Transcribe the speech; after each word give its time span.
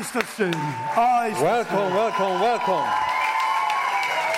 Ist 0.00 0.14
das 0.14 0.24
schön. 0.36 0.54
Ah, 0.96 1.26
ist 1.26 1.40
das 1.40 1.42
Welcome, 1.42 1.94
welcome, 1.94 2.40
welcome. 2.40 2.84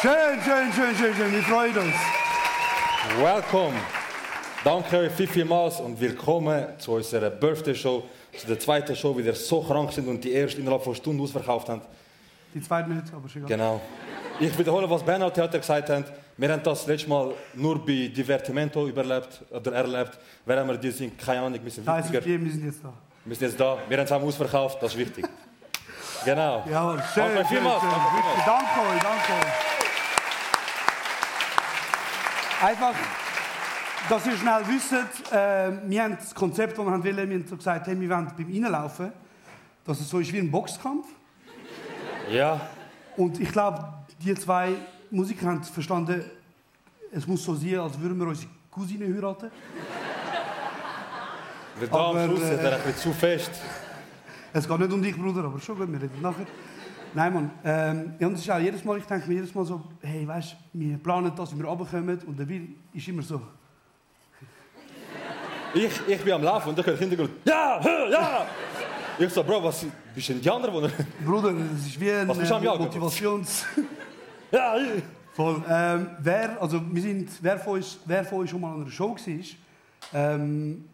schön, 0.00 0.42
schön, 0.44 0.72
schön, 0.72 0.96
schön, 0.96 1.14
schön. 1.14 1.32
Wir 1.32 1.42
freuen 1.42 1.76
uns. 1.78 1.94
Welcome. 3.20 3.74
Danke 4.64 4.98
euch 4.98 5.12
viel, 5.12 5.28
vielmals 5.28 5.80
und 5.80 6.00
willkommen 6.00 6.66
zu 6.78 6.92
unserer 6.92 7.30
Birthday 7.30 7.74
Show, 7.74 8.02
zu 8.36 8.46
der 8.46 8.58
zweiten 8.58 8.94
Show, 8.96 9.16
wie 9.16 9.24
wir 9.24 9.34
so 9.34 9.62
krank 9.62 9.92
sind 9.92 10.08
und 10.08 10.22
die 10.24 10.32
erste 10.32 10.60
innerhalb 10.60 10.82
von 10.82 10.94
Stunden 10.94 11.20
ausverkauft 11.22 11.68
haben. 11.68 11.82
Die 12.54 12.60
zweite 12.60 12.90
nicht, 12.90 13.12
aber 13.14 13.28
schon. 13.28 13.46
Genau. 13.46 13.80
Ich 14.40 14.56
wiederhole, 14.58 14.88
was 14.90 15.02
Bernhard 15.02 15.34
Theater 15.34 15.58
gesagt 15.58 15.88
hat. 15.90 16.12
Wir 16.36 16.50
haben 16.52 16.62
das 16.62 16.86
letzte 16.86 17.08
Mal 17.08 17.32
nur 17.54 17.78
bei 17.84 18.10
Divertimento 18.14 18.88
überlebt 18.88 19.42
oder 19.50 19.72
erlebt. 19.72 20.18
Während 20.44 20.68
wir 20.70 20.76
die 20.78 20.90
sind, 20.90 21.16
keine 21.18 21.42
Ahnung, 21.42 21.60
wir 21.62 21.70
sind 21.70 21.86
Da 21.86 21.98
ist 21.98 22.06
es 22.06 22.12
wichtiger. 22.12 22.24
gegeben, 22.36 22.44
wir 22.46 22.52
sind 22.52 22.64
jetzt 22.66 22.82
da. 22.84 22.92
Wir 23.24 23.36
sind 23.36 23.48
jetzt 23.48 23.60
da. 23.60 23.78
Wir 23.88 23.98
haben 23.98 24.04
es 24.04 24.12
ausverkauft, 24.12 24.82
das 24.82 24.92
ist 24.92 24.98
wichtig. 24.98 25.24
Genau. 26.24 26.64
Jawohl, 26.70 27.02
schön, 27.14 27.24
Danke 27.24 27.36
schön, 27.36 27.46
schön. 27.46 27.46
vielmals, 27.56 27.82
danke 27.82 28.80
euch, 28.80 29.02
danke 29.02 29.32
euch. 29.32 29.52
Einfach, 32.68 32.94
dass 34.08 34.26
ihr 34.26 34.36
schnell 34.36 34.62
wisst, 34.68 34.92
äh, 35.32 35.72
wir 35.88 36.02
haben 36.02 36.16
das 36.16 36.34
Konzept, 36.34 36.78
das 36.78 36.84
wir 36.84 36.92
haben 36.92 37.04
wollen, 37.04 37.28
wir 37.30 37.38
haben 37.38 37.46
so 37.48 37.56
gesagt, 37.56 37.86
hey, 37.86 38.00
wir 38.00 38.08
wollen 38.08 38.32
beim 38.36 38.46
Reinlaufen, 38.64 39.12
dass 39.84 40.00
es 40.00 40.08
so 40.08 40.20
ist 40.20 40.32
wie 40.32 40.38
ein 40.38 40.50
Boxkampf. 40.50 41.06
Ja, 42.30 42.60
Und 43.16 43.40
ich 43.40 43.50
glaube, 43.50 43.84
die 44.20 44.34
zwei 44.34 44.74
Musiker 45.10 45.46
haben 45.46 45.62
verstanden, 45.64 46.24
es 47.12 47.26
muss 47.26 47.42
so 47.44 47.54
sein, 47.54 47.78
als 47.80 47.98
würden 48.00 48.18
wir 48.18 48.28
unsere 48.28 48.48
Cousine 48.70 49.12
heiraten. 49.12 49.50
der 51.80 51.88
da 51.88 52.10
am 52.10 52.24
Schluss 52.24 52.42
äh, 52.42 52.52
hat 52.56 52.60
er 52.64 52.76
ein 52.76 52.82
bisschen 52.82 52.96
zu 52.98 53.12
fest. 53.12 53.50
Es 54.52 54.68
geht 54.68 54.78
nicht 54.78 54.92
um 54.92 55.02
dich, 55.02 55.16
Bruder, 55.16 55.44
aber 55.44 55.58
schon 55.60 55.78
gut, 55.78 55.90
wir 55.90 56.00
reden 56.02 56.20
nachher. 56.20 56.46
Nein, 57.14 57.34
Mann. 57.34 57.50
Ähm, 57.64 58.14
und 58.20 58.34
es 58.34 58.40
ist 58.40 58.50
auch 58.50 58.58
jedes 58.58 58.84
Mal, 58.84 58.98
ich 58.98 59.04
denke 59.04 59.28
mir 59.28 59.34
jedes 59.34 59.54
Mal 59.54 59.64
so, 59.64 59.82
hey, 60.00 60.26
weißt 60.26 60.52
du, 60.72 60.80
wir 60.80 60.98
planen 60.98 61.32
das, 61.36 61.54
wie 61.54 61.58
wir 61.60 61.66
runterkommen. 61.66 62.18
Und 62.26 62.38
der 62.38 62.48
Will 62.48 62.68
ist 62.94 63.08
immer 63.08 63.22
so, 63.22 63.40
Ich, 65.74 66.00
ich 66.06 66.20
bin 66.20 66.32
am 66.34 66.42
Laufen 66.42 66.68
und 66.70 66.78
da 66.78 66.82
kommt 66.82 66.98
Hintergrund. 66.98 67.30
Ja, 67.46 67.80
ja! 68.10 68.46
Ich 69.18 69.30
so, 69.32 69.42
Bro, 69.42 69.62
was 69.64 69.86
bist 70.14 70.28
du 70.28 70.32
ein 70.32 70.36
Indianer? 70.36 70.72
Wo 70.72 70.80
Bruder, 71.24 71.52
das 71.52 71.86
ist 71.86 72.00
wie 72.00 72.10
ein 72.10 72.28
äh? 72.28 72.78
Motivations... 72.78 73.64
ja, 74.50 74.76
ich- 74.76 75.02
Voll. 75.34 75.62
Ähm, 75.66 76.08
wer, 76.18 76.60
also 76.60 76.78
wir 76.92 77.00
sind, 77.00 77.30
wer 77.40 77.58
von 77.58 77.74
uns, 77.74 77.98
wer 78.04 78.22
von 78.22 78.40
uns 78.40 78.50
schon 78.50 78.60
mal 78.60 78.74
an 78.74 78.82
einer 78.82 78.90
Show 78.90 79.16
war, 79.16 79.34
ähm, 80.12 80.84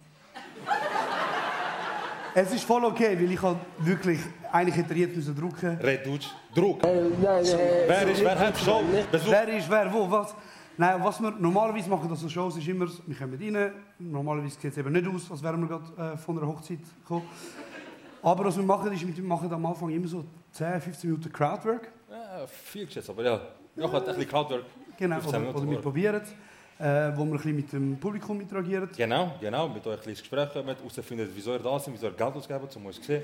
es 2.40 2.52
ist 2.52 2.64
voll 2.64 2.84
okay, 2.84 3.18
weil 3.18 3.32
ich 3.32 3.42
halt 3.42 3.58
wirklich, 3.78 4.20
er 4.52 4.68
jetzt 4.68 5.16
müssen 5.16 5.34
drucken 5.34 5.76
Red 5.78 6.06
Deutsch. 6.06 6.28
Druck. 6.54 6.82
Wer 6.82 8.08
ist, 8.08 8.24
wer 8.24 8.38
hat 8.38 8.56
Show? 8.58 8.82
Besuch. 9.10 9.30
Wer 9.30 9.48
ist 9.48 9.70
wer, 9.70 9.92
wo, 9.92 10.10
was? 10.10 10.34
Nein, 10.76 11.02
was 11.02 11.20
wir 11.20 11.32
normalerweise 11.32 11.90
machen, 11.90 12.08
das 12.08 12.20
so 12.20 12.28
Shows 12.28 12.56
ist 12.56 12.68
immer, 12.68 12.86
wir 13.06 13.16
kommen 13.16 13.36
rein. 13.40 13.72
Normalerweise 13.98 14.54
sieht 14.60 14.70
es 14.70 14.78
eben 14.78 14.92
nicht 14.92 15.08
aus, 15.08 15.30
als 15.30 15.42
wären 15.42 15.60
wir 15.60 15.68
gerade 15.68 16.12
äh, 16.14 16.16
von 16.16 16.38
einer 16.38 16.46
Hochzeit 16.46 16.78
gekommen. 17.02 17.26
Aber 18.22 18.44
was 18.44 18.56
wir 18.56 18.64
machen, 18.64 18.92
ist, 18.92 19.16
wir 19.16 19.24
machen 19.24 19.52
am 19.52 19.66
Anfang 19.66 19.90
immer 19.90 20.06
so 20.06 20.24
10, 20.52 20.80
15 20.80 21.10
Minuten 21.10 21.32
Crowdwork. 21.32 21.90
Ja, 22.08 22.46
viel 22.46 22.86
geschätzt, 22.86 23.10
aber 23.10 23.24
ja. 23.24 23.40
Noch 23.74 23.92
ein 23.92 24.04
bisschen 24.04 24.28
Crowdwork. 24.28 24.64
Genau, 24.96 25.16
15 25.20 25.42
oder, 25.42 25.56
oder 25.56 25.70
wir 25.70 25.78
probieren 25.78 26.20
es, 26.22 26.32
äh, 26.78 27.10
wo 27.16 27.24
wir 27.24 27.32
ein 27.32 27.32
bisschen 27.32 27.56
mit 27.56 27.72
dem 27.72 27.98
Publikum 27.98 28.40
interagieren. 28.40 28.88
Genau, 28.96 29.34
genau. 29.40 29.68
Mit 29.68 29.86
euch 29.86 30.06
ein 30.06 30.10
Gespräch 30.10 30.52
kommen, 30.52 30.76
herausfinden, 30.76 31.28
wieso 31.34 31.52
ihr 31.52 31.58
da 31.58 31.78
sind, 31.78 31.94
wieso 31.94 32.06
ihr 32.06 32.12
Geld 32.12 32.34
ausgeben, 32.34 32.68
um 32.74 32.86
uns 32.86 32.96
zu 32.96 33.02
sehen. 33.02 33.22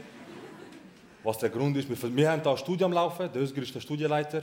Was 1.22 1.38
der 1.38 1.50
Grund 1.50 1.76
ist. 1.76 1.88
Wir, 1.88 2.16
wir 2.16 2.30
haben 2.30 2.42
hier 2.42 2.50
ein 2.50 2.56
Studio 2.58 2.86
am 2.86 2.92
Laufen. 2.92 3.30
Der 3.32 3.42
Özgür 3.42 3.62
ist 3.62 3.74
der 3.74 3.80
Studienleiter. 3.80 4.42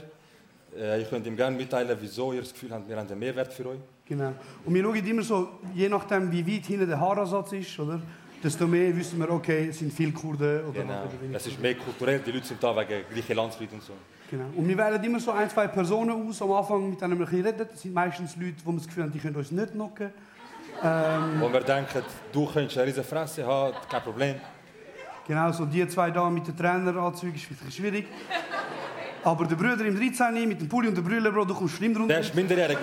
Äh, 0.76 1.02
ich 1.02 1.08
könnte 1.08 1.28
ihm 1.28 1.36
gerne 1.36 1.56
mitteilen, 1.56 1.96
wieso 2.00 2.32
ihr 2.32 2.40
das 2.40 2.52
Gefühl 2.52 2.72
habt, 2.72 2.88
wir 2.88 2.96
haben 2.96 3.06
einen 3.06 3.18
Mehrwert 3.18 3.52
für 3.52 3.66
euch. 3.66 3.78
Genau. 4.06 4.32
Und 4.64 4.74
wir 4.74 4.82
schauen 4.82 5.06
immer 5.06 5.22
so, 5.22 5.48
je 5.74 5.88
nachdem, 5.88 6.30
wie 6.32 6.46
weit 6.46 6.66
hinten 6.66 6.88
der 6.88 6.98
Haaransatz 6.98 7.52
ist, 7.52 7.78
oder? 7.78 8.00
Desto 8.42 8.66
mehr 8.66 8.94
wissen 8.96 9.18
wir, 9.18 9.30
okay, 9.30 9.68
es 9.70 9.78
sind 9.78 9.92
viele 9.92 10.12
Kurden 10.12 10.64
oder, 10.66 10.80
Genau. 10.82 11.02
oder. 11.02 11.36
Es 11.36 11.46
ist 11.46 11.60
mehr 11.60 11.74
kulturell, 11.74 12.20
die 12.20 12.32
Leute 12.32 12.46
sind 12.46 12.62
da 12.62 12.74
wegen 12.76 13.04
gleicher 13.12 13.34
Landsleute 13.34 13.74
und 13.74 13.82
so. 13.82 13.92
Genau. 14.30 14.44
Und 14.56 14.66
wir 14.66 14.76
wählen 14.78 15.02
immer 15.04 15.20
so 15.20 15.30
ein, 15.32 15.48
zwei 15.50 15.66
Personen 15.68 16.28
aus 16.28 16.40
am 16.40 16.52
Anfang, 16.52 16.88
mit 16.90 17.00
denen 17.00 17.18
wir 17.18 17.26
ein 17.26 17.30
bisschen 17.30 17.46
reden. 17.46 17.68
Das 17.70 17.82
sind 17.82 17.92
meistens 17.94 18.34
Leute, 18.36 18.54
wo 18.64 18.72
wir 18.72 18.78
das 18.78 18.86
Gefühl 18.86 19.02
haben, 19.04 19.12
die 19.12 19.18
können 19.18 19.36
uns 19.36 19.50
nicht 19.50 19.72
knocken. 19.72 20.10
Ähm, 20.82 21.40
Wo 21.40 21.52
wir 21.52 21.60
denken, 21.60 22.02
du 22.32 22.46
könntest 22.46 22.78
eine 22.78 22.86
riesige 22.86 23.04
Fresse 23.04 23.46
haben, 23.46 23.74
kein 23.90 24.02
Problem. 24.02 24.36
genau, 25.26 25.52
so 25.52 25.66
die 25.66 25.86
zwei 25.86 26.10
da 26.10 26.30
mit 26.30 26.46
den 26.46 26.56
Traineranzügen 26.56 27.34
ist 27.34 27.44
vielleicht 27.44 27.76
schwierig. 27.76 28.06
Aber 29.22 29.44
der 29.44 29.54
Bruder 29.54 29.84
im 29.84 29.96
13 29.96 30.48
mit 30.48 30.60
dem 30.60 30.68
Pulli 30.68 30.88
und 30.88 30.96
der 30.96 31.02
Brille, 31.02 31.30
Bro, 31.30 31.44
du 31.44 31.54
kommst 31.54 31.76
schlimm 31.76 31.94
drunter. 31.94 32.08
Der 32.14 32.20
ist 32.20 32.34
minderjährig. 32.34 32.78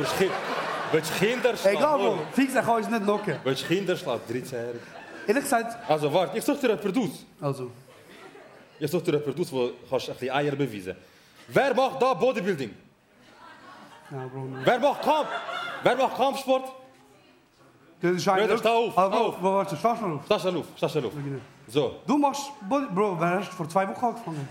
Willst 0.91 1.11
du 1.19 1.25
Kinder 1.25 1.57
schlagen? 1.57 1.77
Egal, 1.77 1.97
Bro, 1.97 2.19
fix, 2.31 2.55
er 2.55 2.61
kann 2.61 2.75
uns 2.77 2.89
nicht 2.89 3.03
knocken. 3.03 3.35
Willst 3.43 3.63
du 3.63 3.67
Kinder 3.67 3.95
schlagen? 3.97 4.21
13-jährig. 4.29 4.81
Ehrlich 5.29 5.43
gesagt, 5.43 5.77
Also 5.87 6.11
warte, 6.11 6.35
ich 6.39 6.43
suche 6.43 6.57
dir 6.57 6.69
jemanden 6.75 6.99
aus. 7.03 7.25
also, 7.39 7.69
Ich 8.79 8.89
suche 8.89 9.03
dir 9.03 9.19
jemanden 9.19 9.39
aus, 9.39 9.51
wo 9.51 9.69
kannst 9.87 10.09
ein 10.09 10.15
bisschen 10.15 10.35
Eier 10.35 10.55
beweisen 10.55 10.95
Wer 11.49 11.75
macht 11.75 12.01
da 12.01 12.15
Bodybuilding? 12.15 12.71
ja, 14.09 14.17
Bro, 14.25 14.39
nein. 14.45 14.61
Wer 14.65 14.79
macht 14.79 15.01
Kampf? 15.03 15.27
Wer 15.83 15.95
macht 15.95 16.15
Kampfsport? 16.15 16.71
Das 18.01 18.11
ist 18.13 18.27
eigentlich... 18.27 18.47
Bruder, 18.47 18.57
steh 18.57 18.69
auf, 18.69 18.91
steh 18.93 19.09
Bro, 19.09 19.27
auf. 19.27 19.43
Warte, 19.43 19.77
stehst 19.77 20.01
du 20.01 20.07
noch 20.07 20.15
auf? 20.15 20.25
Steh 20.25 20.39
schnell 20.39 20.57
auf, 20.57 20.65
steh 20.77 20.89
schnell 20.89 21.05
auf. 21.05 21.13
So, 21.67 21.95
Du 22.07 22.17
machst... 22.17 22.43
Body- 22.67 22.87
Bro, 22.91 23.17
wer 23.19 23.29
hast 23.39 23.49
vor 23.49 23.69
zwei 23.69 23.87
Wochen 23.87 24.03
angefangen? 24.05 24.47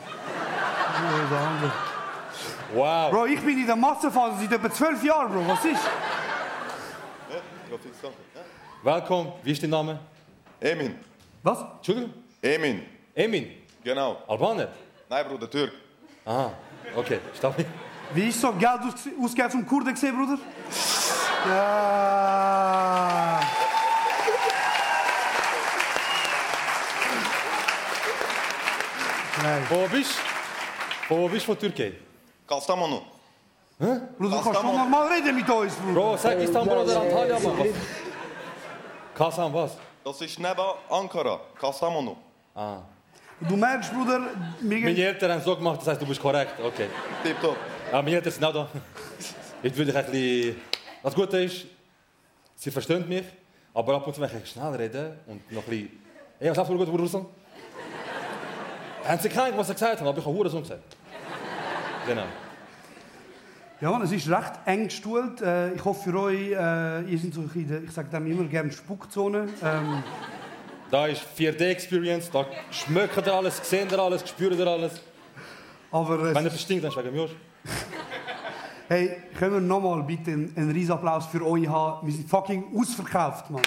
Wow. 2.72 3.10
Bro, 3.10 3.26
ich 3.26 3.40
bin 3.40 3.58
in 3.58 3.66
der 3.66 3.74
Massenphase 3.74 4.42
seit 4.42 4.52
etwa 4.52 4.70
zwölf 4.70 5.02
Jahren, 5.02 5.32
Bro. 5.32 5.48
Was 5.48 5.64
ist? 5.64 5.80
Willkommen, 8.84 9.32
wie 9.42 9.50
ist 9.50 9.60
dein 9.62 9.70
Name? 9.70 9.98
Emin. 10.60 10.98
Was? 11.42 11.58
Entschuldigung? 11.76 12.12
Emin. 12.42 12.82
Emin, 13.14 13.50
Genau. 13.84 14.18
Albaner? 14.28 14.68
Nein, 15.08 15.26
Bruder, 15.28 15.48
Türk. 15.50 15.72
Aha, 16.24 16.52
okay, 16.96 17.20
stopp. 17.36 17.54
Wie 18.14 18.28
ist 18.28 18.40
so 18.40 18.52
Geld 18.52 18.80
aus, 18.82 18.94
ausgegeben 19.22 19.50
vom 19.50 19.66
Kurden 19.66 19.94
gesehen, 19.94 20.14
Bruder? 20.16 20.38
Ja. 21.48 23.40
Nein. 29.42 29.62
Wo 29.70 29.86
bist 29.88 30.12
du? 31.08 31.14
Wo 31.14 31.28
bist 31.28 31.42
du 31.46 31.52
von 31.52 31.58
Türkei? 31.58 31.92
Kastamonu. 32.46 33.00
Bruder, 33.78 34.08
du 34.18 34.42
kannst 34.42 34.60
schon 34.60 34.76
normal 34.76 35.06
reden 35.12 35.36
mit 35.36 35.48
uns, 35.48 35.74
Bruder. 35.76 35.94
Bro, 35.94 36.16
sag 36.16 36.38
Istanbul 36.38 36.78
oder 36.78 37.00
Antalya, 37.00 37.38
Mann. 37.38 37.58
Was? 37.58 37.66
Kasan, 39.14 39.52
was? 39.54 39.72
Das 40.08 40.22
ist 40.22 40.38
neben 40.38 40.70
Ankara. 40.88 41.38
Kastamonu. 41.60 42.16
Ah. 42.54 42.78
Du 43.46 43.56
merkst, 43.56 43.92
Bruder, 43.92 44.20
mir 44.62 44.80
Meine 44.80 45.04
Eltern 45.04 45.32
haben 45.32 45.38
es 45.40 45.44
so 45.44 45.54
gemacht, 45.54 45.80
das 45.80 45.88
heißt, 45.88 46.00
du 46.00 46.06
bist 46.06 46.18
korrekt. 46.18 46.54
Okay. 46.64 46.88
Tipptopp. 47.22 47.58
Ja, 47.92 48.00
meine 48.00 48.16
Eltern 48.16 48.32
sind 48.32 48.42
auch 48.42 48.54
da. 48.54 48.68
Jetzt 49.62 49.76
würde 49.76 49.90
ich 49.90 49.96
ein 49.98 50.10
bisschen... 50.10 50.62
Das 51.02 51.14
Gute 51.14 51.42
ist, 51.42 51.66
sie 52.54 52.70
verstehen 52.70 53.06
mich, 53.06 53.24
aber 53.74 53.96
ab 53.96 54.06
und 54.06 54.14
zu, 54.14 54.22
wenn 54.22 54.30
ich 54.42 54.50
schnell 54.50 54.74
rede 54.76 55.18
und 55.26 55.52
noch 55.52 55.62
ein 55.64 55.68
bisschen... 55.68 56.02
Hey, 56.38 56.50
was 56.52 56.56
hast 56.56 56.70
du 56.70 56.78
gut, 56.78 57.00
Russland? 57.00 57.26
Haben 59.04 59.20
sie 59.20 59.28
keinen, 59.28 59.58
was 59.58 59.66
sie 59.66 59.74
gesagt 59.74 60.00
haben, 60.00 60.08
aber 60.08 60.18
ich 60.18 60.24
habe 60.24 60.34
Hurensohn 60.34 60.62
gesagt. 60.62 60.96
Genau. 62.06 62.24
Ja, 63.80 63.90
Mann, 63.92 64.02
es 64.02 64.10
ist 64.12 64.28
recht 64.28 64.52
eng 64.64 64.84
gestuhlt. 64.84 65.40
Äh, 65.40 65.72
ich 65.74 65.84
hoffe 65.84 66.10
für 66.10 66.20
euch, 66.20 66.50
äh, 66.50 67.02
ihr 67.02 67.18
seid 67.18 67.32
so 67.34 67.42
in 67.54 67.68
der- 67.68 67.82
ich 67.84 67.92
sage 67.92 68.08
dem 68.08 68.26
immer 68.26 68.44
gerne 68.44 68.72
Spuckzone. 68.72 69.48
Ähm, 69.62 70.02
Da 70.90 71.06
ist 71.06 71.22
4D-Experience, 71.36 72.30
da 72.30 72.46
schmeckt 72.70 73.14
ihr 73.18 73.34
alles, 73.34 73.60
seht 73.62 73.92
ihr 73.92 73.98
alles, 73.98 74.26
spürt 74.26 74.54
ihr 74.58 74.66
alles. 74.66 75.02
aber 75.92 76.34
Wenn 76.34 76.44
ihr 76.44 76.50
verstinkt, 76.50 76.82
dann 76.82 76.96
wegen 77.04 77.14
mir. 77.14 77.28
hey, 78.88 79.16
können 79.38 79.52
wir 79.52 79.60
nochmal 79.60 80.02
bitte 80.04 80.30
einen, 80.30 80.54
einen 80.56 80.70
riesen 80.70 80.92
Applaus 80.92 81.26
für 81.26 81.44
euch 81.46 81.68
haben? 81.68 82.06
Wir 82.06 82.14
sind 82.14 82.30
fucking 82.30 82.74
ausverkauft, 82.74 83.50
Mann. 83.50 83.60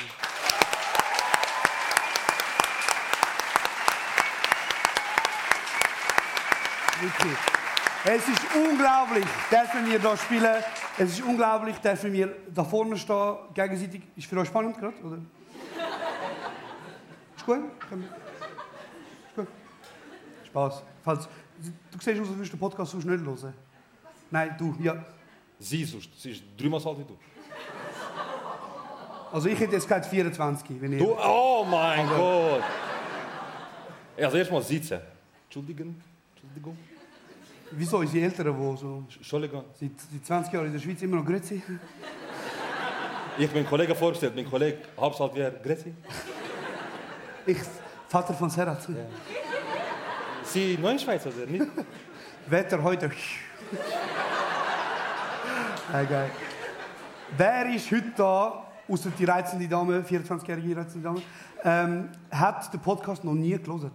Wirklich. 7.02 7.61
Es 8.04 8.28
ist 8.28 8.42
unglaublich, 8.56 9.26
dürfen 9.52 9.86
wir 9.86 10.00
hier 10.00 10.18
spielen. 10.18 10.64
Es 10.98 11.12
ist 11.12 11.22
unglaublich, 11.22 11.78
dürfen 11.78 12.12
wir 12.12 12.36
da 12.52 12.64
vorne 12.64 12.98
stehen, 12.98 13.36
gegenseitig. 13.54 14.02
Ist 14.16 14.28
für 14.28 14.40
euch 14.40 14.48
spannend 14.48 14.78
gerade, 14.80 14.98
oder? 15.04 15.18
Ist 17.38 17.46
gut? 17.46 17.58
Ist 17.58 19.36
gut. 19.36 19.48
Spaß. 20.48 20.84
Falls, 21.04 21.30
du 21.92 22.00
siehst 22.00 22.20
aus, 22.20 22.28
als 22.28 22.30
würdest 22.30 22.54
du 22.54 22.58
den 22.58 22.60
Podcast 22.60 22.92
sonst 22.92 23.06
nicht 23.06 23.24
hören. 23.24 23.54
Nein, 24.32 24.56
du, 24.58 24.76
ja. 24.82 25.06
Sie 25.60 25.86
sonst, 25.86 26.10
sie 26.20 26.32
ist 26.32 26.44
dreimal 26.58 26.80
so 26.80 26.90
alt 26.90 27.00
wie 27.00 27.04
du. 27.04 27.18
Also 29.32 29.48
ich 29.48 29.60
hätte 29.60 29.74
jetzt 29.74 29.88
gerade 29.88 30.08
24, 30.08 30.82
wenn 30.82 30.94
ich... 30.94 31.00
Du, 31.00 31.16
oh 31.16 31.64
mein 31.70 32.08
Gott! 32.08 32.64
Also 34.18 34.38
erstmal 34.38 34.62
sitzen. 34.64 35.00
Entschuldigen. 35.46 36.02
Entschuldigung. 36.34 36.78
Wieso 37.74 37.98
unsere 38.00 38.26
Eltern, 38.26 38.54
die 38.54 38.78
so 38.78 39.06
Entschuldigung. 39.16 39.64
seit, 39.80 39.92
seit 40.12 40.26
20 40.26 40.54
Jahren 40.54 40.66
in 40.68 40.74
der 40.74 40.80
Schweiz 40.80 41.02
immer 41.02 41.18
noch 41.18 41.26
Grüezi? 41.26 41.62
Ich 43.38 43.50
bin 43.50 43.66
Kollege 43.66 43.96
vorgestellt. 43.96 44.36
Mein 44.36 44.50
Kollege 44.50 44.80
Hauptstadt 44.98 45.34
wie 45.34 45.48
Grezi. 45.64 45.94
Ich, 47.46 47.58
Vater 48.10 48.34
von 48.34 48.50
Serhat. 48.50 48.86
Sie 50.44 50.78
neuen 50.78 51.00
Schweiz 51.00 51.26
oder 51.26 51.46
nicht? 51.46 51.66
Wetter 52.48 52.84
heute. 52.84 53.10
ja, 55.94 56.04
geil. 56.04 56.30
Wer 57.38 57.74
ist 57.74 57.90
heute 57.90 58.12
da, 58.18 58.68
außer 58.90 59.12
die 59.18 59.24
reizende 59.24 59.68
Dame, 59.70 60.02
24-jährige 60.02 60.76
reizende 60.76 61.04
Dame, 61.04 61.22
ähm, 61.64 62.10
hat 62.30 62.74
den 62.74 62.82
Podcast 62.82 63.24
noch 63.24 63.34
nie 63.34 63.58
gelesen? 63.58 63.92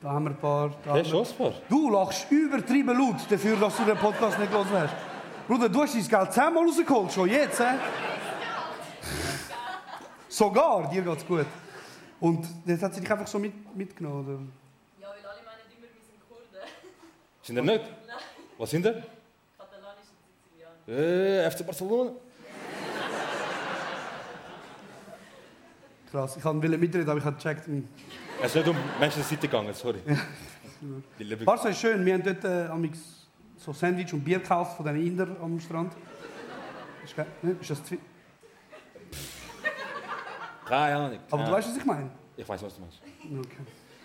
Da 0.00 0.10
haben 0.10 0.24
wir 0.26 0.30
ein 0.30 0.36
paar. 0.36 0.70
Da 0.84 1.04
schon 1.04 1.26
ein 1.26 1.36
paar. 1.36 1.52
Du 1.68 1.90
lachst 1.90 2.30
übertrieben 2.30 2.96
laut 2.96 3.16
dafür, 3.28 3.56
dass 3.56 3.76
du 3.76 3.84
den 3.84 3.96
Podcast 3.96 4.38
nicht 4.38 4.50
gelesen 4.52 4.72
hast. 4.72 4.94
Bruder, 5.48 5.68
du 5.68 5.82
hast 5.82 5.94
dein 5.94 6.06
Geld 6.06 6.32
zehnmal 6.32 6.64
rausgeholt, 6.66 7.12
schon 7.12 7.28
jetzt, 7.28 7.58
hä? 7.58 7.78
Sogar, 10.28 10.88
dir 10.90 11.02
geht's 11.02 11.26
gut. 11.26 11.46
Und 12.20 12.46
jetzt 12.66 12.82
hat 12.82 12.94
sie 12.94 13.00
dich 13.00 13.10
einfach 13.10 13.26
so 13.26 13.38
mit, 13.38 13.76
mitgenommen, 13.76 14.24
oder? 14.24 14.38
Ja, 15.00 15.08
weil 15.08 15.24
alle 15.30 15.40
meinen 15.44 15.66
immer, 15.76 15.88
wir 15.92 16.04
sind 16.04 16.28
Kurden. 16.28 16.68
Sind 17.42 17.56
er 17.56 17.62
nicht? 17.62 17.84
Nein, 18.06 18.16
Was 18.58 18.70
sind 18.70 18.86
er? 18.86 18.92
Katalanisch 19.56 20.08
und 20.12 20.86
Sizilianisch. 20.86 21.46
Äh, 21.46 21.50
FC 21.50 21.66
Barcelona. 21.66 22.10
Krass, 26.10 26.36
ich 26.36 26.44
wollte 26.44 26.78
mitreden, 26.78 27.08
aber 27.08 27.18
ich 27.18 27.24
habe 27.24 27.36
gecheckt. 27.36 27.68
Es 28.40 28.54
ist 28.54 28.54
nicht 28.56 28.68
um 28.68 28.76
Manchester 29.00 29.24
City 29.24 29.46
gegangen, 29.48 29.74
sorry. 29.74 30.00
Barca 31.44 31.68
ist 31.68 31.80
schön, 31.80 32.04
wir 32.04 32.14
haben 32.14 32.22
dort 32.22 32.44
äh, 32.44 32.68
so 33.56 33.72
Sandwich 33.72 34.12
und 34.12 34.22
Bier 34.24 34.38
gekauft 34.38 34.76
von 34.76 34.86
diesen 34.86 35.06
Inder 35.06 35.26
am 35.42 35.58
Strand. 35.58 35.92
Ist, 37.04 37.16
ne? 37.16 37.56
ist 37.60 37.70
das 37.70 37.84
zu- 37.84 37.98
Keine 40.66 40.96
Ahnung. 40.96 41.18
Aber 41.30 41.44
du 41.44 41.52
weißt, 41.52 41.68
was 41.70 41.76
ich 41.78 41.84
meine? 41.84 42.10
Ich 42.36 42.48
weiß, 42.48 42.62
was 42.62 42.74
du 42.76 42.80
meinst. 42.82 43.00
Okay. 43.24 43.56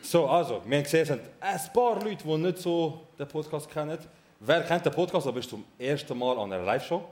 So, 0.01 0.27
also, 0.27 0.61
wir 0.65 0.77
haben 0.77 0.83
gesehen, 0.83 1.01
es 1.01 1.07
sind 1.09 1.21
ein 1.39 1.59
paar 1.73 2.01
Leute, 2.03 2.23
die 2.23 2.37
nicht 2.37 2.57
so 2.57 3.07
den 3.19 3.27
Podcast 3.27 3.69
kennen. 3.69 3.97
Wer 4.39 4.63
kennt 4.63 4.85
den 4.85 4.91
Podcast, 4.93 5.27
aber 5.27 5.39
ist 5.39 5.49
zum 5.49 5.63
ersten 5.77 6.17
Mal 6.17 6.37
an 6.39 6.51
einer 6.51 6.63
Live-Show? 6.63 7.03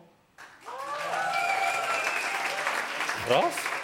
Krass. 3.28 3.81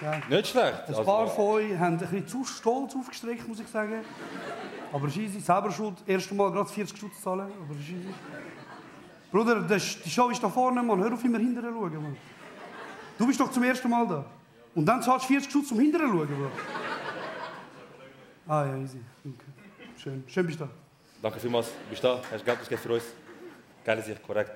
Ja. 0.00 0.20
Nicht 0.28 0.46
schlecht. 0.48 0.74
Ein 0.74 0.88
Also, 0.88 1.04
paar 1.04 1.26
von 1.28 1.44
euch 1.46 1.78
haben 1.78 1.92
ein 1.94 1.98
bisschen 1.98 2.26
zu 2.26 2.44
stolz 2.44 2.94
aufgestreckt, 2.94 3.46
muss 3.46 3.60
ich 3.60 3.66
sagen. 3.68 4.02
Aber 4.92 5.06
easy, 5.08 5.40
selber 5.40 5.70
schuld. 5.70 5.94
Erste 6.06 6.34
Mal 6.34 6.50
gerade 6.50 6.68
40 6.68 6.96
Stutz 6.96 7.20
zahlen, 7.22 7.40
aber 7.62 7.74
easy. 7.78 7.96
Bruder, 9.30 9.60
das, 9.62 9.98
die 10.02 10.10
Show 10.10 10.28
ist 10.30 10.42
da 10.42 10.48
vorne, 10.48 10.82
Mann. 10.82 11.00
Hör 11.02 11.12
auf, 11.12 11.22
immer 11.24 11.38
hinterher 11.38 11.70
schauen, 11.70 12.02
Mann. 12.02 12.16
Du 13.18 13.26
bist 13.26 13.38
doch 13.38 13.50
zum 13.50 13.62
ersten 13.62 13.88
Mal 13.90 14.06
da. 14.06 14.24
Und 14.74 14.86
dann 14.86 15.02
zahlst 15.02 15.24
du 15.26 15.34
40 15.34 15.50
Stutz 15.50 15.68
zum 15.68 15.78
hinterher 15.78 16.08
schauen, 16.08 16.26
Bro. 16.26 16.50
Ah 18.48 18.66
ja, 18.66 18.76
easy. 18.78 18.98
Okay. 19.24 19.34
Schön. 20.02 20.24
Schön 20.26 20.46
bist 20.46 20.58
du 20.60 20.64
da. 20.64 20.70
Danke 21.22 21.38
vielmals, 21.38 21.68
bist 21.90 22.02
du 22.02 22.08
da, 22.08 22.20
hast 22.32 22.44
Geld 22.44 22.58
ausgegeben 22.58 22.82
für 22.82 22.94
uns. 22.94 23.04
Geile 23.84 24.02
Sicht, 24.02 24.22
korrekt. 24.26 24.50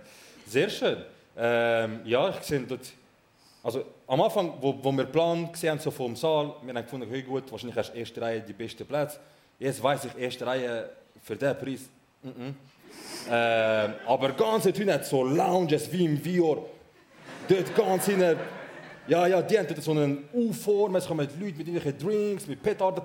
Sehr 0.46 0.68
schön. 0.70 0.96
Ähm, 1.36 2.00
ja, 2.04 2.30
ich 2.30 2.36
sehe 2.36 2.60
dort... 2.60 2.92
Also 3.64 3.82
am 4.06 4.20
Anfang, 4.20 4.52
wo, 4.60 4.74
wo 4.82 4.92
wir 4.92 5.04
Plan 5.04 5.50
gesehen 5.50 5.70
haben, 5.70 5.78
so 5.78 5.90
vom 5.90 6.14
Saal, 6.14 6.52
wir 6.62 6.74
haben 6.74 6.84
gefunden, 6.84 7.08
hey 7.08 7.22
gut, 7.22 7.50
wahrscheinlich 7.50 7.76
hast 7.78 7.94
du 7.94 7.98
erste 7.98 8.20
Reihe 8.20 8.40
die 8.42 8.52
beste 8.52 8.84
Plätze. 8.84 9.18
Jetzt 9.58 9.82
weiss 9.82 10.04
ich, 10.04 10.14
erste 10.18 10.46
Reihe 10.46 10.90
für 11.22 11.34
diesen 11.34 11.58
Preis. 11.58 11.80
Mm 12.22 12.28
-mm. 12.28 12.54
Ähm, 13.30 13.94
aber 14.06 14.32
ganz 14.32 14.64
hinten 14.64 14.92
hat 14.92 15.06
so 15.06 15.24
Lounges 15.24 15.90
wie 15.90 16.04
im 16.04 16.22
Vior. 16.22 16.66
Dort 17.48 17.74
ganz 17.74 18.04
hinten... 18.04 18.36
Ja, 19.06 19.26
ja, 19.26 19.40
die 19.40 19.58
haben 19.58 19.66
dort 19.66 19.82
so 19.82 19.90
einen 19.92 20.24
U-Form, 20.32 20.96
es 20.96 21.06
kommen 21.06 21.26
Leute 21.40 21.56
mit 21.56 21.66
irgendwelchen 21.66 21.98
Drinks, 21.98 22.46
mit 22.46 22.62
Petarden. 22.62 23.02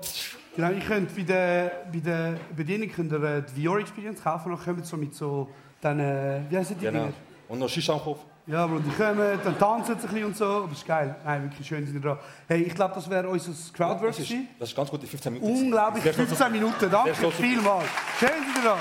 Genau, 0.56 0.70
ihr 0.70 0.80
könnt 0.80 1.14
bei 1.14 1.22
der, 1.22 1.72
bei 1.90 1.98
der 2.00 2.36
Bedienung 2.54 2.90
könnt 2.90 3.12
ihr, 3.12 3.22
äh, 3.22 3.42
die 3.56 3.66
VR 3.66 3.78
Experience 3.78 4.22
kaufen, 4.22 4.50
dann 4.52 4.62
kommt 4.62 4.86
so 4.86 4.96
mit 4.98 5.14
so... 5.14 5.48
Dann, 5.80 6.00
äh, 6.00 6.40
wie 6.50 6.56
heißen 6.58 6.76
die 6.78 6.84
Genau. 6.84 7.00
Dinger? 7.00 7.12
Und 7.48 7.58
noch 7.58 7.68
Shisha 7.68 7.94
am 7.94 8.00
Kopf. 8.00 8.20
Ja, 8.46 8.66
Bro, 8.66 8.80
die 8.80 8.90
kommen, 8.90 9.38
dann 9.44 9.58
tanzen 9.58 9.94
sie 9.98 10.06
ein 10.06 10.12
bisschen 10.12 10.24
und 10.26 10.36
so. 10.36 10.44
Aber 10.44 10.72
es 10.72 10.78
ist 10.78 10.86
geil. 10.86 11.14
Nein, 11.24 11.42
wirklich 11.44 11.66
schön 11.66 11.84
sind 11.84 11.94
die 11.94 12.00
da. 12.00 12.18
Hey, 12.48 12.62
ich 12.62 12.74
glaube, 12.74 12.94
das 12.94 13.08
wäre 13.08 13.28
unser 13.28 13.52
Crowdwork 13.72 14.08
Das 14.16 14.18
ist, 14.18 14.32
das 14.58 14.68
ist 14.70 14.76
ganz 14.76 14.90
gut, 14.90 15.02
die 15.02 15.06
15 15.06 15.32
Minuten. 15.34 15.52
Unglaublich, 15.52 16.02
Sehr 16.02 16.12
stolz 16.14 16.32
auf- 16.32 16.38
15 16.38 16.52
Minuten. 16.60 16.90
Danke 16.90 17.14
vielmals. 17.32 17.84
Schön 18.18 18.28
sind 18.28 18.56
ihr 18.56 18.62
da. 18.64 18.76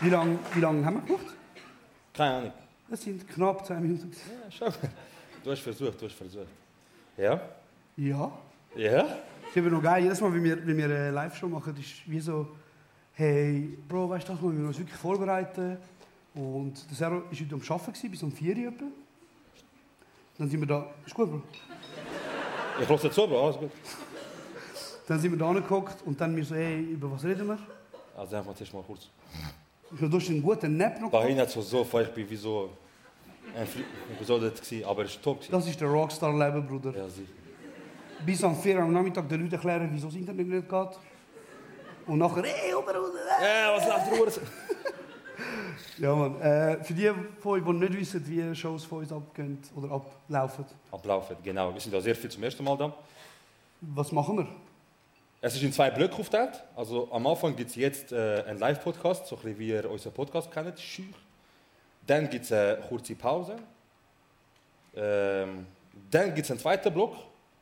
Wie 0.00 0.10
lange 0.10 0.38
wie 0.54 0.60
lang 0.60 0.84
haben 0.84 0.96
wir 0.96 1.02
gemacht? 1.16 1.34
Keine 2.12 2.34
Ahnung. 2.34 2.52
Das 2.88 3.02
sind 3.02 3.26
knapp 3.28 3.64
10 3.66 3.80
Minuten. 3.80 4.10
Ja, 4.12 4.50
schau. 4.50 4.68
Du 5.42 5.50
hast 5.50 5.60
versucht, 5.60 6.00
du 6.00 6.06
hast 6.06 6.14
versucht. 6.14 6.46
Ja? 7.16 7.40
Ja. 7.96 8.30
Ja? 8.76 9.02
Das 9.54 9.64
ist 9.64 9.72
noch 9.72 9.82
geil. 9.82 10.02
Jedes 10.04 10.20
Mal, 10.20 10.34
wenn 10.34 10.44
wir, 10.44 10.66
wenn 10.66 10.76
wir 10.76 10.84
eine 10.84 11.10
Live-Show 11.12 11.48
machen, 11.48 11.74
ist 11.78 12.02
wie 12.10 12.20
so, 12.20 12.46
hey, 13.16 13.78
Bro, 13.88 14.10
weißt 14.10 14.28
du, 14.28 14.32
das 14.32 14.42
müssen 14.42 14.60
wir 14.60 14.68
uns 14.68 14.78
wirklich 14.78 14.96
vorbereiten. 14.96 15.78
Und 16.34 16.88
der 16.90 16.96
Serro 16.96 17.14
war 17.14 17.22
heute 17.30 17.54
am 17.54 17.62
Arbeiten, 17.66 18.10
bis 18.10 18.22
um 18.22 18.30
4 18.30 18.56
Uhr. 18.56 18.68
etwa. 18.68 18.84
Dann 20.38 20.50
sind 20.50 20.60
wir 20.60 20.66
da, 20.66 20.86
ist 21.04 21.14
gut, 21.14 21.30
Bro. 21.30 21.42
Ich 22.80 22.88
lasse 22.88 23.10
zu, 23.10 23.26
Bro, 23.26 23.44
alles 23.44 23.56
gut. 23.56 23.70
Dann 25.06 25.18
sind 25.18 25.30
wir 25.32 25.38
da 25.38 25.48
angeguckt 25.48 25.96
und 26.04 26.20
dann 26.20 26.36
wir 26.36 26.44
so, 26.44 26.54
hey, 26.54 26.82
über 26.82 27.10
was 27.10 27.24
reden 27.24 27.46
wir? 27.46 27.58
Also 28.16 28.36
einfach 28.36 28.54
zuerst 28.54 28.74
mal 28.74 28.82
kurz. 28.82 29.08
Ich 29.94 30.00
habe 30.00 30.10
durch 30.10 30.28
einen 30.28 30.42
guten 30.42 30.76
Nap 30.76 31.00
noch. 31.00 31.24
Ihnen 31.24 31.40
hat 31.40 31.50
so 31.50 31.62
so, 31.62 31.86
ich 32.00 32.08
bin 32.08 32.28
wie 32.28 32.36
so 32.36 32.70
ein 33.56 33.66
gewesen, 33.66 34.84
aber 34.84 35.04
es 35.04 35.14
war 35.14 35.22
top. 35.22 35.48
Das 35.48 35.66
ist 35.66 35.80
der 35.80 35.88
Rockstar-Leben, 35.88 36.66
Bruder. 36.66 36.94
Ja, 36.94 37.08
sicher. 37.08 37.28
Bis 38.26 38.44
am 38.44 38.56
4 38.56 38.76
Uhr 38.76 38.82
am 38.82 38.92
Nachmittag 38.92 39.26
den 39.28 39.40
Leuten 39.40 39.54
erklären, 39.54 39.88
wieso 39.92 40.08
das 40.08 40.16
Internet 40.16 40.48
nicht 40.48 40.68
geht. 40.68 40.88
Und 42.06 42.18
nachher, 42.18 42.42
hey, 42.44 42.72
Bruder, 42.72 43.00
Ja, 43.42 43.74
was 43.76 43.86
läuft 43.86 44.36
der 44.36 44.42
Ja, 45.98 46.14
Mann. 46.14 46.40
Äh, 46.40 46.84
für 46.84 46.94
die 46.94 47.10
von 47.40 47.52
euch, 47.52 47.64
die 47.64 47.72
nicht 47.72 47.98
wissen, 48.00 48.26
wie 48.28 48.54
Shows 48.54 48.84
von 48.84 48.98
uns 48.98 49.12
abgehen 49.12 49.58
oder 49.74 49.90
ablaufen, 49.92 50.64
Ablaufen, 50.92 51.36
genau. 51.42 51.72
Wir 51.72 51.80
sind 51.80 51.92
da 51.92 52.00
sehr 52.00 52.14
viel 52.14 52.30
zum 52.30 52.42
ersten 52.42 52.62
Mal 52.62 52.76
da. 52.76 52.92
was 53.80 54.12
machen 54.12 54.38
wir? 54.38 54.46
Es 55.40 55.54
ist 55.54 55.62
in 55.62 55.72
zwei 55.72 55.90
Blöcke 55.90 56.14
aufgeteilt. 56.16 56.62
Also 56.74 57.08
am 57.12 57.26
Anfang 57.26 57.54
gibt 57.56 57.70
es 57.70 57.76
jetzt 57.76 58.12
äh, 58.12 58.44
einen 58.46 58.58
Live-Podcast, 58.58 59.26
so 59.26 59.36
ein 59.36 59.42
bisschen 59.42 59.58
wie 59.58 59.68
ihr 59.68 59.90
unseren 59.90 60.12
Podcast 60.12 60.50
kennt, 60.50 60.78
Schüch. 60.80 61.04
Dann 62.06 62.28
gibt 62.30 62.44
es 62.44 62.52
eine 62.52 62.78
kurze 62.88 63.14
Pause. 63.14 63.56
Ähm, 64.94 65.66
dann 66.10 66.34
gibt 66.34 66.44
es 66.44 66.50
einen 66.50 66.60
zweiten 66.60 66.92
Block. 66.92 67.14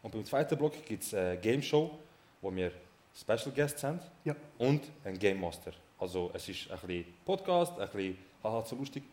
Und 0.02 0.10
beim 0.12 0.24
zweiten 0.24 0.56
Block 0.56 0.84
gibt 0.84 1.02
es 1.02 1.14
eine 1.14 1.36
Game 1.38 1.62
Show, 1.62 1.98
wo 2.42 2.54
wir 2.54 2.70
Special 3.18 3.52
Guests 3.54 3.82
haben. 3.84 4.00
Ja. 4.24 4.34
Und 4.58 4.82
ein 5.04 5.18
Game 5.18 5.40
Master. 5.40 5.72
Also 5.98 6.30
es 6.34 6.48
ist 6.48 6.70
ein 6.70 6.78
bisschen 6.86 7.04
Podcast, 7.24 7.78
ein 7.78 7.88
bisschen 7.88 8.18
haha, 8.42 8.64
so 8.64 8.76
lustig. 8.76 9.04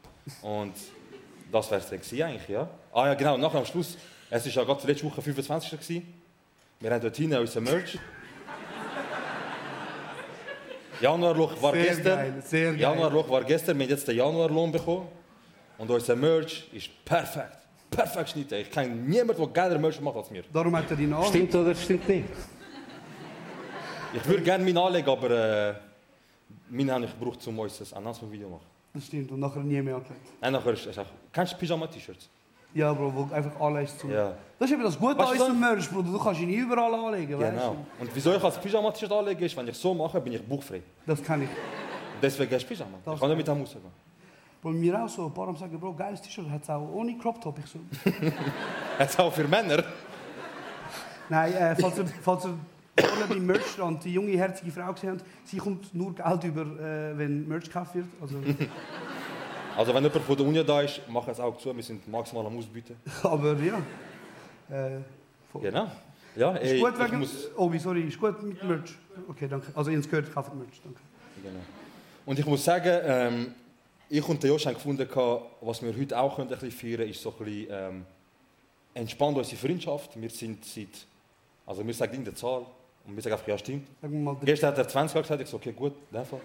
Und 0.42 0.74
das 1.52 1.70
wäre 1.70 1.82
es 1.82 1.92
eigentlich, 1.92 2.48
ja. 2.50 2.68
Ah 2.94 3.08
ja, 3.08 3.14
genau, 3.14 3.38
nachher 3.38 3.60
am 3.60 3.66
Schluss. 3.66 3.98
Es 4.30 4.46
war 4.46 4.52
ja 4.52 4.64
gerade 4.64 4.88
letzte 4.88 5.06
Woche 5.06 5.22
25. 5.22 5.72
Gewesen. 5.72 6.14
Wir 6.80 6.92
haben 6.92 7.02
dort 7.02 7.16
hinten 7.16 7.38
unser 7.38 7.62
Merch. 7.62 8.00
Januarloch 11.00 11.62
war 11.62 11.74
sehr 11.74 11.84
gestern. 11.84 12.18
geil, 12.18 12.44
sehr 12.46 12.72
geil. 12.72 12.80
Januarloch 12.80 13.30
war 13.30 13.44
gestern, 13.44 13.78
wir 13.78 13.86
haben 13.86 13.92
jetzt 13.92 14.08
den 14.08 14.18
Januarlohn 14.18 14.72
bekommen. 14.72 15.08
Und 15.78 15.90
unser 15.90 16.16
Merch 16.16 16.70
ist 16.72 16.90
perfekt. 17.04 17.58
Perfekt 17.90 18.26
geschnitten. 18.26 18.54
Ich 18.56 18.72
kenne 18.72 18.96
niemanden, 18.96 19.42
der 19.42 19.48
geiler 19.48 19.78
Merch 19.78 20.00
macht 20.00 20.16
als 20.16 20.32
mir. 20.32 20.44
Darum 20.54 20.76
hat 20.76 20.90
er 20.90 20.96
die 20.96 21.08
Namen. 21.08 21.26
Stimmt 21.26 21.54
oder 21.56 21.76
stimmt 21.76 22.08
nicht? 22.08 22.26
Ich 24.14 24.26
würde 24.28 24.44
gerne 24.44 24.64
meinen 24.64 24.78
anlegen, 24.78 25.10
aber 25.10 25.30
äh, 25.30 25.74
meinen 26.70 26.92
habe 26.92 27.06
ich 27.06 27.18
gebraucht, 27.18 27.46
um 27.48 27.60
unser 27.60 27.98
Announcement-Video 27.98 28.48
zu 28.48 28.54
machen. 28.54 28.66
Das 28.94 29.06
stimmt, 29.06 29.32
und 29.32 29.40
nachher 29.40 29.62
nie 29.62 29.82
mehr 29.82 29.96
angelegt. 29.96 30.28
Nein, 30.42 30.52
nachher 30.52 30.74
ist 30.74 30.86
es 30.86 30.98
auch... 30.98 31.06
Kennst 31.32 31.54
du 31.54 31.58
Pyjama-T-Shirts? 31.58 32.30
Ja, 32.74 32.92
Bro, 32.92 33.14
wo 33.16 33.34
einfach 33.34 33.60
anlegst 33.60 34.00
zum... 34.00 34.12
Ja. 34.12 34.34
Das 34.60 34.70
ist 34.70 34.74
eben 34.74 34.84
das 34.84 35.00
Gute 35.00 35.18
an 35.18 35.26
du 35.26 35.32
unserem 35.32 35.60
Merch, 35.60 35.90
Bruder. 35.90 36.12
Du 36.12 36.20
kannst 36.20 36.42
ihn 36.42 36.50
überall 36.50 36.94
anlegen, 36.94 37.40
weißt 37.40 37.52
Genau. 37.52 37.86
Und 38.00 38.10
wieso 38.14 38.34
ich 38.34 38.44
als 38.44 38.58
Pyjama-T-Shirt 38.60 39.12
anlege, 39.12 39.46
ist, 39.46 39.56
wenn 39.56 39.68
ich 39.68 39.78
so 39.78 39.94
mache, 39.94 40.20
bin 40.20 40.34
ich 40.34 40.44
buchfrei. 40.44 40.80
du? 40.80 40.84
Das 41.06 41.24
kann 41.24 41.42
ich. 41.44 41.50
Deswegen 42.22 42.54
hast 42.54 42.64
du 42.64 42.68
Pyjama. 42.68 42.98
Das 43.06 43.14
Ich 43.14 43.20
kann 43.20 43.30
nicht 43.30 43.38
mit 43.38 43.48
dem 43.48 43.62
rausgehen. 43.62 43.84
Bro, 44.62 44.72
mir 44.72 45.04
auch 45.04 45.10
so, 45.10 45.26
ein 45.26 45.34
paar 45.34 45.48
haben 45.48 45.58
sagen, 45.58 45.80
Bro, 45.80 45.94
geiles 45.94 46.22
T-Shirt, 46.22 46.50
hat 46.50 46.64
es 46.64 46.70
auch 46.70 46.88
ohne 46.94 47.18
Crop 47.18 47.42
Top. 47.42 47.58
Ich 47.60 47.66
so, 47.66 47.80
Jetzt 49.00 49.20
auch 49.20 49.32
für 49.32 49.48
Männer. 49.48 49.84
Nein, 51.30 51.54
äh, 51.54 51.76
falls 51.78 51.98
ihr, 51.98 52.06
falls 52.22 52.46
ihr 52.46 52.58
vorne 53.02 53.26
beim 53.28 53.46
Merchstand 53.46 54.04
die 54.04 54.14
junge, 54.14 54.38
herzige 54.38 54.72
Frau 54.72 54.94
gesehen 54.94 55.12
habt, 55.12 55.26
sie 55.46 55.58
kommt 55.58 55.94
nur 55.94 56.14
Geld 56.16 56.44
über, 56.44 56.62
äh, 56.62 57.18
wenn 57.18 57.48
Merch 57.48 57.66
gekauft 57.66 57.96
wird. 57.96 58.08
Also, 58.22 58.38
Also 59.78 59.94
wenn 59.94 60.04
jemand 60.04 60.26
von 60.26 60.38
der 60.38 60.46
Uni 60.46 60.64
da 60.64 60.82
ist, 60.82 61.02
mach 61.08 61.28
es 61.28 61.40
auch 61.40 61.58
zu. 61.58 61.76
Wir 61.76 61.84
sind 61.84 62.08
maximal 62.08 62.46
am 62.46 62.58
Ausbieten. 62.58 62.96
aber 63.24 63.56
ja. 63.58 63.78
Äh. 64.70 65.00
Genau. 65.60 65.92
Ja, 66.36 66.56
Ist 66.56 66.72
ey, 66.72 66.80
gut 66.80 66.94
ich 66.94 67.00
wegen... 67.00 67.20
muss... 67.20 67.50
Obi, 67.58 67.80
sorry, 67.80 68.02
ist 68.04 68.20
gut 68.20 68.42
mit 68.42 68.64
Merch? 68.64 68.96
Okay, 69.28 69.48
danke. 69.50 69.68
Also, 69.76 69.92
ihr 69.92 69.98
habt 69.98 70.06
es 70.06 70.10
gehört, 70.10 70.34
kauft 70.34 70.54
Merch, 70.56 70.82
danke. 70.84 71.00
Genau. 71.44 71.60
Und 72.26 72.40
ich 72.40 72.46
muss 72.46 72.64
sagen, 72.64 73.02
ähm, 73.04 73.54
ich 74.08 74.28
und 74.28 74.42
der 74.42 74.52
Josh 74.52 74.66
haben 74.66 74.76
gefunden, 74.76 75.08
was 75.62 75.82
wir 75.82 75.98
heute 75.98 76.18
auch 76.18 76.36
können, 76.36 76.52
ein 76.52 76.60
bisschen 76.60 76.98
feiern 76.98 77.10
ist 77.10 77.22
so 77.22 77.34
ein 77.38 77.46
bisschen 77.46 77.68
ähm, 77.70 78.06
entspannt 78.94 79.38
unsere 79.38 79.58
Freundschaft. 79.58 80.22
Wir 80.22 80.30
sind 80.30 80.64
seit, 80.64 81.06
also 81.66 81.86
wir 81.86 81.94
sagen 81.94 82.14
irgendeine 82.14 82.36
Zahl 82.36 82.66
und 83.06 83.16
wir 83.16 83.22
sagen 83.24 83.34
einfach, 83.34 83.48
ja 83.48 83.58
stimmt. 83.58 83.88
Gestern 84.44 84.70
hat 84.72 84.78
er 84.78 84.88
20 84.88 85.16
Jahre 85.16 85.24
gesagt, 85.24 85.42
ich 85.42 85.50
so, 85.50 85.58
okay 85.58 85.72
gut, 85.74 85.94
in 86.12 86.18
dem 86.18 86.26
Fall. 86.26 86.40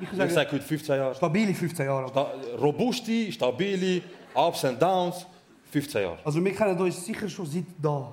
ich 0.00 0.08
Ich 0.10 0.16
sage, 0.18 0.30
sage 0.30 0.52
heute 0.52 0.64
15 0.64 0.96
Jahre. 0.96 1.14
stabile 1.14 1.54
15 1.54 1.86
Jahre. 1.86 2.08
Sta 2.08 2.30
robuste, 2.60 3.32
stabile, 3.32 4.02
Ups 4.34 4.64
and 4.64 4.80
Downs, 4.80 5.26
15 5.70 6.02
Jahre. 6.02 6.18
Also, 6.24 6.44
wir 6.44 6.54
kennen 6.54 6.78
uns 6.78 7.04
sicher 7.04 7.28
schon 7.28 7.46
seit 7.46 7.64
da. 7.82 8.12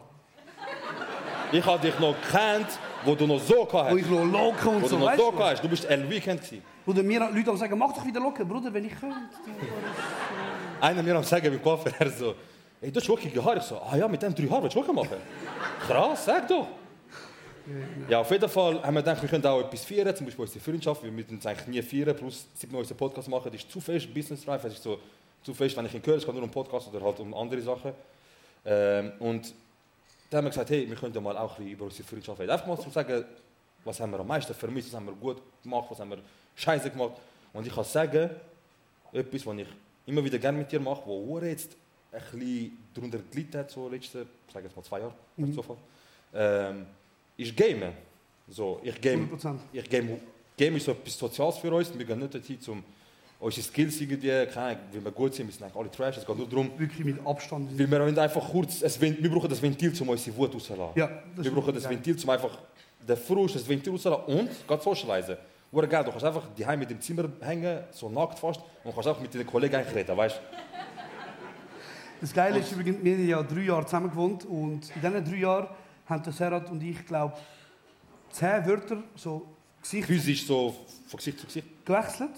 Ich 1.52 1.66
habe 1.66 1.80
dich 1.86 1.98
noch 2.00 2.16
gekannt, 2.22 2.68
wo 3.04 3.14
du 3.16 3.28
noch 3.28 3.40
so 3.40 3.66
gehabt 3.66 3.74
Wo 3.92 3.96
hast. 3.96 3.98
ich 3.98 4.10
noch 4.10 4.24
locker 4.24 4.70
und 4.70 4.76
Wo 4.78 4.80
du 4.82 4.88
so, 4.88 4.98
noch 5.00 5.08
weißt 5.08 5.20
so 5.20 5.32
du? 5.32 5.40
hast. 5.40 5.64
Du 5.64 5.68
bist 5.68 5.86
El 5.86 6.10
Weekend 6.10 6.42
gewesen. 6.42 6.64
Oder 6.86 7.04
mir 7.04 7.20
Leute 7.32 7.58
sagen, 7.58 7.78
mach 7.78 7.94
doch 7.94 8.06
wieder 8.06 8.20
locker, 8.22 8.46
Bruder, 8.46 8.74
wenn 8.74 8.86
ich 8.86 8.98
könnte. 8.98 9.16
Einer 10.80 11.04
mir 11.04 11.16
am 11.16 11.24
sagen 11.24 11.50
beim 11.52 11.62
Koffer, 11.62 11.92
er 12.00 12.10
so, 12.10 12.36
ey, 12.80 12.92
du 12.92 13.00
hast 13.00 13.10
wirklich 13.10 13.36
Haare. 13.44 13.58
Ich 13.58 13.64
so, 13.64 13.78
ah 13.80 13.96
ja, 13.98 14.08
mit 14.08 14.22
dem 14.22 14.34
drei 14.34 14.48
Haaren 14.48 14.64
willst 14.64 14.76
du 14.76 14.80
wirklich 14.80 14.96
machen? 14.96 15.18
Krass, 15.86 16.26
sag 16.26 16.48
doch. 16.48 16.68
Ja, 18.10 18.20
auf 18.22 18.32
jeden 18.32 18.50
Fall 18.50 18.82
haben 18.84 18.94
wir 18.96 19.02
gedacht, 19.02 19.22
wir 19.22 19.30
können 19.30 19.46
auch 19.46 19.62
etwas 19.62 19.86
feiern, 19.86 20.16
zum 20.16 20.26
Beispiel 20.26 20.44
unsere 20.44 20.60
Freundschaft. 20.64 21.04
Wir 21.04 21.12
müssen 21.12 21.36
uns 21.36 21.46
eigentlich 21.46 21.68
nie 21.68 21.82
feiern, 21.82 22.16
plus 22.16 22.46
seit 22.56 22.72
wir 22.72 22.80
unseren 22.80 22.98
Podcast 22.98 23.28
machen, 23.28 23.52
das 23.52 23.62
ist 23.62 23.72
zu 23.72 23.80
fest 23.82 24.14
Business 24.14 24.44
Drive. 24.46 24.64
Es 24.66 24.74
ist 24.74 24.84
so 24.84 25.00
zu 25.44 25.54
fest, 25.54 25.76
wenn 25.78 25.86
ich 25.86 25.94
ihn 25.94 26.06
höre, 26.06 26.18
es 26.18 26.26
geht 26.26 26.34
nur 26.34 26.44
um 26.44 26.52
Podcast 26.52 26.88
oder 26.94 27.04
halt 27.06 27.20
um 27.20 27.34
andere 27.34 27.62
Sachen. 27.62 27.94
Ähm, 28.66 29.12
und 29.20 29.54
dann 30.30 30.38
haben 30.38 30.46
wir 30.46 30.50
gesagt, 30.50 30.70
hey, 30.70 30.88
wir 30.88 30.96
könnten 30.96 31.16
ja 31.16 31.22
mal 31.22 31.38
auch 31.38 31.52
ein 31.52 31.58
bisschen 31.58 31.72
über 31.74 31.86
unsere 31.86 32.04
Freundschaft 32.08 32.40
reden. 32.40 32.52
Einfach 32.52 32.68
mal 32.68 32.80
zu 32.80 32.90
sagen, 32.90 33.26
was 33.84 34.00
haben 34.00 34.12
wir 34.12 34.20
am 34.20 34.28
meisten 34.28 34.54
vermisst, 34.54 34.90
was 34.90 34.96
haben 34.96 35.08
wir 35.08 35.14
gut 35.14 35.38
gemacht, 35.64 35.88
was 35.90 36.00
haben 36.00 36.12
wir 36.12 36.20
scheiße 36.56 36.90
gemacht. 36.92 37.14
Und 37.54 37.66
ich 37.68 37.74
kann 37.74 37.84
sagen, 37.84 38.30
etwas, 39.12 39.46
was 39.46 39.58
ich 39.58 39.68
immer 40.06 40.24
wieder 40.24 40.38
gerne 40.38 40.58
mit 40.60 40.72
dir 40.72 40.80
mache, 40.80 41.02
wo 41.06 41.40
jetzt 41.40 41.76
ein 42.12 42.22
bisschen 42.40 42.78
darunter 42.94 43.20
gelitten 43.32 43.58
hat, 43.58 43.72
so 43.72 43.90
letzte, 43.90 44.26
ich 44.48 44.54
sage 44.54 44.68
jetzt 44.68 44.76
mal 44.76 44.84
zwei 44.84 45.00
Jahre, 45.00 45.14
Mhm. 45.38 45.54
so 45.54 45.78
ähm, 46.34 46.86
ist 47.42 47.56
Gamen. 47.56 47.94
So, 48.48 48.80
ich 48.84 49.00
game, 49.00 49.30
100%. 49.34 49.56
ich 49.72 49.90
game, 49.90 50.20
game 50.58 50.76
ist 50.76 50.86
so 50.86 50.92
etwas 50.92 51.18
Soziales 51.18 51.58
für 51.58 51.74
uns. 51.74 51.98
Wir 51.98 52.06
gehen 52.06 52.20
nicht 52.20 52.34
dorthin, 52.34 52.58
um 52.68 52.84
unsere 53.40 53.66
Skills 53.66 54.00
irgendwie, 54.02 54.46
keine 54.54 54.80
wie 54.92 55.04
wir 55.04 55.12
gut 55.12 55.34
sind, 55.34 55.48
wir 55.48 55.54
sind 55.54 55.64
eigentlich 55.64 55.76
alle 55.76 55.92
Trash. 55.92 56.18
Es 56.18 56.26
geht 56.26 56.38
nur 56.38 56.48
darum, 56.48 56.72
Wirklich 56.78 57.06
mit 57.06 57.26
Abstand. 57.26 57.78
weil 57.80 57.90
wir 57.90 58.00
wollen 58.00 58.20
einfach 58.20 58.50
kurz, 58.50 58.82
es, 58.82 59.00
wir 59.02 59.32
brauchen 59.32 59.50
das 59.50 59.62
Ventil, 59.62 59.94
um 60.02 60.10
unsere 60.10 60.38
Wut 60.38 60.54
rauszulassen. 60.54 60.94
Ja, 61.00 61.24
wir 61.36 61.52
brauchen 61.52 61.74
das. 61.74 61.90
Ventil, 61.90 62.16
um 62.24 62.30
einfach 62.30 62.58
den 63.08 63.18
Frust, 63.18 63.56
das 63.56 63.68
Ventil 63.68 63.94
rauszulassen 63.94 64.26
und 64.26 64.50
geht 64.68 65.90
geil, 65.90 66.04
du 66.04 66.12
kannst 66.12 66.26
einfach 66.26 66.48
daheim 66.58 66.80
mit 66.80 66.90
dem 66.90 67.00
Zimmer 67.00 67.30
hängen, 67.40 67.80
so 67.92 68.10
nackt 68.10 68.38
fast, 68.38 68.62
und 68.84 68.94
kannst 68.94 69.08
auch 69.08 69.20
mit 69.20 69.34
deinen 69.34 69.48
Kollegen 69.48 69.76
reden, 69.76 70.18
weißt 70.18 70.36
du? 70.36 70.58
Das 72.20 72.34
Geile 72.34 72.60
ist 72.60 72.72
übrigens, 72.72 73.04
wir 73.04 73.14
haben 73.14 73.28
ja 73.28 73.42
drei 73.42 73.62
Jahre 73.62 73.86
zusammen 73.86 74.12
gewohnt 74.12 74.46
und 74.46 74.96
in 74.96 75.02
diesen 75.02 75.26
drei 75.26 75.38
Jahren 75.38 75.68
haben 76.12 76.24
der 76.24 76.34
Serhat 76.34 76.70
und 76.70 76.84
ich, 76.84 77.06
glaube 77.06 77.34
zehn 78.32 78.66
Wörter 78.66 79.04
so 79.16 79.48
Gesicht 79.82 80.06
Physisch 80.08 80.46
so 80.46 80.76
von 81.08 81.18
Gesicht 81.18 81.40
zu 81.40 81.48
Gesicht. 81.48 81.86
gewechselt. 81.86 82.32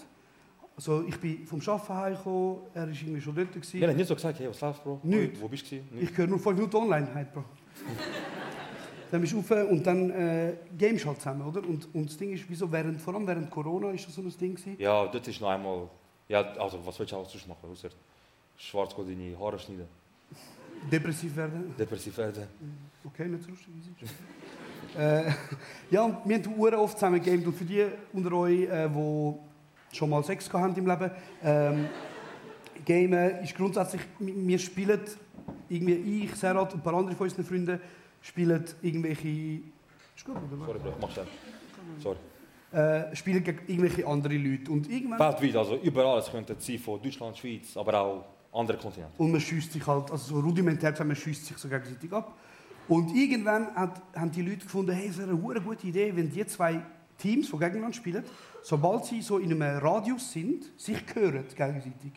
Also 0.75 1.03
ich 1.08 1.20
bin 1.20 1.46
vom 1.46 1.60
Arbeiten 1.60 1.94
heimgekommen, 1.94 2.58
er 2.74 2.82
war 2.84 2.88
irgendwie 2.89 3.22
schon 3.22 3.36
dort. 3.36 3.53
Wir 3.53 3.62
Gewesen. 3.62 3.88
haben 3.88 3.96
nicht 3.98 4.08
so 4.08 4.15
gesagt, 4.15 4.39
hey, 4.39 4.50
was 4.50 4.62
läuft, 4.62 4.84
Bro? 4.84 5.00
Nicht. 5.03 5.39
Wo 5.42 5.48
bist 5.48 5.70
du? 5.72 5.75
Nicht. 5.75 6.12
Ich 6.12 6.18
höre 6.18 6.25
nur 6.27 6.39
fünf 6.39 6.56
Minuten 6.58 6.75
online 6.77 7.08
heute, 7.13 7.30
Bro. 7.32 7.44
dann 9.12 9.22
bist 9.22 9.34
du 9.34 9.38
rauf 9.38 9.70
und 9.70 9.86
dann 9.86 10.10
äh, 10.10 10.53
games 10.75 11.06
halt 11.06 11.18
zusammen, 11.20 11.42
oder? 11.48 11.62
Und, 11.68 11.94
und 11.94 12.10
das 12.10 12.18
Ding 12.18 12.32
ist, 12.34 12.46
wieso 12.48 12.72
während, 12.72 13.00
vor 13.00 13.13
allem 13.13 13.27
während 13.27 13.51
Corona 13.51 13.92
ist 13.92 14.08
das 14.08 14.15
so 14.15 14.22
ein 14.22 14.34
Ding 14.38 14.56
gewesen. 14.56 14.75
Ja, 14.80 15.06
dort 15.06 15.27
ist 15.27 15.39
noch 15.39 15.50
einmal. 15.50 15.88
Ja, 16.27 16.42
also 16.53 16.80
was 16.84 16.98
willst 16.98 17.12
du 17.12 17.18
auch 17.18 17.30
sonst 17.30 17.48
machen? 17.48 17.70
Außer 17.72 17.89
schwarz 18.58 18.96
deine 18.96 19.38
Haare 19.38 19.60
schneiden, 19.60 19.88
Depressiv 20.92 21.36
werden. 21.36 21.75
depressiv 21.77 22.18
werden. 22.18 22.48
Okay, 23.05 23.27
nicht 23.27 23.43
so 23.43 23.50
lustig. 23.50 23.74
äh, 24.98 25.31
ja, 25.89 26.03
und 26.03 26.17
wir 26.25 26.38
haben 26.38 26.55
Uhren 26.57 26.75
oft 26.75 26.98
zusammen 26.98 27.22
gegamed. 27.22 27.48
Und 27.48 27.53
für 27.53 27.65
die 27.65 27.86
unter 28.13 28.31
euch, 28.33 28.62
äh, 28.62 28.89
die 28.89 29.95
schon 29.95 30.10
mal 30.10 30.24
Sex 30.24 30.50
gehabt 30.50 30.63
haben 30.63 30.75
im 30.75 30.88
Leben, 30.88 31.12
ähm, 31.43 31.89
Gamen 32.86 33.43
ist 33.43 33.55
grundsätzlich, 33.55 34.01
wir 34.19 34.60
spielen, 34.60 35.01
irgendwie 35.69 36.24
ich, 36.24 36.36
Serhat 36.36 36.74
und 36.74 36.79
ein 36.79 36.83
paar 36.83 36.93
andere 36.95 37.15
von 37.15 37.27
unseren 37.27 37.45
Freunden, 37.45 37.79
spielen 38.22 38.63
irgendwelche... 38.81 39.62
Ist 40.15 40.25
gut, 40.25 40.36
oder? 40.36 40.65
Sorry, 40.65 40.79
Bro, 40.79 40.89
ich 40.89 40.95
mach's 41.01 41.13
schnell. 41.13 41.27
Sorry. 42.00 42.17
Äh, 42.72 43.15
spielen 43.15 43.43
gegen 43.43 43.60
irgendwelche 43.67 44.07
andere 44.07 44.36
Leute. 44.36 44.72
Und 44.72 44.89
irgendwann... 44.89 45.19
Weltweit, 45.19 45.55
also 45.55 45.77
überall. 45.77 46.19
Es 46.19 46.31
könnte 46.31 46.55
sein 46.57 46.79
von 46.79 47.01
Deutschland, 47.01 47.38
Schweiz, 47.38 47.77
aber 47.77 48.00
auch 48.00 48.25
andere 48.53 48.77
Kontinente. 48.77 49.13
Und 49.17 49.31
man 49.31 49.41
schießt 49.41 49.72
sich 49.74 49.86
halt, 49.86 50.12
also 50.12 50.36
so 50.36 50.39
rudimentär 50.39 50.93
man 51.03 51.15
schießt 51.15 51.45
sich 51.45 51.57
so 51.57 51.67
gegenseitig 51.67 52.12
ab. 52.12 52.36
Und 52.87 53.15
irgendwann 53.15 53.73
hat, 53.75 54.01
haben 54.15 54.31
die 54.31 54.41
Leute 54.41 54.65
gefunden, 54.65 54.91
hey, 54.91 55.07
es 55.07 55.17
wäre 55.17 55.29
eine 55.29 55.61
gute 55.61 55.87
Idee, 55.87 56.11
wenn 56.15 56.29
die 56.29 56.45
zwei 56.45 56.81
Teams, 57.17 57.47
die 57.47 57.51
gegeneinander 57.57 57.93
spielen, 57.93 58.23
sobald 58.61 59.05
sie 59.05 59.21
so 59.21 59.37
in 59.37 59.51
einem 59.51 59.77
Radius 59.79 60.31
sind, 60.31 60.65
sich 60.77 60.97
hören 61.13 61.45
gegenseitig. 61.47 62.11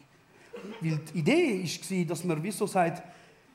Weil 0.81 0.99
die 1.15 1.19
Idee 1.19 1.63
war, 1.65 2.05
dass 2.07 2.25
man 2.25 2.43
wie 2.43 2.51
so 2.51 2.67
sagt, 2.67 3.03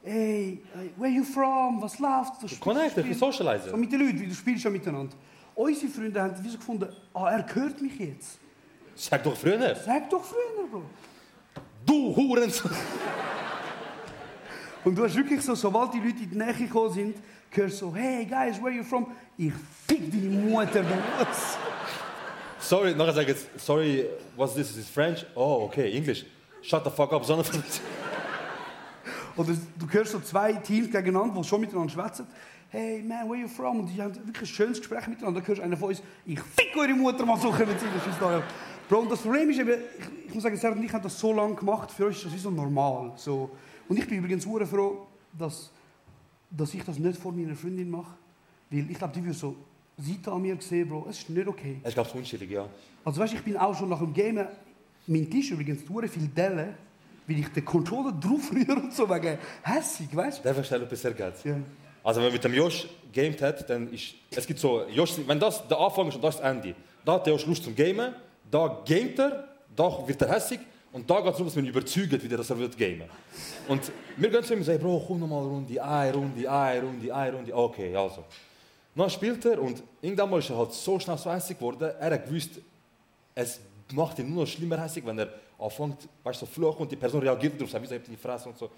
hey, 0.04 0.62
where 0.98 1.12
you 1.12 1.24
from, 1.24 1.82
was 1.82 2.00
läuft? 2.00 2.42
Du 2.42 2.48
Connect, 2.60 2.92
spielst- 2.92 3.20
bisschen 3.20 3.60
so 3.70 3.78
mit 3.78 3.92
den 3.92 4.00
Leuten, 4.00 4.20
weil 4.22 4.28
du 4.28 4.36
spielst 4.36 4.64
ja 4.64 4.70
miteinander. 4.70 5.14
Unsere 5.54 5.92
Freunde 5.92 6.22
haben 6.22 6.44
wie 6.44 6.50
so 6.50 6.58
gefunden, 6.58 6.88
ah, 7.14 7.30
er 7.30 7.56
hört 7.56 7.82
mich 7.82 8.00
jetzt. 8.00 8.40
Sag 8.96 9.24
doch 9.24 9.36
früher. 9.36 9.76
Sag 9.76 10.10
doch 10.10 10.24
früher, 10.24 10.68
Bro. 10.72 10.84
Du 11.86 12.16
Huren! 12.16 12.52
Und 14.84 14.98
du 14.98 15.04
hast 15.04 15.16
wirklich 15.16 15.42
so, 15.42 15.54
sobald 15.54 15.94
die 15.94 16.00
Leute 16.00 16.24
in 16.24 16.30
die 16.30 16.36
Nähe 16.36 16.54
gekommen 16.54 16.92
sind, 16.92 17.16
hörst 17.52 17.82
du 17.82 17.86
so, 17.86 17.96
hey 17.96 18.26
guys, 18.26 18.62
where 18.62 18.72
you 18.72 18.84
from? 18.84 19.08
Ich 19.38 19.54
fick 19.88 20.12
deine 20.12 20.30
Mutter, 20.30 20.84
was? 21.20 21.58
Sorry, 22.60 22.96
nachher 22.96 23.14
sag 23.14 23.28
jetzt, 23.28 23.48
sorry, 23.58 24.06
what's 24.36 24.56
this? 24.56 24.72
Is 24.72 24.78
it 24.78 24.86
French? 24.86 25.26
Oh, 25.36 25.66
okay, 25.66 25.96
English. 25.96 26.26
Shut 26.64 26.84
the 26.84 26.90
fuck 26.90 27.12
up, 27.14 27.26
sondern 27.26 27.46
Oder 29.38 29.54
du 29.78 29.88
hörst 29.90 30.12
so 30.12 30.20
zwei 30.20 30.54
Teams 30.54 30.92
gegeneinander, 30.92 31.42
die 31.42 31.48
schon 31.48 31.62
miteinander 31.62 31.92
schwätzen. 31.92 32.28
Hey 32.70 33.04
man, 33.04 33.30
where 33.30 33.40
you 33.40 33.48
from? 33.48 33.82
Und 33.82 33.88
die 33.88 34.02
haben 34.02 34.16
wirklich 34.16 34.50
ein 34.50 34.56
schönes 34.56 34.80
Gespräch 34.80 35.06
miteinander. 35.08 35.42
Dann 35.42 35.48
hörst 35.48 35.60
du 35.60 35.64
einer 35.64 35.78
von 35.78 35.90
uns, 35.90 36.02
ich 36.26 36.40
fick 36.40 36.76
eure 36.76 36.94
Mutter, 36.94 37.26
mal 37.26 37.38
so 37.38 37.52
können 37.52 37.78
sie 37.80 37.86
das 37.96 38.08
ist 38.08 38.22
da. 38.22 38.42
Bro, 38.90 39.00
und 39.00 39.12
das 39.12 39.20
Problem 39.20 39.50
ist 39.50 39.60
eben, 39.60 39.70
ich, 39.70 40.28
ich 40.28 40.34
muss 40.34 40.44
sagen, 40.44 40.58
Sarah 40.58 40.74
und 40.74 40.84
ich 40.84 40.92
haben 40.92 41.04
das 41.04 41.20
so 41.20 41.34
lange 41.34 41.56
gemacht, 41.56 41.92
für 41.92 42.08
uns 42.08 42.18
ist 42.18 42.26
das 42.26 42.34
wie 42.34 42.40
so 42.40 42.50
normal. 42.50 43.14
So. 43.16 43.52
Und 43.92 43.98
ich 43.98 44.08
bin 44.08 44.20
übrigens 44.20 44.46
sehr 44.46 44.66
froh, 44.66 45.06
dass, 45.38 45.70
dass 46.50 46.74
ich 46.74 46.82
das 46.82 46.98
nicht 46.98 47.20
vor 47.20 47.34
meiner 47.34 47.54
Freundin 47.58 47.90
mache. 47.90 48.14
Weil 48.70 48.90
ich 48.90 48.98
glaube, 48.98 49.14
die 49.14 49.22
würde 49.22 49.38
so 49.38 49.54
Seite 49.98 50.32
an 50.32 50.42
mir 50.42 50.56
sehen, 50.62 50.88
Bro, 50.88 51.08
es 51.10 51.18
ist 51.20 51.30
nicht 51.30 51.46
okay. 51.46 51.82
Es 51.84 51.94
gab 51.94 52.16
unschuldig, 52.16 52.52
ja. 52.52 52.70
Also 53.04 53.20
weißt, 53.20 53.34
ich 53.34 53.44
bin 53.44 53.58
auch 53.58 53.78
schon 53.78 53.90
nach 53.90 54.00
dem 54.00 54.14
Gamen, 54.14 54.48
mein 55.08 55.30
Tisch 55.30 55.52
übrigens 55.52 55.84
dur 55.84 56.08
viel 56.08 56.30
Dellen, 56.30 56.74
weil 57.28 57.40
ich 57.40 57.50
den 57.50 57.66
Controller 57.66 58.14
drauf 58.14 58.54
rühre 58.54 58.80
und 58.80 58.94
so 58.94 59.10
wegen 59.10 59.38
hässig, 59.62 60.16
weißt 60.16 60.46
Darf 60.46 60.58
ich 60.58 60.68
schnell 60.68 60.84
etwas 60.84 61.02
sagen? 61.02 61.34
du? 61.44 61.50
Ja. 61.50 61.58
Also 62.02 62.22
wenn 62.22 62.28
man 62.28 62.34
mit 62.34 62.44
dem 62.46 62.54
Josh 62.54 62.88
gamed 63.12 63.42
hat, 63.42 63.70
dann 63.70 63.92
ist, 63.92 64.14
es 64.34 64.48
gibt 64.48 64.62
so, 64.62 64.88
Josh, 64.88 65.18
wenn 65.28 65.38
das 65.38 65.68
der 65.68 65.78
Anfang 65.78 66.08
ist 66.08 66.16
und 66.16 66.24
das 66.24 66.38
das 66.38 66.50
Ende, 66.50 66.76
da 67.04 67.16
hat 67.16 67.26
der 67.26 67.34
Josh 67.34 67.46
Lust 67.46 67.66
zum 67.66 67.76
Gamen, 67.76 68.16
da 68.50 68.84
gamet 68.88 69.20
er, 69.20 69.50
da 69.76 70.08
wird 70.08 70.22
er 70.22 70.30
hässig 70.34 70.62
und 70.94 71.10
da 71.10 71.22
geht 71.22 71.28
es 71.28 71.32
darum, 71.34 71.46
dass 71.48 71.56
man 71.56 71.66
überzeugt, 71.66 72.24
wieder, 72.24 72.38
dass 72.38 72.50
er 72.50 72.60
wird 72.60 72.78
gamen. 72.78 73.10
Und 73.68 73.92
wir 74.18 74.30
gehen 74.30 74.44
zu 74.44 74.54
ihm 74.54 74.60
und 74.60 74.66
sagen, 74.66 74.80
Bro, 74.80 75.04
komm 75.08 75.20
nochmal 75.22 75.44
Runde, 75.44 75.82
eine 75.82 76.14
Runde, 76.14 76.52
eine 76.52 76.82
Runde, 76.82 77.16
eine 77.16 77.38
Runde, 77.38 77.56
okay, 77.56 77.96
also. 77.96 78.26
Dann 78.94 79.10
spielt 79.10 79.46
er 79.46 79.62
und 79.62 79.82
irgendwann 80.02 80.34
ist 80.40 80.50
er 80.50 80.58
halt 80.58 80.74
so 80.74 81.00
schnell 81.00 81.18
so 81.18 81.32
hässig 81.32 81.58
geworden, 81.58 81.92
er 81.98 82.12
hat 82.12 82.26
gewusst, 82.26 82.60
es 83.34 83.62
macht 83.94 84.20
ihn 84.20 84.30
nur 84.30 84.44
noch 84.44 84.52
schlimmer 84.52 84.82
hässig, 84.82 85.06
wenn 85.06 85.18
er 85.18 85.30
anfängt, 85.58 86.10
weißt 86.24 86.42
du, 86.42 86.46
so 86.46 86.52
fluchen 86.52 86.82
und 86.82 86.92
die 86.92 86.98
Person 86.98 87.22
reagiert 87.22 87.54
darauf, 87.56 87.72
sagt, 87.72 87.84
wieso 87.84 87.96
habt 87.96 88.08
ihr 88.08 88.16
die 88.16 88.22
Fresse 88.22 88.50
und 88.50 88.58
so. 88.58 88.70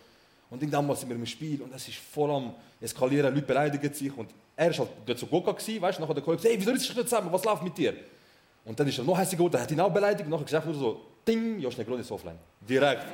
Und 0.52 0.62
irgendwann 0.62 0.96
sind 0.96 1.10
wir 1.10 1.16
im 1.16 1.26
Spiel 1.26 1.64
und 1.64 1.74
es 1.74 1.88
ist 1.88 1.98
voll 1.98 2.30
am 2.30 2.54
Eskalieren, 2.80 3.34
Leute 3.34 3.48
beleidigen 3.48 3.92
sich 3.92 4.16
und 4.16 4.30
er 4.56 4.70
ist 4.70 4.80
halt 4.80 5.18
so 5.18 5.26
Goka 5.26 5.52
gewesen, 5.52 5.82
weißt 5.82 5.98
du, 5.98 6.04
nachher 6.04 6.14
der 6.14 6.24
Kollege 6.24 6.44
sagt, 6.44 6.54
hey, 6.54 6.60
wieso 6.60 6.72
ist 6.72 6.96
nicht 6.96 7.10
zusammen, 7.10 7.32
was 7.32 7.44
läuft 7.44 7.64
mit 7.64 7.76
dir? 7.76 7.96
Und 8.66 8.80
dann 8.80 8.88
ist 8.88 9.00
er 9.00 9.04
noch 9.04 9.18
hässlich 9.18 9.38
geworden, 9.38 9.60
hat 9.60 9.72
ihn 9.72 9.80
auch 9.80 9.92
beleidigt 9.92 10.26
und 10.26 10.30
nachher 10.30 10.46
gesagt 10.46 10.68
so, 10.76 11.02
ding, 11.28 11.60
Josh 11.60 11.78
Negroni 11.78 12.02
ist 12.02 12.12
offline. 12.12 12.38
Direkt. 12.62 13.06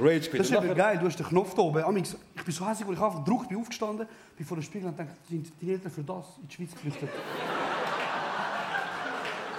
Rage 0.00 0.30
quit. 0.30 0.40
Das 0.40 0.50
ist 0.50 0.56
eben 0.56 0.74
geil, 0.74 0.98
du 0.98 1.06
hast 1.06 1.18
den 1.18 1.26
Knopf 1.26 1.54
da 1.54 1.62
oben. 1.62 1.82
Amix, 1.84 2.16
Ich 2.34 2.44
bin 2.44 2.54
so 2.54 2.66
hässig, 2.68 2.86
wo 2.86 2.92
ich 2.92 3.00
einfach 3.00 3.24
gedruckt 3.24 3.48
bin, 3.48 3.58
aufgestanden, 3.58 4.06
bin 4.36 4.46
vor 4.46 4.56
dem 4.56 4.62
Spiegel 4.62 4.88
und 4.88 4.98
dachte, 4.98 5.12
sind 5.28 5.52
die 5.60 5.70
Eltern 5.70 5.90
für 5.90 6.02
das 6.02 6.24
in 6.40 6.48
die 6.48 6.54
Schweiz 6.54 6.70
geflüchtet? 6.72 7.10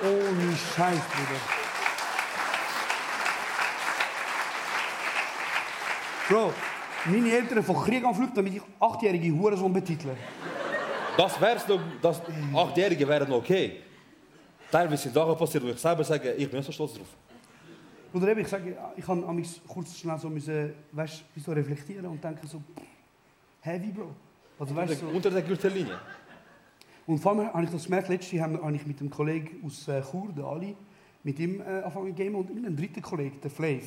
Ohne 0.03 0.57
Scheiß, 0.75 0.99
Bruder. 0.99 1.39
Bro, 6.29 6.53
meine 7.05 7.31
Eltern 7.31 7.63
von 7.63 7.75
Krieg 7.83 8.03
Flug, 8.15 8.33
damit 8.33 8.55
ich 8.55 8.61
achtjährige 8.79 9.31
Hurensohn 9.31 9.71
betitle. 9.71 10.15
Das 11.17 11.39
wär's 11.39 11.67
noch, 11.67 11.79
das 12.01 12.21
Achtjährige 12.55 13.07
wären 13.07 13.31
okay. 13.33 13.81
Teilweise 14.71 15.03
sind 15.03 15.13
Sachen 15.13 15.37
passiert, 15.37 15.63
wo 15.63 15.67
ich 15.67 15.77
selber 15.77 16.03
sage, 16.03 16.31
ich 16.31 16.49
bin 16.49 16.57
nicht 16.57 16.65
so 16.65 16.71
stolz 16.71 16.93
drauf. 16.93 17.07
Oder 18.13 18.27
eben, 18.29 18.41
ich 18.41 18.47
sage, 18.47 18.77
ich 18.95 19.05
kann 19.05 19.23
an 19.23 19.35
mich 19.35 19.59
kurz 19.67 19.97
schnell 19.97 20.17
so 20.19 20.29
müssen, 20.29 20.73
weißt, 20.91 21.23
so 21.37 21.51
reflektieren 21.51 22.05
und 22.05 22.23
denken 22.23 22.45
so, 22.47 22.61
heavy, 23.61 23.87
Bro. 23.91 24.11
Also, 24.59 24.75
weißt, 24.75 24.99
so, 24.99 25.07
Unter 25.07 25.31
der 25.31 25.41
Gürtellinie. 25.41 25.97
und 27.07 27.17
vor 27.17 27.31
allem 27.31 27.51
habe 27.51 27.63
ich 27.63 27.71
das 27.71 27.85
gemerkt, 27.85 28.09
letztes 28.09 28.33
Jahr 28.33 28.51
habe 28.51 28.75
ich 28.75 28.85
mit 28.85 28.99
dem 28.99 29.09
Kollegen 29.09 29.65
aus 29.65 29.87
äh, 29.87 30.01
Chur, 30.03 30.31
der 30.37 30.45
Ali, 30.45 30.75
mit 31.23 31.39
ihm 31.39 31.59
äh, 31.61 31.63
angefangen 31.81 32.15
zu 32.15 32.23
und 32.37 32.53
mit 32.53 32.65
einem 32.65 32.75
dritten 32.77 33.01
Kollegen, 33.01 33.41
der 33.41 33.49
Flav. 33.49 33.83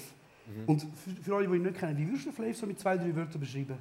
Und 0.66 0.80
für, 0.82 1.10
für 1.22 1.36
alle, 1.36 1.48
die 1.48 1.56
ihn 1.56 1.62
nicht 1.62 1.78
kennen, 1.78 1.96
wie 1.98 2.06
würdest 2.08 2.26
du 2.26 2.32
Flav 2.32 2.56
so 2.56 2.66
mit 2.66 2.78
zwei, 2.80 2.96
drei 2.96 3.14
Wörtern 3.14 3.40
beschreiben? 3.40 3.76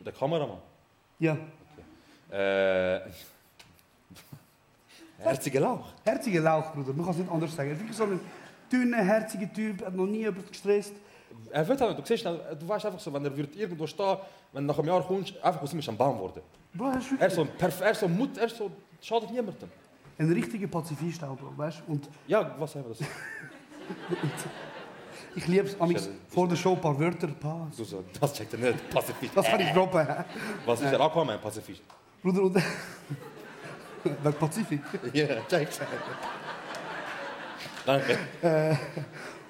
Der 0.00 0.12
Kameramann. 0.12 0.58
Ja, 1.18 1.36
Äh. 2.30 3.00
Herziger 5.18 5.60
Lauch. 5.60 5.92
herziger 6.04 6.40
Lauch, 6.40 6.72
Bruder, 6.74 6.92
man 6.92 7.04
kann 7.06 7.14
es 7.14 7.20
nicht 7.20 7.30
anders 7.30 7.54
sagen. 7.54 7.70
Er 7.70 7.74
ist 7.76 7.80
wirklich 7.80 7.96
so 7.96 8.04
ein 8.04 8.20
dünner, 8.70 8.98
herziger 9.04 9.52
Typ, 9.52 9.84
hat 9.84 9.94
noch 9.94 10.06
nie 10.06 10.18
jemand 10.20 10.48
gestresst. 10.48 10.94
Er 11.50 11.66
wird 11.66 11.80
halt, 11.80 11.98
du 11.98 12.02
siehst, 12.04 12.24
du 12.24 12.68
weißt 12.68 12.86
einfach 12.86 13.00
so, 13.00 13.12
wenn 13.12 13.24
er 13.24 13.36
wird 13.36 13.54
irgendwo 13.56 13.86
stehen, 13.86 14.16
wenn 14.52 14.66
nach 14.66 14.78
einem 14.78 14.88
Jahr 14.88 15.02
kommst, 15.02 15.34
einfach 15.42 15.62
aus 15.62 15.72
ihm 15.72 15.78
ist 15.80 15.88
ein 15.88 15.96
Baum 15.96 16.16
geworden. 16.16 16.42
Bro, 16.72 16.90
er 16.90 16.98
ist 16.98 17.06
Er 17.06 17.10
wirklich 17.10 17.28
ist 17.28 17.34
so, 17.34 17.42
ein 17.42 17.48
perf 17.58 17.80
er 17.80 17.90
ist 17.90 18.00
so 18.00 18.08
Mut, 18.08 18.38
er 18.38 18.46
ist 18.46 18.56
so, 18.56 18.70
schadet 19.00 19.30
niemandem. 19.30 19.68
ein 20.18 20.32
richtiger 20.32 20.66
Pazifist 20.68 21.22
auch, 21.24 21.36
Bro, 21.36 21.52
weißt 21.56 21.82
du? 21.86 22.00
Ja, 22.26 22.54
was 22.58 22.74
haben 22.74 22.84
wir 22.84 22.90
das? 22.90 23.00
ich 25.36 25.46
liebe 25.48 25.66
es, 25.68 26.08
vor 26.28 26.48
der 26.48 26.56
Show 26.56 26.72
ein 26.72 26.80
paar 26.80 26.98
Wörter, 26.98 27.26
ein 27.26 27.34
paar. 27.34 27.70
Du 27.76 27.84
so, 27.84 28.04
das 28.20 28.32
checkt 28.32 28.52
er 28.54 28.58
nicht. 28.60 28.90
Pazifist. 28.90 29.36
Das 29.36 29.46
kann 29.46 29.60
ich 29.60 29.70
droppen. 29.70 30.06
hä? 30.06 30.24
Was 30.66 30.80
ist 30.80 30.90
der 30.90 31.00
Aquaman, 31.00 31.40
Pazifist? 31.40 31.82
Bruder, 32.22 32.42
und... 32.42 32.56
Welk 34.22 34.38
Pazifik? 34.38 34.80
Ja, 35.12 35.26
checkt. 35.48 35.80
Danke. 37.84 38.18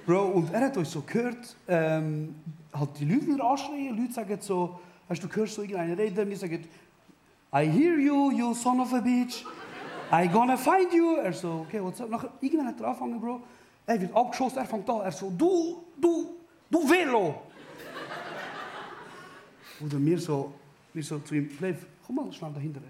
Bro, 0.06 0.22
und 0.32 0.52
er 0.52 0.60
hat 0.66 0.76
uns 0.76 0.90
so 0.90 1.02
gehört, 1.02 1.56
ähm, 1.66 2.34
halt 2.72 2.90
die 2.98 3.04
Leute 3.04 3.26
wieder 3.28 3.44
anschreien. 3.44 3.96
Leute 3.96 4.12
sagen 4.12 4.38
so, 4.40 4.80
weißt 5.08 5.22
du, 5.22 5.28
hörst 5.28 5.54
so 5.54 5.62
irgendeine 5.62 5.96
Rede, 5.96 6.28
wir 6.28 6.36
sagen, 6.36 6.66
I 7.54 7.70
hear 7.70 7.96
you, 7.98 8.32
you 8.32 8.52
son 8.52 8.80
of 8.80 8.92
a 8.92 9.00
bitch. 9.00 9.44
I 10.12 10.28
gonna 10.28 10.56
find 10.56 10.92
you. 10.92 11.16
Er 11.16 11.32
so, 11.32 11.64
okay, 11.66 11.82
what's 11.82 12.00
up? 12.00 12.10
Nachher, 12.10 12.30
irgendwann 12.40 12.66
hat 12.68 12.80
er 12.80 12.88
angefangen, 12.88 13.20
Bro. 13.20 13.40
Er 13.86 14.00
wird 14.00 14.14
abgeschossen, 14.14 14.58
er 14.58 14.66
fängt 14.66 14.90
an. 14.90 15.00
Er 15.00 15.12
so, 15.12 15.30
du, 15.30 15.84
du, 16.00 16.34
du 16.70 16.88
Velo. 16.88 17.42
Oder 19.80 19.98
mir 19.98 20.18
so, 20.18 20.52
mir 20.92 21.02
so 21.02 21.18
zu 21.20 21.34
ihm, 21.34 21.48
Flev, 21.48 21.86
komm 22.06 22.16
mal 22.16 22.32
schnell 22.32 22.52
dahinter. 22.52 22.80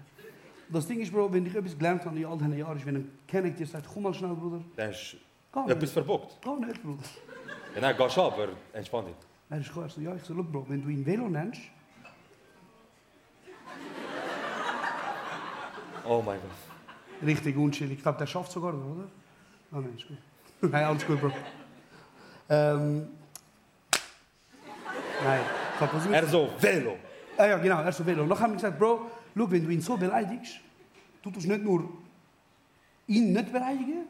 Das 0.69 0.87
Ding 0.87 0.99
ist, 0.99 1.11
Bro, 1.11 1.31
wenn 1.31 1.45
ich 1.45 1.55
etwas 1.55 1.77
gelernt 1.77 2.03
habe 2.03 2.17
in 2.17 2.25
all 2.25 2.37
diesen 2.37 2.57
Jahren, 2.57 2.77
ist, 2.77 2.85
wenn 2.85 2.95
ein 2.95 3.11
Kenneck 3.27 3.55
dir 3.55 3.67
sagt, 3.67 3.87
komm 3.91 4.03
mal 4.03 4.13
schnell, 4.13 4.33
Bruder. 4.33 4.61
Der 4.75 4.89
ist 4.89 5.17
Geh 5.55 5.71
etwas 5.71 5.81
nicht, 5.81 5.93
verbockt. 5.93 6.37
geh 6.41 6.65
nicht, 6.65 6.83
Bruder. 6.83 7.03
Ja, 7.75 7.81
nein, 7.81 7.95
geh 7.97 8.09
schon, 8.09 8.33
aber 8.33 8.47
entspann 8.73 9.05
dich. 9.05 9.15
Er 9.49 9.59
ist 9.59 9.67
gekommen, 9.67 9.85
er 9.85 9.89
so, 9.89 10.01
ja, 10.01 10.15
ich 10.15 10.23
so, 10.23 10.33
look, 10.33 10.51
Bro, 10.51 10.65
wenn 10.67 10.81
du 10.81 10.89
ihn 10.89 11.05
Velo 11.05 11.27
nennst, 11.29 11.61
Oh 16.07 16.21
mein 16.23 16.39
Gott. 16.39 17.27
richtig 17.27 17.57
unchillig. 17.57 17.97
Ich 17.97 18.03
glaube, 18.03 18.19
der 18.19 18.27
schafft 18.27 18.51
sogar, 18.51 18.73
noch, 18.73 18.85
oder? 18.95 19.07
Ah, 19.71 19.79
nein, 19.81 19.93
ist 19.97 20.07
gut. 20.07 20.17
nein, 20.71 20.83
alles 20.83 21.05
gut, 21.05 21.19
Bro. 21.19 21.31
Ähm, 22.47 23.07
nein, 25.23 25.39
ich 25.73 25.81
hab 25.81 25.89
versucht. 25.89 26.13
Er 26.13 26.27
so, 26.27 26.49
Velo. 26.59 26.97
Ah, 27.37 27.47
ja, 27.47 27.57
genau, 27.57 27.81
er 27.81 27.91
so 27.91 28.05
Velo. 28.05 28.21
Und 28.23 28.29
dann 28.29 28.39
haben 28.39 28.51
wir 28.51 28.57
gesagt, 28.57 28.77
Bro, 28.77 29.09
look, 29.33 29.49
wenn 29.51 29.63
du 29.65 29.69
ihn 29.71 29.81
so 29.81 29.97
beleidigst, 29.97 30.59
du 31.23 31.31
tust 31.31 31.47
nicht 31.47 31.63
nur 31.63 31.89
ihn 33.07 33.33
nicht 33.33 33.51
beleidigen, 33.51 34.07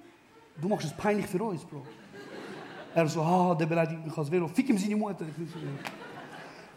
du 0.61 0.67
machst 0.67 0.87
es 0.87 0.93
peinlich 0.93 1.27
für 1.27 1.41
uns, 1.43 1.63
Bro. 1.65 1.85
Er 2.93 3.07
so, 3.07 3.21
ah, 3.21 3.55
der 3.55 3.65
beleidigt 3.65 4.05
mich 4.05 4.17
als 4.17 4.31
Velo. 4.31 4.47
Fick 4.47 4.69
ihm 4.69 4.77
seine 4.77 4.95
Mutter. 4.95 5.25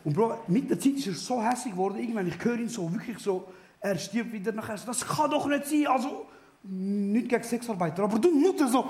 Und 0.04 0.12
Bro, 0.12 0.38
mit 0.48 0.68
der 0.68 0.78
Zeit 0.78 0.94
ist 0.94 1.06
er 1.06 1.14
so 1.14 1.42
hässlich 1.42 1.72
geworden. 1.72 1.98
Irgendwann, 1.98 2.26
ich 2.26 2.44
höre 2.44 2.58
ihn 2.58 2.68
so, 2.68 2.92
wirklich 2.92 3.18
so, 3.18 3.48
er 3.80 3.96
stirbt 3.96 4.32
wieder 4.32 4.52
nachher. 4.52 4.76
Das 4.84 5.06
kann 5.06 5.30
doch 5.30 5.46
nicht 5.46 5.66
sein. 5.66 5.86
Also, 5.86 6.26
nicht 6.62 7.28
gegen 7.28 7.42
Sexarbeiter, 7.42 8.02
aber 8.02 8.18
du 8.18 8.30
Mutter 8.30 8.68
so. 8.68 8.84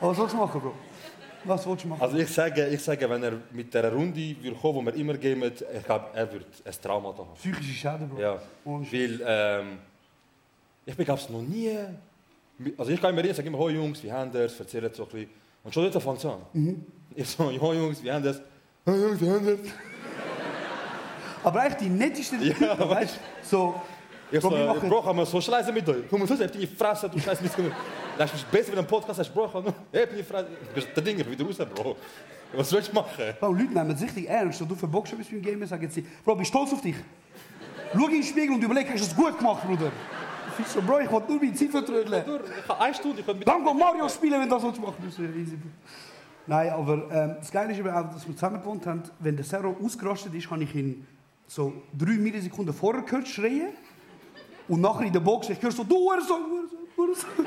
Was 0.00 0.18
willst 0.18 0.34
du 0.34 0.36
machen, 0.36 0.60
Bro? 0.60 0.74
Was 1.44 1.66
willst 1.66 1.84
du 1.84 1.88
machen? 1.88 2.02
Also 2.02 2.16
ich 2.16 2.28
sage, 2.28 2.68
ich 2.68 2.82
sage, 2.82 3.08
wenn 3.10 3.22
er 3.22 3.32
mit 3.50 3.74
der 3.74 3.92
Runde 3.92 4.36
würde 4.40 4.56
kommen, 4.56 4.74
wo 4.74 4.84
wir 4.84 4.94
immer 4.94 5.14
gehen, 5.14 5.42
ich 5.42 5.84
glaube, 5.84 6.06
er 6.14 6.32
wird 6.32 6.46
ein 6.64 6.72
Trauma 6.80 7.08
haben. 7.08 7.34
Psychische 7.34 7.72
Schäden, 7.72 8.08
Bro. 8.08 8.20
Ja, 8.20 8.38
weil 8.64 9.20
ähm, 9.26 9.78
ich 10.86 10.96
bin, 10.96 11.04
glaube 11.04 11.20
ich, 11.20 11.28
noch 11.28 11.42
nie... 11.42 11.76
Also 12.76 12.90
ich 12.92 13.00
kann 13.00 13.18
rein, 13.18 13.34
sage 13.34 13.48
immer, 13.48 13.58
hoi 13.58 13.72
Jungs, 13.72 14.02
wie 14.02 14.12
haben 14.12 14.30
das? 14.30 14.58
Erzähl 14.60 14.82
jetzt 14.82 14.96
so 14.96 15.04
ein 15.04 15.08
bisschen. 15.08 15.30
Und 15.64 15.74
schon 15.74 15.90
dort 15.90 16.02
fängt 16.02 16.18
es 16.18 16.24
an. 16.26 16.84
Ich 17.14 17.28
so, 17.28 17.44
hoi 17.60 17.76
Jungs, 17.76 18.02
wie 18.02 18.12
haben 18.12 18.22
das? 18.24 18.40
Hoi 18.86 18.96
Jungs, 18.96 19.20
wie 19.20 19.30
haben 19.30 19.46
das? 19.46 19.58
Aber 21.44 21.66
echt 21.66 21.80
die 21.80 21.88
netteste 21.88 22.36
Ja, 22.36 22.52
Typen, 22.54 22.88
weißt 22.90 23.14
du? 23.16 23.46
So, 23.48 23.74
Ich 24.30 24.40
so, 24.40 24.48
Bro, 24.48 24.58
ich 24.58 24.66
machen- 24.66 24.88
brauche 24.88 25.12
mal 25.14 25.26
so 25.26 25.40
schleißen 25.40 25.74
mit 25.74 25.88
euch. 25.88 26.04
Komm 26.08 26.26
so, 26.26 26.34
ich 26.34 26.40
hab 26.40 26.52
die 26.52 26.66
Fresse, 26.66 27.08
du 27.08 27.18
scheiß 27.18 27.40
mit 27.40 27.50
Das 28.16 28.32
ist 28.32 28.48
besser, 28.50 28.72
wenn 28.72 28.78
ein 28.80 28.86
Podcast 28.86 29.18
hast, 29.18 29.32
Bro, 29.34 29.46
ich 29.92 30.00
hab 30.00 30.16
die 30.16 30.22
Fresse. 30.22 30.48
Das 30.94 31.04
Ding 31.04 31.18
wieder 31.18 31.44
raus, 31.44 31.56
Bro. 31.74 31.96
Was 32.54 32.68
soll 32.68 32.80
ich 32.80 32.92
machen? 32.92 33.24
Bro, 33.40 33.52
Leute 33.52 33.72
nehmen 33.72 33.90
es 33.90 34.02
richtig 34.02 34.28
ernst. 34.28 34.60
Du 34.60 34.74
verbockst 34.74 35.12
etwas 35.14 35.26
beim 35.28 35.42
Gamer, 35.42 35.66
sagen 35.66 35.88
sie, 35.90 36.02
Bro, 36.24 36.36
bist 36.36 36.48
stolz 36.50 36.72
auf 36.72 36.80
dich. 36.80 36.96
Schau 37.92 38.06
in 38.06 38.12
den 38.12 38.22
Spiegel 38.22 38.54
und 38.54 38.62
überleg, 38.62 38.88
hast 38.92 39.00
du 39.00 39.06
es 39.10 39.16
gut 39.16 39.36
gemacht, 39.38 39.66
Bruder? 39.66 39.90
Ich 40.58 40.66
so, 40.66 40.82
Bro, 40.82 41.00
ich 41.00 41.10
wollte 41.10 41.30
nur 41.30 41.40
meine 41.40 41.54
Zeit 41.54 41.70
vertrödeln. 41.70 42.24
Ich 42.62 42.68
habe 42.68 42.80
eine 42.80 42.94
Stunde, 42.94 43.20
ich 43.20 43.26
kann 43.26 43.38
mit... 43.38 43.48
Dann 43.48 43.64
go 43.64 43.72
Mario 43.72 44.08
spielen, 44.08 44.40
wenn 44.40 44.48
du 44.48 44.54
das 44.54 44.62
willst 44.62 44.80
machen. 44.80 44.96
Das 45.04 45.18
easy. 45.18 45.58
Nein, 46.46 46.70
aber 46.70 47.10
ähm, 47.10 47.36
das 47.38 47.50
Geile 47.50 47.72
ist 47.72 47.78
eben 47.78 47.90
auch, 47.90 48.12
dass 48.12 48.26
wir 48.26 48.34
zusammen 48.34 48.60
gewohnt 48.60 48.86
haben. 48.86 49.02
Wenn 49.20 49.36
der 49.36 49.44
Serro 49.44 49.76
ausgerastet 49.82 50.34
ist, 50.34 50.50
habe 50.50 50.64
ich 50.64 50.74
ihn 50.74 51.06
so 51.46 51.72
drei 51.96 52.12
Millisekunden 52.12 52.74
vorher 52.74 53.02
gehört 53.02 53.28
schreien. 53.28 53.72
Und 54.68 54.80
nachher 54.80 55.06
in 55.06 55.12
der 55.12 55.20
Box, 55.20 55.48
ich 55.48 55.62
höre 55.62 55.70
so, 55.70 55.84
du 55.84 55.96
Hurensohn, 55.96 56.42
Hurensohn, 56.50 56.78
Hurensohn. 56.96 57.46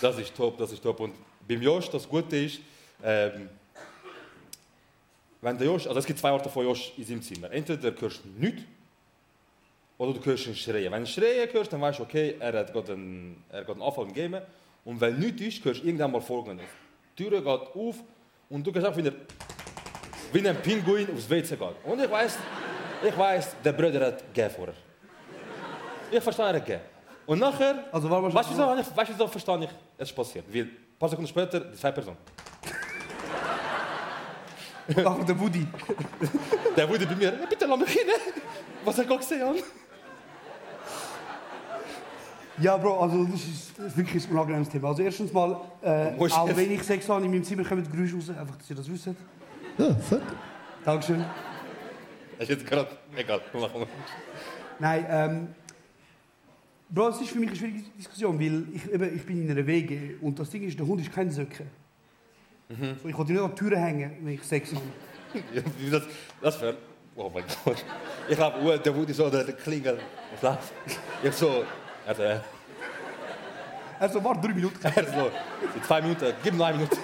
Das 0.00 0.18
ist 0.18 0.34
top, 0.34 0.58
das 0.58 0.72
ist 0.72 0.82
top. 0.82 1.00
Und 1.00 1.14
beim 1.46 1.60
Josh, 1.62 1.90
das 1.90 2.08
Gute 2.08 2.36
ist, 2.36 2.60
ähm, 3.02 3.48
wenn 5.40 5.58
der 5.58 5.66
Josh, 5.66 5.86
also 5.86 5.98
es 5.98 6.06
gibt 6.06 6.18
zwei 6.18 6.32
Orte 6.32 6.48
von 6.48 6.64
Josh 6.64 6.92
in 6.96 7.04
seinem 7.04 7.22
Zimmer. 7.22 7.50
Entweder 7.50 7.90
du 7.90 8.00
hörst 8.02 8.24
nichts 8.38 8.62
oder 9.98 10.12
du 10.12 10.24
hörst 10.24 10.46
ihn 10.46 10.54
schreien. 10.54 10.92
Wenn 10.92 11.04
du 11.04 11.10
schreien 11.10 11.48
hörst, 11.52 11.72
dann 11.72 11.80
weißt 11.80 11.98
du, 11.98 12.02
okay, 12.04 12.36
er 12.38 12.52
hat 12.58 12.72
gerade 12.72 12.92
einen, 12.92 13.44
er 13.50 13.60
hat 13.60 13.66
gerade 13.66 13.80
einen 13.80 13.88
Anfall 13.88 14.06
im 14.06 14.12
Game. 14.12 14.36
Und 14.84 15.00
wenn 15.00 15.18
nichts 15.18 15.40
ist, 15.42 15.64
hörst 15.64 15.82
du 15.82 15.86
irgendwann 15.86 16.12
mal 16.12 16.20
folgendes. 16.20 16.66
Die 17.18 17.24
Tür 17.24 17.40
geht 17.40 17.46
auf 17.46 17.96
und 18.50 18.66
du 18.66 18.72
kannst 18.72 18.86
auch 18.88 18.96
wieder 18.96 19.12
wie 20.32 20.46
ein 20.46 20.56
Pinguin 20.62 21.08
aufs 21.12 21.28
WC 21.30 21.56
gehen. 21.56 21.68
Und 21.84 22.00
ich 22.02 22.10
weiß, 22.10 22.38
ich 23.08 23.16
weiß, 23.18 23.56
der 23.64 23.72
Bruder 23.72 24.06
hat 24.06 24.18
gegeben 24.34 24.54
vorher. 24.54 24.74
Ich 26.10 26.22
verstehe, 26.22 26.44
er 26.46 26.54
hat 26.54 26.64
gegeben. 26.66 26.82
Und 27.26 27.38
nachher, 27.40 27.84
Also, 27.90 28.08
war 28.08 28.22
weißt 28.22 28.50
du, 28.50 28.52
wieso, 28.52 28.74
ich- 28.78 28.96
weißt 28.96 29.10
wieso 29.12 29.26
verstehe 29.28 29.64
ich, 29.64 29.70
es 29.98 30.10
ist 30.10 30.14
passiert? 30.14 30.44
Weil 30.52 30.62
ein 30.62 30.76
paar 30.98 31.08
Sekunden 31.08 31.28
später, 31.28 31.58
die 31.60 31.76
zwei 31.76 31.90
Personen. 31.90 32.16
Nachher 34.96 35.24
der 35.24 35.40
Woody. 35.40 35.66
Der 36.76 36.88
wurde 36.88 37.06
bei 37.06 37.16
mir, 37.16 37.32
bitte 37.48 37.66
lass 37.66 37.78
mich 37.80 37.96
rein. 37.98 38.42
Was 38.84 38.98
hat 38.98 39.10
er 39.10 39.16
gesehen? 39.16 39.40
Jan? 39.40 39.56
Ja, 42.58 42.76
Bro, 42.78 43.00
also 43.00 43.24
das 43.24 43.34
ist, 43.44 43.78
das 43.78 43.86
ist 43.88 43.96
wirklich 43.98 44.24
ein 44.26 44.30
unangenehmes 44.32 44.68
Thema. 44.70 44.88
Also 44.88 45.02
erstens 45.02 45.32
mal, 45.32 45.60
äh, 45.82 46.12
Muss 46.12 46.32
auch 46.32 46.48
jetzt- 46.48 46.56
wenn 46.56 46.70
ich 46.72 46.82
Sex 46.82 47.08
habe, 47.08 47.24
in 47.24 47.30
meinem 47.30 47.44
Zimmer 47.44 47.64
kommen 47.64 47.86
Geräusche 47.90 48.14
raus, 48.16 48.30
einfach, 48.30 48.56
dass 48.56 48.70
ihr 48.70 48.76
das 48.76 48.90
wisst. 48.90 49.08
Ja, 49.78 49.94
fuck. 49.94 50.22
Dankeschön. 50.84 51.24
Das 52.38 52.48
ist 52.48 52.56
jetzt 52.60 52.66
gerade, 52.66 52.88
egal, 53.14 53.40
nach 53.52 53.70
vorne. 53.70 53.86
Nein, 54.78 55.06
ähm, 55.08 55.48
Bro, 56.88 57.08
es 57.08 57.20
ist 57.20 57.30
für 57.30 57.38
mich 57.40 57.48
eine 57.48 57.56
schwierige 57.58 57.82
Diskussion, 57.98 58.38
weil 58.40 58.64
ich, 58.72 58.90
eben, 58.92 59.16
ich 59.16 59.26
bin 59.26 59.42
in 59.44 59.50
einer 59.50 59.66
Wege 59.66 60.14
und 60.20 60.38
das 60.38 60.48
Ding 60.50 60.62
ist, 60.62 60.78
der 60.78 60.86
Hund 60.86 61.00
ist 61.00 61.12
kein 61.12 61.30
Söcke. 61.30 61.66
So, 63.02 63.08
ich 63.08 63.16
wollte 63.16 63.32
nicht 63.32 63.40
an 63.42 63.50
die 63.50 63.56
Türen 63.56 63.78
hängen, 63.78 64.12
wenn 64.22 64.34
ich 64.34 64.42
Sex 64.42 64.70
habe. 64.74 64.82
Ja, 65.54 65.60
wie 65.78 65.90
das, 65.90 66.02
das 66.40 66.60
wäre, 66.62 66.76
oh 67.14 67.30
mein 67.34 67.44
Gott. 67.64 67.84
Ich 68.28 68.36
glaube, 68.36 68.56
oh, 68.64 68.74
der 68.76 68.94
wurde 68.94 69.12
so, 69.12 69.28
der, 69.28 69.44
der 69.44 69.54
Klingel, 69.54 69.98
ich 70.32 70.40
glaube, 70.40 70.58
ich 71.22 71.32
so, 71.32 71.64
also, 72.06 72.22
äh, 72.22 72.38
Also, 73.98 74.22
warte 74.22 74.40
drei 74.46 74.54
Minuten. 74.54 74.78
er 74.82 75.04
so, 75.06 75.30
in 75.74 75.82
zwei 75.82 76.02
Minuten, 76.02 76.32
gib 76.42 76.52
mir 76.52 76.58
noch 76.58 76.66
eine 76.66 76.76
Minute. 76.78 76.96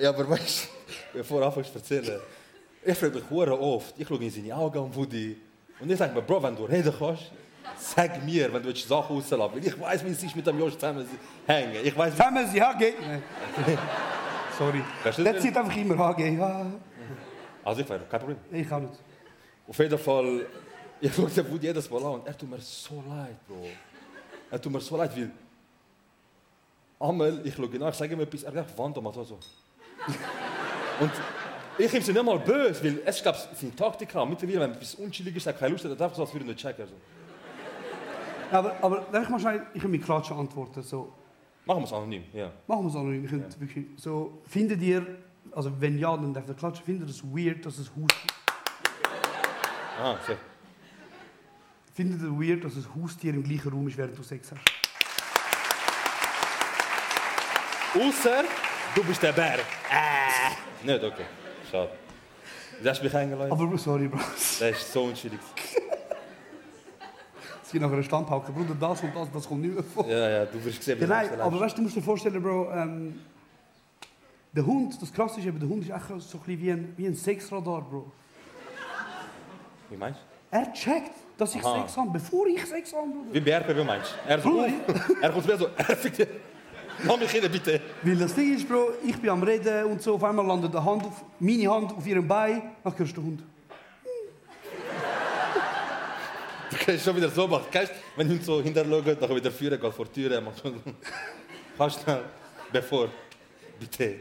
Ja, 0.00 0.10
aber 0.10 0.28
weißt 0.30 0.68
du, 1.12 1.18
bevor 1.18 1.40
du 1.40 1.46
anfängst 1.46 1.72
zu 1.72 1.78
erzählen, 1.78 2.20
ich 2.84 2.98
frage 2.98 3.14
mich 3.14 3.30
oft, 3.30 3.94
ich 3.98 4.08
schaue 4.08 4.18
in 4.24 4.30
seine 4.30 4.54
Augen 4.56 4.78
und 4.78 4.96
Woody, 4.96 5.36
und 5.78 5.90
ich 5.90 5.98
sage 5.98 6.14
mir, 6.14 6.22
Bro, 6.22 6.42
wenn 6.42 6.56
du 6.56 6.64
reden 6.64 6.92
kannst, 6.98 7.30
Sag 7.78 8.22
mir, 8.24 8.52
wenn 8.52 8.62
du 8.62 8.74
Sachen 8.74 9.16
rauslassen 9.16 9.50
willst. 9.54 9.68
Ich 9.68 9.80
weiß, 9.80 10.04
wie 10.04 10.10
es 10.10 10.22
ist 10.22 10.34
mit 10.34 10.46
dem 10.46 10.58
Josh 10.58 10.74
zusammen 10.74 11.06
hängen. 11.46 11.76
Ich 11.84 11.96
weiß. 11.96 12.12
Zusammen 12.14 12.46
sie. 12.48 12.58
Nein. 12.58 13.22
Sorry. 14.58 14.82
Das- 15.04 15.16
zieht 15.40 15.56
einfach 15.56 15.76
immer. 15.76 16.18
Ja, 16.18 16.66
Also 17.64 17.80
ich 17.82 17.88
weiß, 17.88 18.00
kein 18.10 18.20
Problem. 18.20 18.38
ich 18.50 18.70
auch 18.72 18.80
nicht. 18.80 18.94
Auf 19.68 19.78
jeden 19.78 19.98
Fall, 19.98 20.46
ich 21.00 21.14
schaue 21.14 21.28
den 21.30 21.50
Woody 21.50 21.66
jedes 21.66 21.90
Mal 21.90 21.98
an 22.04 22.12
und 22.14 22.26
er 22.26 22.36
tut 22.36 22.50
mir 22.50 22.60
so 22.60 23.02
leid, 23.08 23.36
Bro. 23.46 23.66
Er 24.52 24.60
tut 24.60 24.72
mir 24.72 24.80
so 24.80 24.96
leid, 24.96 25.16
weil... 25.16 25.30
Einmal, 26.98 27.40
ich 27.46 27.54
schaue 27.54 27.66
an, 27.66 27.88
ich 27.88 27.94
sage 27.94 28.12
ihm 28.14 28.20
etwas, 28.20 28.42
er 28.42 28.52
sagt, 28.52 28.76
Wand 28.76 29.00
macht 29.00 29.14
so. 29.14 29.24
so. 29.24 29.38
und 31.00 31.10
ich 31.78 31.94
ihm 31.94 32.02
sie 32.02 32.12
nicht 32.12 32.24
mal 32.24 32.38
böse, 32.38 32.82
weil 32.84 33.00
es 33.06 33.20
ich, 33.20 33.24
seine 33.24 33.76
Taktik 33.76 34.12
haben. 34.14 34.30
Mittlerweile, 34.30 34.60
wenn 34.60 34.72
etwas 34.72 34.94
er 34.98 35.52
hat 35.52 35.58
keine 35.58 35.72
Lust, 35.72 35.84
hat 35.84 35.92
einfach 35.92 36.16
so, 36.16 36.22
als 36.22 36.32
würde 36.34 36.44
er 36.44 36.48
nicht 36.48 36.58
checken. 36.60 36.82
Also. 36.82 36.94
Aber, 38.50 38.76
aber 38.82 39.06
darf 39.12 39.22
ich 39.22 39.28
mal 39.30 39.40
schnell, 39.40 39.66
ich 39.72 39.80
kann 39.80 39.90
mit 39.90 40.04
Klatschen 40.04 40.36
antworten. 40.36 40.82
So, 40.82 41.12
Machen 41.64 41.82
wir 41.82 41.86
es 41.86 41.92
anonym, 41.92 42.24
ja. 42.32 42.50
machen 42.66 42.84
wir 42.84 42.90
es 42.90 42.96
anonym. 42.96 43.24
Ich 43.24 43.30
könnte 43.30 43.60
wirklich, 43.60 43.86
so, 43.96 44.40
findet 44.48 44.82
ihr, 44.82 45.06
also 45.52 45.70
wenn 45.80 45.98
ja, 45.98 46.16
dann 46.16 46.34
darf 46.34 46.46
der 46.46 46.54
klatschen, 46.54 46.84
findet 46.84 47.08
ihr 47.08 47.14
es 47.14 47.22
weird, 47.22 47.64
dass 47.64 47.78
es 47.78 47.88
Haustier, 47.90 48.30
Ah, 50.02 50.16
so. 50.26 50.32
Findet 51.92 52.22
ihr 52.22 52.30
weird, 52.30 52.64
dass 52.64 52.76
es 52.76 52.86
Haustier 52.94 53.34
im 53.34 53.42
gleichen 53.42 53.72
Raum 53.72 53.88
ist, 53.88 53.96
während 53.96 54.18
du 54.18 54.22
Sex 54.22 54.50
hast? 54.52 54.60
Außer, 57.94 58.44
du 58.94 59.04
bist 59.04 59.22
der 59.22 59.32
Bär. 59.32 59.58
Äh. 59.58 60.86
Nicht, 60.86 61.02
okay. 61.02 61.24
Schade. 61.70 61.90
Du 62.82 62.88
hast 62.88 63.02
mich 63.02 63.14
eingeladen. 63.14 63.52
Aber 63.52 63.78
sorry, 63.78 64.08
Bro. 64.08 64.18
Das 64.18 64.60
ist 64.62 64.92
so 64.92 65.04
unschuldig. 65.04 65.40
Es 67.62 67.72
gibt 67.72 67.82
nachher 67.84 67.94
einen 67.94 68.02
Standpauke. 68.02 68.50
Bruder, 68.50 68.74
das 68.74 69.00
und 69.00 69.14
das, 69.14 69.30
das 69.30 69.46
kommt 69.46 69.60
nicht 69.60 69.72
mehr 69.72 69.84
vor. 69.84 70.04
Ja, 70.08 70.28
ja, 70.28 70.44
du 70.44 70.64
wirst 70.64 70.78
gesehen, 70.78 70.98
Ja, 70.98 71.06
du 71.06 71.12
nein, 71.12 71.40
aber 71.40 71.60
weißt 71.60 71.74
du, 71.74 71.76
du 71.76 71.82
musst 71.82 71.94
dir 71.94 72.02
vorstellen, 72.02 72.42
Bro, 72.42 72.68
ähm, 72.72 73.20
der 74.52 74.66
Hund, 74.66 75.00
das 75.00 75.12
Krasse 75.12 75.38
ist 75.38 75.46
eben, 75.46 75.60
der 75.60 75.68
Hund 75.68 75.84
ist 75.84 75.90
echt 75.90 76.06
so 76.08 76.14
ein 76.14 76.18
bisschen 76.18 76.60
wie 76.60 76.72
ein, 76.72 76.92
wie 76.96 77.06
ein 77.06 77.14
Sexradar, 77.14 77.82
Bro. 77.82 78.10
Wie 79.88 79.96
meinst 79.96 80.18
Er 80.50 80.72
checkt, 80.72 81.12
dass 81.40 81.54
ich 81.54 81.64
Aha. 81.64 81.80
Sex 81.80 81.96
habe, 81.96 82.10
bevor 82.10 82.46
ich 82.46 82.64
Sex 82.66 82.92
habe, 82.92 83.08
du? 83.08 83.32
Wie 83.34 83.40
bei 83.40 83.50
RPW 83.52 83.82
meinst 83.84 84.14
du? 84.26 84.30
Er 84.30 84.38
er 85.22 85.30
kommt 85.30 85.44
wieder 85.46 85.58
so. 85.58 85.68
Lass 87.04 87.18
mich 87.18 87.30
hin, 87.30 87.50
bitte. 87.50 87.80
Weil 88.02 88.16
das 88.16 88.34
Ding 88.34 88.54
ist, 88.54 88.68
Bro, 88.68 88.90
ich 89.02 89.16
bin 89.16 89.30
am 89.30 89.42
Reden 89.42 89.84
und 89.86 90.02
so, 90.02 90.14
auf 90.16 90.24
einmal 90.24 90.46
landet 90.46 90.74
die 90.74 90.78
Hand 90.78 91.04
auf, 91.04 91.24
meine 91.38 91.70
Hand 91.70 91.92
auf 91.96 92.06
ihrem 92.06 92.28
Bein, 92.28 92.62
dann 92.84 92.98
hörst 92.98 93.16
du 93.16 93.20
den 93.20 93.26
Hund. 93.30 93.42
Du 96.70 96.76
kannst 96.86 97.04
schon 97.04 97.16
wieder 97.16 97.28
so 97.28 97.48
machen. 97.48 97.64
Kennst 97.70 97.92
du, 97.92 97.96
wenn 98.16 98.28
Hund 98.28 98.44
so 98.44 98.62
hinterschaut, 98.62 99.20
dann 99.20 99.34
wieder 99.34 99.50
führen, 99.50 99.80
geht 99.80 99.92
vor 99.92 100.06
die 100.06 100.28
Tür. 100.28 100.42
Kannst 101.76 102.00
schnell, 102.04 102.20
bevor. 102.72 103.08
Bitte. 103.78 104.20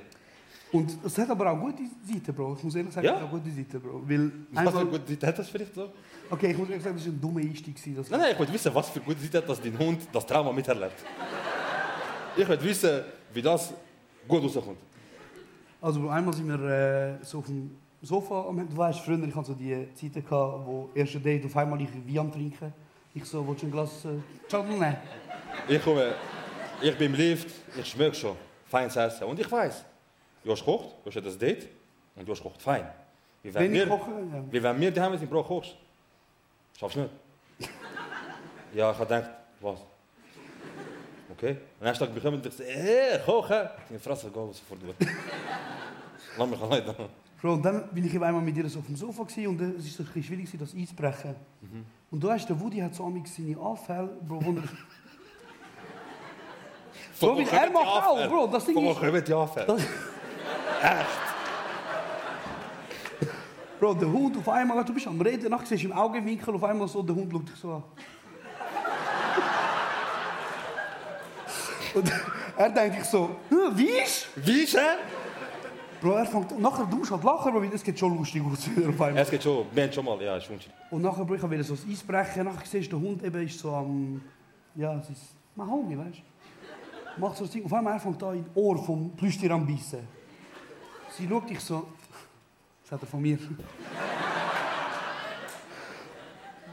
Und 0.71 0.97
es 1.03 1.17
hat 1.17 1.29
aber 1.29 1.51
auch 1.51 1.59
gute 1.59 1.83
Seiten, 2.07 2.33
Bro. 2.33 2.55
Ich 2.57 2.63
muss 2.63 2.75
ehrlich 2.75 2.93
sagen, 2.93 3.05
Ja? 3.05 3.13
es 3.13 3.19
hat 3.19 3.27
auch 3.27 3.31
gute 3.31 3.49
Seiten, 3.51 3.79
Bro. 3.79 4.01
Weil 4.07 4.31
Was 4.51 4.61
für 4.73 4.79
einfach, 4.79 4.91
gute 4.91 5.07
Seite 5.09 5.27
hat 5.27 5.39
das 5.39 5.49
vielleicht 5.49 5.75
so? 5.75 5.89
Okay, 6.29 6.51
ich 6.51 6.57
muss 6.57 6.69
ehrlich 6.69 6.83
sagen, 6.83 6.95
das 6.95 7.05
war 7.05 7.13
ein 7.13 7.21
dummer 7.21 7.39
Einstieg. 7.39 7.75
Das 7.95 8.09
Nein, 8.09 8.19
nein, 8.19 8.31
ich 8.33 8.39
wollte 8.39 8.53
wissen, 8.53 8.73
was 8.73 8.89
für 8.89 8.99
gute 8.99 9.19
Seite 9.19 9.37
hat, 9.39 9.49
dass 9.49 9.61
dein 9.61 9.77
Hund 9.77 10.01
das 10.11 10.25
Trauma 10.25 10.51
miterlebt. 10.51 11.03
Ich 12.35 12.47
wollte 12.47 12.63
wissen, 12.63 13.01
wie 13.33 13.41
das 13.41 13.73
gut 14.27 14.43
rauskommt. 14.43 14.77
Also 15.81 16.09
einmal 16.09 16.33
sind 16.33 16.47
wir 16.47 17.19
äh, 17.19 17.25
so 17.25 17.39
auf 17.39 17.45
dem 17.45 17.75
Sofa, 18.01 18.51
du 18.51 18.77
weißt, 18.77 18.99
früher, 18.99 19.21
ich 19.23 19.35
hatte 19.35 19.47
so 19.47 19.53
die 19.53 19.87
Zeiten, 19.93 20.23
gehabt, 20.25 20.65
wo 20.65 20.89
erste 20.93 21.19
Date 21.19 21.45
auf 21.45 21.57
einmal 21.57 21.81
ich 21.81 21.89
Wein 21.93 22.19
am 22.19 22.31
trinken. 22.31 22.73
Ich 23.13 23.25
so, 23.25 23.45
willst 23.47 23.63
du 23.63 23.67
ein 23.67 23.71
Glas 23.71 24.05
äh, 24.05 24.09
Chardonnay? 24.49 24.95
Ich 25.67 25.83
komme, 25.83 26.13
ich 26.81 26.97
bin 26.97 27.13
im 27.13 27.15
Lift, 27.17 27.49
ich 27.77 27.85
schmecke 27.85 28.15
schon 28.15 28.35
feines 28.65 28.95
Essen. 28.95 29.23
Und 29.25 29.39
ich 29.39 29.51
weiß, 29.51 29.83
Josh 30.43 30.63
kocht, 30.63 30.95
Josh 31.05 31.15
hat 31.15 31.25
das 31.25 31.37
Date 31.37 31.67
und 32.15 32.27
Josh 32.27 32.41
kocht 32.41 32.61
fein. 32.61 32.85
Wie 33.43 33.53
wenn, 33.53 33.63
Wenn 33.63 33.73
wir, 33.73 33.87
koche, 33.87 34.11
ja. 34.11 34.43
wie 34.51 34.63
wenn 34.63 34.79
wir 34.79 34.91
daheim 34.91 35.17
sind, 35.17 35.29
Bro, 35.29 35.43
kochst. 35.43 35.75
Schaffst 36.79 36.95
du 36.95 37.01
nicht? 37.01 37.11
ja, 38.73 38.91
ich 38.91 38.97
habe 38.97 39.05
gedacht, 39.05 39.29
was? 39.59 39.79
Okay. 41.31 41.57
Und 41.79 41.85
dann 41.85 41.93
Tag 41.93 42.13
bekommen 42.13 42.37
und 42.37 42.45
ich 42.45 42.53
so, 42.53 42.63
äh, 42.63 43.19
kochen. 43.25 43.67
Ich 43.93 44.01
frage, 44.01 44.19
geh 44.23 44.53
sofort 44.53 44.81
durch. 44.81 44.95
Lass 46.37 46.49
mich 46.49 46.61
allein 46.61 46.85
da. 46.85 46.95
Bro, 47.41 47.53
und 47.53 47.63
dann 47.65 47.89
bin 47.93 48.05
ich 48.05 48.13
einmal 48.13 48.41
mit 48.41 48.55
ihr 48.57 48.69
so 48.69 48.79
auf 48.79 48.85
dem 48.85 48.95
Sofa 48.95 49.23
gewesen, 49.23 49.47
und 49.47 49.61
es 49.61 49.85
ist 49.87 49.99
ein 49.99 50.05
bisschen 50.05 50.23
schwierig, 50.23 50.49
das 50.57 50.73
einzubrechen. 50.73 51.35
Und 52.11 52.23
du 52.23 52.27
weißt, 52.29 52.47
der 52.49 52.59
Woody 52.59 52.79
hat 52.79 52.93
so 52.95 53.05
amig 53.05 53.27
seine 53.27 53.57
Anfälle, 53.59 54.09
Bro, 54.27 54.39
wo 54.45 54.51
er... 54.51 54.63
Kommen 57.19 57.45
er 57.47 57.69
macht 57.71 57.85
auch? 58.07 58.27
Bro, 58.29 58.47
das 58.47 58.65
Ding 58.65 58.73
Von 58.75 58.85
wo 58.85 58.91
ist- 58.91 58.99
kommen 58.99 59.23
die 59.23 59.33
Anfälle? 59.33 59.65
Das- 59.67 59.81
Bro, 63.79 63.93
der 63.93 64.11
Hund 64.11 64.35
auf 64.37 64.49
einmal, 64.49 64.83
du 64.83 64.93
bist 64.93 65.07
am 65.07 65.21
Reden, 65.21 65.49
nachher 65.49 65.65
siehst 65.65 65.83
du 65.83 65.87
im 65.87 65.93
Augenwinkel 65.93 66.53
auf 66.53 66.63
einmal 66.63 66.87
so, 66.87 67.01
der 67.01 67.15
Hund 67.15 67.31
schaut 67.31 67.47
dich 67.47 67.55
so 67.55 67.71
an. 67.71 67.83
Und 71.95 72.11
er 72.57 72.69
denkt 72.69 72.99
sich 72.99 73.05
so, 73.05 73.29
«Hä, 73.49 73.55
wie 73.75 73.87
ist? 74.03 74.27
Wie 74.35 74.63
ist 74.63 74.75
er? 74.75 74.97
Bro, 76.01 76.11
er 76.11 76.25
fängt, 76.25 76.51
und 76.51 76.61
nachher, 76.61 76.85
du 76.85 77.09
halt 77.09 77.23
lachen, 77.23 77.53
weil 77.53 77.73
es 77.73 77.83
geht 77.83 77.97
schon 77.97 78.17
lustig 78.17 78.43
aus 78.45 78.69
wieder 78.69 78.89
auf 78.89 79.01
einmal. 79.01 79.23
Es 79.23 79.31
geht 79.31 79.43
schon, 79.43 79.65
wir 79.71 79.83
haben 79.83 79.91
schon 79.91 80.05
mal, 80.05 80.21
ja, 80.21 80.35
ist 80.35 80.49
unschuldig. 80.49 80.71
Und 80.91 81.01
nachher, 81.01 81.23
Bro, 81.25 81.35
ich 81.35 81.49
will 81.49 81.63
so 81.63 81.75
das 81.75 81.85
Eis 81.89 82.03
brechen, 82.03 82.45
nachher 82.45 82.65
siehst 82.65 82.91
du, 82.91 82.99
der 82.99 83.09
Hund 83.09 83.23
eben 83.23 83.47
ist 83.47 83.59
so 83.59 83.71
am, 83.71 84.21
ja, 84.75 84.95
es 84.95 85.09
ist, 85.09 85.21
Homie, 85.57 85.97
weißt 85.97 86.17
du. 86.17 87.21
Macht 87.21 87.37
so 87.37 87.45
das 87.45 87.51
Ding, 87.51 87.65
auf 87.65 87.73
einmal 87.73 87.93
er 87.93 87.99
fängt 87.99 88.21
an, 88.23 88.35
in 88.35 88.45
Ohr 88.55 88.77
vom 88.77 89.11
Plüschtier 89.15 89.51
am 89.51 89.65
Bissen. 89.65 89.99
Sie 91.17 91.27
schaut 91.27 91.49
dich 91.49 91.59
so, 91.59 91.87
das 92.89 92.97
hat 92.97 93.03
er 93.03 93.07
von 93.07 93.21
mir. 93.21 93.37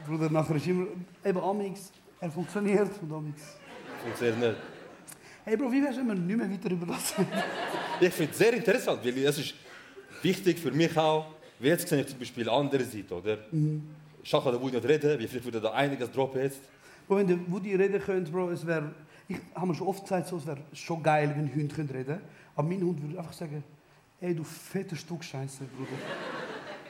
Bruder, 0.07 0.29
nachher 0.31 0.55
ist 0.55 0.65
immer, 0.65 0.87
eben 1.23 1.39
amix, 1.39 1.91
er 2.19 2.31
funktioniert 2.31 2.89
und 3.01 3.13
amix. 3.13 3.41
Funktioniert 4.01 4.39
nicht. 4.39 4.55
Hey 5.45 5.57
Bro, 5.57 5.71
wie 5.71 5.83
wär's, 5.83 5.95
wenn 5.97 6.07
wir 6.07 6.15
nicht 6.15 6.37
mehr 6.37 6.49
weiter 6.49 6.71
über 6.71 6.87
das 6.87 7.13
Ich 8.01 8.13
finde 8.13 8.31
es 8.31 8.37
sehr 8.37 8.53
interessant, 8.53 9.05
weil 9.05 9.17
es 9.17 9.37
ist 9.37 9.53
wichtig 10.23 10.59
für 10.59 10.71
mich 10.71 10.97
auch, 10.97 11.27
wie 11.59 11.67
jetzt 11.67 11.87
sehe 11.87 12.01
ich 12.01 12.07
zum 12.07 12.19
Beispiel 12.19 12.49
andere 12.49 12.83
Seite, 12.83 13.13
oder? 13.13 13.37
Schach 14.23 14.45
oder 14.45 14.59
Woody 14.59 14.75
nicht 14.75 14.87
reden, 14.87 15.19
wie 15.19 15.27
vielleicht 15.27 15.45
würde 15.45 15.61
da 15.61 15.71
einiges 15.71 16.11
droppen 16.11 16.41
jetzt. 16.41 16.61
Bro, 17.07 17.17
wenn 17.17 17.27
der 17.27 17.37
Woody 17.47 17.75
reden 17.75 18.01
könnte, 18.01 18.31
Bro, 18.31 18.51
es 18.51 18.65
wäre, 18.65 18.91
ich 19.27 19.37
habe 19.53 19.67
mir 19.67 19.75
schon 19.75 19.87
oft 19.87 20.01
gesagt, 20.03 20.27
so, 20.27 20.37
es 20.37 20.47
wäre 20.47 20.57
schon 20.73 21.03
geil, 21.03 21.31
wenn 21.35 21.53
Hunde 21.53 21.75
können 21.75 21.89
reden 21.89 22.19
Aber 22.55 22.67
mein 22.67 22.81
Hund 22.81 23.01
würde 23.01 23.19
einfach 23.19 23.33
sagen, 23.33 23.63
ey, 24.19 24.35
du 24.35 24.43
fettes 24.43 24.99
Stück 24.99 25.23
Scheiße, 25.23 25.63
Bruder. 25.65 25.91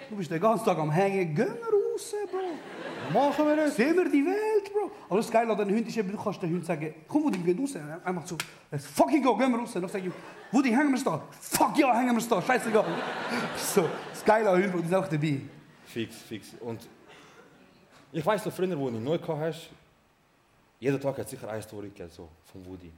Du 0.10 0.16
bist 0.16 0.32
den 0.32 0.40
ganzen 0.40 0.66
Tag 0.66 0.78
am 0.78 0.92
Hängen, 0.92 1.36
geh 1.36 1.44
raus, 1.44 2.16
Bro. 2.32 3.14
Machen 3.14 3.46
wir 3.46 3.56
das? 3.56 3.76
Sehen 3.76 3.96
wir 3.96 4.06
die 4.06 4.26
Welt, 4.26 4.72
Bro. 4.72 4.92
Aber 5.10 5.18
das 5.18 5.30
Geile 5.30 5.52
an 5.52 5.58
den 5.58 5.76
Hund 5.76 5.88
ist 5.88 5.98
eben, 5.98 6.12
du 6.12 6.18
kannst 6.18 6.42
den 6.42 6.52
Hund 6.52 6.66
sagen, 6.66 6.94
komm, 7.08 7.26
Woody, 7.26 7.40
geh 7.40 7.60
raus. 7.60 7.76
Macht 8.14 8.28
so, 8.28 8.38
let's 8.72 8.86
fucking 8.86 9.22
go, 9.22 9.36
gehen 9.36 9.52
wir 9.52 9.60
raus. 9.60 9.74
Dann 9.74 9.88
sage 9.88 10.08
ich, 10.08 10.14
Woody, 10.52 10.70
hängen 10.70 10.90
wir 10.90 10.98
es 10.98 11.04
da. 11.04 11.22
Fuck 11.42 11.78
ja, 11.78 11.94
hängen 11.98 12.12
wir 12.14 12.20
es 12.20 12.28
da, 12.28 12.42
scheißegal. 12.42 12.86
so, 13.58 13.90
das 14.10 14.24
Geile 14.24 14.50
an 14.50 14.64
Hunden, 14.64 14.82
die 14.82 14.88
sind 14.88 14.96
auch 14.96 15.08
dabei. 15.08 15.42
Fix, 15.86 16.16
fix. 16.22 16.54
Und 16.62 16.88
ich 18.12 18.26
weiß 18.26 18.46
noch 18.46 18.54
früher, 18.54 18.78
wo 18.78 18.90
ich 18.90 18.96
neu 18.96 19.20
hast, 19.40 19.70
jeden 20.80 21.02
Tag 21.02 21.18
hat 21.18 21.28
sicher 21.28 21.50
eine 21.50 21.62
Story 21.62 21.90
gegeben, 21.90 22.10
so, 22.10 22.30
von 22.52 22.66
Woody. 22.66 22.92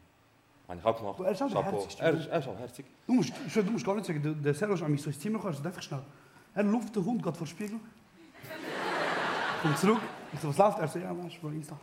Habe 0.70 0.80
ich 0.80 0.86
auch 0.86 0.98
gemacht. 0.98 1.20
Er 1.20 1.32
ist 1.32 1.42
auch 1.42 1.50
der 1.50 1.64
herzigste 1.64 2.04
Er 2.04 2.14
ist, 2.14 2.28
er 2.28 2.40
ist 2.40 2.48
auch 2.48 2.60
herzig. 2.60 2.86
Du 3.08 3.14
musst, 3.14 3.34
du 3.56 3.64
musst 3.64 3.86
gar 3.86 3.96
nicht 3.96 4.06
sagen, 4.06 4.22
der, 4.22 4.34
der 4.34 4.54
Servus 4.54 4.84
an 4.84 4.92
mich 4.92 5.02
so 5.02 5.10
ins 5.10 5.20
Zimmer 5.20 5.40
kommt, 5.40 5.66
einfach 5.66 5.82
schnell. 5.82 6.04
Er 6.54 6.64
luft 6.64 6.96
den 6.96 7.04
Hund, 7.04 7.24
geht 7.24 7.36
vor 7.36 7.48
den 7.48 7.50
Spiegel. 7.50 7.80
Kommt 9.64 9.78
zurück. 9.80 10.02
Ich 10.32 10.40
so, 10.40 10.50
was 10.50 10.58
läuft? 10.58 10.80
Er 10.80 10.88
so, 10.88 11.00
ja, 11.00 11.18
weißt 11.18 11.38
du, 11.42 11.48
Insta. 11.50 11.80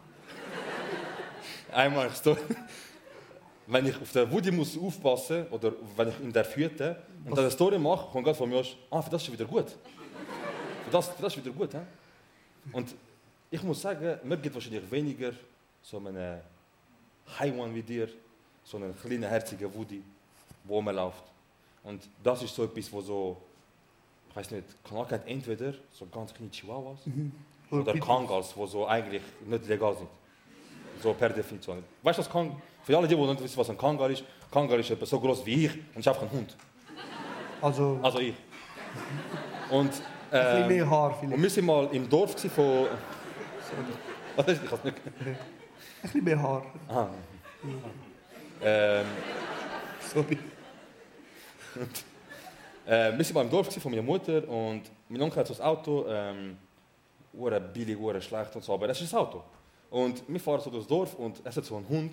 Einmal 1.73 2.11
Story. 2.13 2.41
Wenn 3.67 3.87
ich 3.87 4.01
auf 4.01 4.13
den 4.13 4.31
Woody 4.31 4.53
muss 4.53 4.79
aufpassen 4.79 5.49
oder 5.51 5.73
wenn 5.97 6.09
ich 6.09 6.21
ihn 6.21 6.33
der 6.33 6.45
führte 6.45 7.03
und 7.25 7.33
dann 7.33 7.41
eine 7.41 7.51
Story 7.51 7.81
mache, 7.81 8.09
kommt 8.13 8.25
gerade 8.25 8.39
von 8.39 8.49
mir, 8.49 8.63
ah, 8.93 9.03
für 9.03 9.11
das 9.11 9.25
ist 9.25 9.33
wieder 9.33 9.45
gut. 9.45 9.71
Für 10.85 10.91
das, 10.93 11.09
für 11.09 11.23
das 11.23 11.37
ist 11.37 11.45
wieder 11.45 11.53
gut. 11.53 11.73
He? 11.73 11.79
Und 12.73 12.95
ich 13.51 13.61
muss 13.65 13.83
sagen, 13.83 14.21
mir 14.23 14.37
geht 14.37 14.55
wahrscheinlich 14.55 14.89
weniger 14.89 15.33
so 15.83 15.99
einen 15.99 16.41
Haiwan 17.41 17.75
wie 17.75 17.83
dir, 17.83 18.09
so 18.67 18.77
einen 18.77 18.95
kleinen, 19.01 19.23
herzigen 19.23 19.73
Woody, 19.73 20.03
wo 20.65 20.83
man 20.83 20.97
läuft. 20.97 21.23
Und 21.85 22.03
das 22.23 22.43
ist 22.43 22.55
so 22.55 22.65
etwas, 22.65 22.93
wo 22.93 23.01
so, 23.01 23.37
ich 24.31 24.37
weiß 24.37 24.51
nicht, 24.51 24.65
Kanaka 24.85 25.15
hat 25.15 25.27
entweder 25.29 25.73
so 25.93 26.07
ganz 26.07 26.35
kleine 26.35 26.51
Chihuahuas 26.51 26.99
oder 27.71 27.93
Pitbulls. 27.93 28.05
Kangals, 28.05 28.55
die 28.55 28.67
so 28.67 28.87
eigentlich 28.87 29.23
nicht 29.47 29.67
legal 29.69 29.95
sind. 29.97 30.09
So 31.01 31.13
per 31.15 31.29
Definition. 31.31 31.85
Weißt 32.03 32.19
du, 32.19 32.23
was 32.23 32.31
Kang 32.31 32.61
für 32.83 32.97
alle, 32.97 33.07
die, 33.07 33.15
die 33.15 33.23
nicht 33.23 33.43
wissen, 33.43 33.57
was 33.57 33.71
ein 33.71 33.79
Kangal 33.79 34.11
ist, 34.11 34.25
Kangal 34.51 34.81
ist 34.81 34.93
so 35.07 35.21
groß 35.21 35.47
wie 35.47 35.67
ich 35.67 35.75
und 35.95 35.99
ist 36.01 36.09
einfach 36.09 36.23
ein 36.23 36.31
Hund. 36.31 36.57
Also, 37.63 38.01
Also 38.03 38.19
ich. 38.19 38.35
Und, 39.71 39.93
ein 40.31 40.41
bisschen 40.41 40.63
ähm, 40.63 40.69
mehr 40.69 40.91
Haar 40.91 41.11
und 41.11 41.19
vielleicht. 41.21 41.43
wir 41.43 41.51
sind 41.51 41.67
mal 41.67 41.89
im 41.93 42.09
Dorf 42.09 42.35
von. 42.51 42.87
Was 44.35 44.49
ist? 44.49 44.63
Ich 44.63 44.71
kann 44.71 44.79
nicht. 44.83 44.97
Ein 45.07 45.37
bisschen 46.03 46.25
mehr 46.25 46.43
Haar. 46.43 46.67
Ah. 46.89 47.09
Ähm, 48.63 49.07
Sorry. 50.13 50.39
äh, 52.87 53.17
wir 53.17 53.25
sind 53.25 53.35
mal 53.35 53.43
im 53.43 53.51
Dorf 53.51 53.73
von 53.73 53.91
meiner 53.91 54.03
Mutter 54.03 54.49
und 54.49 54.83
mein 55.09 55.23
Onkel 55.23 55.41
hat 55.41 55.47
so 55.47 55.55
ein 55.55 55.61
Auto, 55.61 56.07
ähm, 56.09 56.57
ure 57.33 57.61
billig, 57.61 57.99
ure 57.99 58.21
schlecht 58.21 58.55
und 58.57 58.65
so, 58.65 58.75
aber 58.75 58.89
das 58.89 59.01
ist 59.01 59.13
ein 59.13 59.21
Auto. 59.21 59.43
Und 59.91 60.23
wir 60.27 60.41
fahren 60.41 60.61
so 60.61 60.71
durchs 60.71 60.87
Dorf 60.87 61.15
und 61.15 61.41
es 61.45 61.57
hat 61.57 61.65
so 61.65 61.77
einen 61.77 61.89
Hund, 61.89 62.13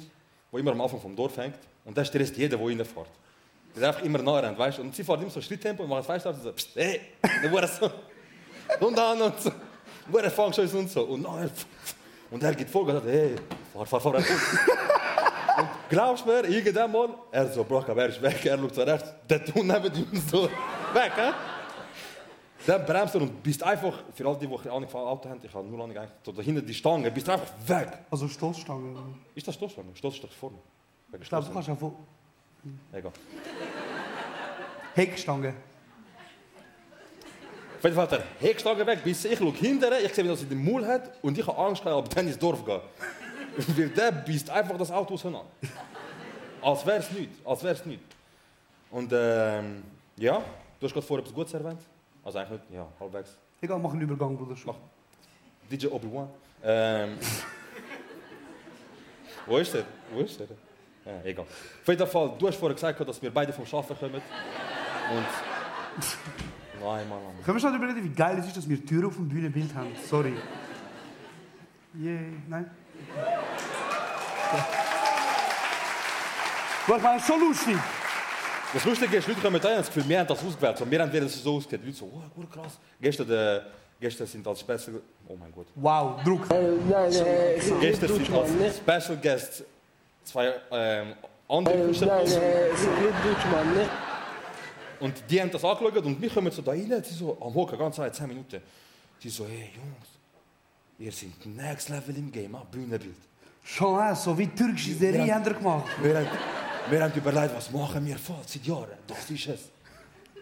der 0.51 0.59
immer 0.59 0.71
am 0.71 0.81
Anfang 0.81 0.99
vom 0.99 1.15
Dorf 1.15 1.37
hängt 1.37 1.59
und 1.85 1.95
der 1.95 2.05
stresst 2.05 2.35
jeden, 2.37 2.57
der 2.57 2.59
reinfährt. 2.59 3.07
Der 3.75 3.81
ist 3.81 3.87
einfach 3.87 4.03
immer 4.03 4.19
nah 4.19 4.39
rennt, 4.39 4.57
weißt 4.57 4.77
du? 4.77 4.81
Und 4.83 4.95
sie 4.95 5.03
fahren 5.03 5.21
immer 5.21 5.31
so 5.31 5.41
Schritttempo 5.41 5.83
und 5.83 5.89
machen 5.89 6.05
zwei 6.05 6.19
Starts 6.19 6.39
und 6.39 6.43
so, 6.43 6.51
pst, 6.51 6.75
hey, 6.75 7.01
dann 7.21 7.51
wurde 7.51 7.67
so, 7.67 7.89
und 8.85 8.97
dann 8.97 9.21
und 9.21 9.41
so, 9.41 9.51
wurde 10.07 10.29
fängt 10.29 10.55
schon 10.55 10.69
und 10.69 10.89
so. 10.89 11.03
Und 11.03 11.21
nachher, 11.21 11.49
und 12.29 12.43
er 12.43 12.53
geht 12.53 12.69
vor 12.69 12.83
und 12.83 12.91
sagt, 12.91 13.05
hey, 13.05 13.35
fahr, 13.73 13.85
fahr, 13.85 14.01
fahr, 14.01 14.23
fahr. 15.89 16.09
Und 16.09 16.25
glaubst 16.25 16.25
du 16.25 16.29
mir, 16.29 16.45
irgendwann 16.45 16.91
mal, 16.91 17.09
er 17.31 17.47
so, 17.47 17.63
Bro, 17.63 17.79
aber 17.79 18.03
er 18.03 18.09
ist 18.09 18.21
weg, 18.21 18.45
er 18.45 18.57
so 18.73 18.83
rechts, 18.83 19.13
der 19.29 19.39
Hund 19.53 19.67
neben 19.67 19.95
ihm 19.95 20.21
so, 20.29 20.43
weg, 20.43 21.11
hä? 21.15 21.31
Dann 22.65 22.85
bremst 22.85 23.13
du 23.15 23.19
und 23.19 23.43
bist 23.43 23.61
einfach, 23.61 24.03
für 24.13 24.25
all 24.25 24.37
die, 24.37 24.47
die 24.47 24.69
Ahnung 24.69 24.87
von 24.87 25.01
Auto 25.01 25.29
haben, 25.29 25.39
ich 25.43 25.53
habe 25.53 25.67
nur 25.67 25.83
Ahnung, 25.83 25.97
eigentlich, 25.97 26.11
so 26.23 26.31
dahinter 26.31 26.61
die 26.61 26.73
Stange, 26.73 27.11
bist 27.11 27.27
du 27.27 27.33
einfach 27.33 27.51
weg. 27.67 27.89
Also 28.09 28.27
Stoßstange. 28.27 28.95
Ist 29.35 29.47
das 29.47 29.55
Stoßstange? 29.55 29.89
Stoß 29.93 30.15
ist 30.15 30.23
doch 30.23 30.31
vorne. 30.31 30.57
Ich 31.21 31.29
glaube, 31.29 31.45
du 31.45 31.53
kannst 31.53 31.69
auch 31.69 31.77
von 31.77 31.93
Egal. 32.93 33.11
Heckstange. 34.95 35.53
Auf 37.77 37.83
jeden 37.83 37.95
Fall 37.95 38.07
er 38.11 38.23
Heckstange 38.39 38.87
weg, 38.87 39.03
bis 39.03 39.25
ich 39.25 39.37
schaue 39.37 39.51
hinterher, 39.51 40.01
ich 40.01 40.13
sehe, 40.13 40.25
er 40.25 40.35
sie 40.37 40.45
den 40.45 40.63
Maul 40.63 40.85
hat 40.85 41.21
und 41.21 41.37
ich 41.37 41.45
habe 41.45 41.57
Angst, 41.57 41.85
ob 41.85 42.09
dann 42.09 42.27
ins 42.27 42.39
Dorf 42.39 42.63
gehen. 42.63 42.79
Weil 43.55 43.89
der 43.89 44.11
bist 44.11 44.49
einfach 44.49 44.77
das 44.77 44.91
Auto 44.91 45.13
auseinander. 45.13 45.47
Als 46.61 46.85
wäre 46.85 46.99
es 46.99 47.11
nicht, 47.11 47.29
als 47.45 47.63
wäre 47.63 47.73
es 47.73 47.85
nicht. 47.85 48.03
Und 48.89 49.11
ähm, 49.13 49.83
ja, 50.17 50.41
du 50.79 50.85
hast 50.85 50.93
gerade 50.93 51.05
vorher 51.05 51.23
etwas 51.23 51.35
Gutes 51.35 51.53
erwähnt. 51.53 51.81
Also 52.23 52.39
eigentlich 52.39 52.61
nicht, 52.61 52.73
ja, 52.73 52.87
halbwegs. 52.99 53.37
Egal, 53.61 53.79
mach 53.79 53.91
einen 53.91 54.01
Übergang, 54.01 54.37
Bruder. 54.37 54.55
Mach. 54.65 54.75
DJ 55.69 55.87
Obi-Wan. 55.87 56.29
Ähm, 56.63 57.17
wo 59.45 59.57
ist 59.57 59.73
der? 59.73 59.83
Wo 60.11 60.21
ist 60.21 60.39
der? 60.39 60.47
Ja, 61.05 61.21
egal. 61.23 61.45
Auf 61.45 61.87
jeden 61.87 62.07
Fall, 62.07 62.31
du 62.37 62.47
hast 62.47 62.57
vorher 62.57 62.75
gesagt, 62.75 63.07
dass 63.07 63.21
wir 63.21 63.33
beide 63.33 63.51
vom 63.51 63.65
Schaffen 63.65 63.97
kommen. 63.97 64.15
Und. 64.15 64.21
Nein, 66.79 67.07
Mann, 67.07 67.23
Mann. 67.23 67.43
Können 67.43 67.57
wir 67.57 67.61
schon 67.61 67.75
überlegen, 67.75 68.03
wie 68.03 68.15
geil 68.15 68.37
es 68.39 68.47
ist, 68.47 68.57
dass 68.57 68.67
wir 68.67 68.85
Türen 68.85 69.05
auf 69.05 69.15
dem 69.15 69.29
Bühnenbild 69.29 69.73
haben? 69.73 69.95
Sorry. 70.09 70.33
Yeah, 71.95 72.21
nein? 72.49 72.71
Es 76.87 77.21
ist 77.21 77.27
schon 77.27 77.39
lustig. 77.39 77.77
Das 78.73 78.85
Lustige 78.85 79.17
ist, 79.17 79.27
Leute 79.27 79.41
kommen 79.41 79.61
da 79.61 79.67
und 79.67 79.73
haben 79.75 79.81
das 79.81 79.87
Gefühl, 79.87 80.09
wir 80.09 80.19
haben 80.19 80.27
das 80.27 80.43
ausgewählt. 80.43 80.77
So, 80.77 80.89
wir 80.89 81.01
haben 81.01 81.13
wieder 81.13 81.29
so 81.29 81.55
ausgewählt. 81.57 81.83
Die 81.83 81.87
Leute 81.87 81.99
so, 81.99 82.05
oh, 82.05 82.21
gut, 82.35 82.51
krass. 82.51 82.79
Gestern, 82.99 83.29
äh, 83.29 83.61
gestern 83.99 84.27
sind 84.27 84.47
als 84.47 84.59
Special... 84.59 84.99
Oh 85.27 85.35
mein 85.39 85.51
Gott. 85.51 85.67
Wow, 85.75 86.23
Druck. 86.23 86.49
Nein, 86.49 87.13
äh, 87.13 87.59
Gestern 87.79 88.09
sind 88.09 88.33
als 88.33 88.49
nicht? 88.49 88.77
Special 88.77 89.17
Guests 89.17 89.63
zwei 90.23 90.53
ähm, 90.71 91.13
andere 91.47 91.75
Nein, 91.75 91.85
Künstler. 91.85 92.21
äh, 92.21 92.71
ich 92.71 92.79
Deutsch, 92.79 93.45
Mann, 93.51 93.75
nicht? 93.75 93.89
Und 94.99 95.23
die 95.29 95.41
haben 95.41 95.51
das 95.51 95.63
angeschaut 95.63 96.05
und 96.05 96.21
wir 96.21 96.29
kommen 96.29 96.51
so 96.51 96.61
da 96.61 96.71
rein, 96.71 97.03
sie 97.03 97.13
so 97.13 97.37
am 97.41 97.53
Hocken, 97.53 97.77
ganz 97.77 97.95
Zeit, 97.95 98.15
10 98.15 98.27
Minuten. 98.27 98.61
Die 99.21 99.29
so, 99.29 99.45
hey 99.45 99.71
Jungs, 99.75 100.07
ihr 100.97 101.11
seid 101.11 101.45
next 101.45 101.89
level 101.89 102.15
im 102.17 102.31
Game, 102.31 102.55
ah, 102.55 102.65
Bühnenbild. 102.71 103.15
Schon, 103.63 103.99
äh, 103.99 104.15
so 104.15 104.37
wie 104.37 104.47
türkische 104.47 104.93
Serie 104.93 105.25
Ja. 105.25 105.35
haben 105.35 105.45
wir 105.45 105.53
gemacht. 105.53 105.85
Wir 106.01 106.17
haben, 106.17 106.27
wir 106.89 107.03
haben 107.03 107.13
überlegt, 107.13 107.55
was 107.55 107.71
machen 107.71 108.05
wir 108.05 108.17
vor 108.17 108.39
seit 108.45 108.63
Jahren, 108.65 108.87
das 109.07 109.29
ist 109.29 109.47
es. 109.47 109.69